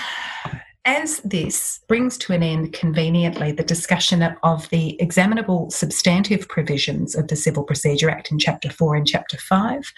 as 0.86 1.18
this 1.24 1.80
brings 1.88 2.16
to 2.16 2.32
an 2.32 2.44
end 2.44 2.72
conveniently 2.72 3.50
the 3.50 3.64
discussion 3.64 4.22
of 4.44 4.68
the 4.70 4.98
examinable 5.02 5.68
substantive 5.68 6.48
provisions 6.48 7.16
of 7.16 7.26
the 7.26 7.34
Civil 7.34 7.64
Procedure 7.64 8.08
Act 8.08 8.30
in 8.30 8.38
Chapter 8.38 8.70
4 8.70 8.94
and 8.94 9.06
Chapter 9.06 9.36
5, 9.36 9.92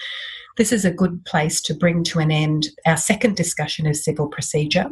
this 0.57 0.73
is 0.73 0.87
a 0.87 0.91
good 0.91 1.25
place 1.27 1.61
to 1.61 1.75
bring 1.75 2.03
to 2.05 2.21
an 2.21 2.31
end 2.31 2.69
our 2.87 2.97
second 2.97 3.37
discussion 3.37 3.87
of 3.87 3.97
civil 3.97 4.29
procedure. 4.29 4.89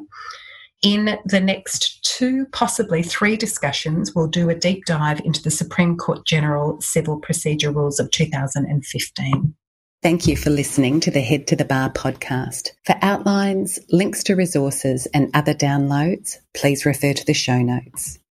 In 0.83 1.19
the 1.25 1.41
next 1.41 2.05
two, 2.05 2.45
possibly 2.53 3.03
three 3.03 3.37
discussions, 3.37 4.15
we'll 4.15 4.29
do 4.29 4.51
a 4.51 4.55
deep 4.55 4.85
dive 4.85 5.21
into 5.21 5.43
the 5.43 5.51
Supreme 5.51 5.97
Court 5.97 6.27
General 6.27 6.79
Civil 6.83 7.19
Procedure 7.21 7.73
Rules 7.73 7.99
of 7.99 8.11
2015. 8.11 9.55
Thank 10.03 10.27
you 10.27 10.37
for 10.37 10.51
listening 10.51 11.01
to 11.01 11.11
the 11.11 11.23
Head 11.23 11.47
to 11.49 11.57
the 11.57 11.65
Bar 11.65 11.91
podcast. 11.91 12.71
For 12.85 12.95
outlines, 13.01 13.79
links 13.91 14.25
to 14.25 14.37
resources, 14.37 15.07
and 15.07 15.31
other 15.35 15.55
downloads, 15.55 16.37
please 16.55 16.85
refer 16.85 17.15
to 17.15 17.25
the 17.25 17.35
show 17.35 17.59
notes. 17.63 18.19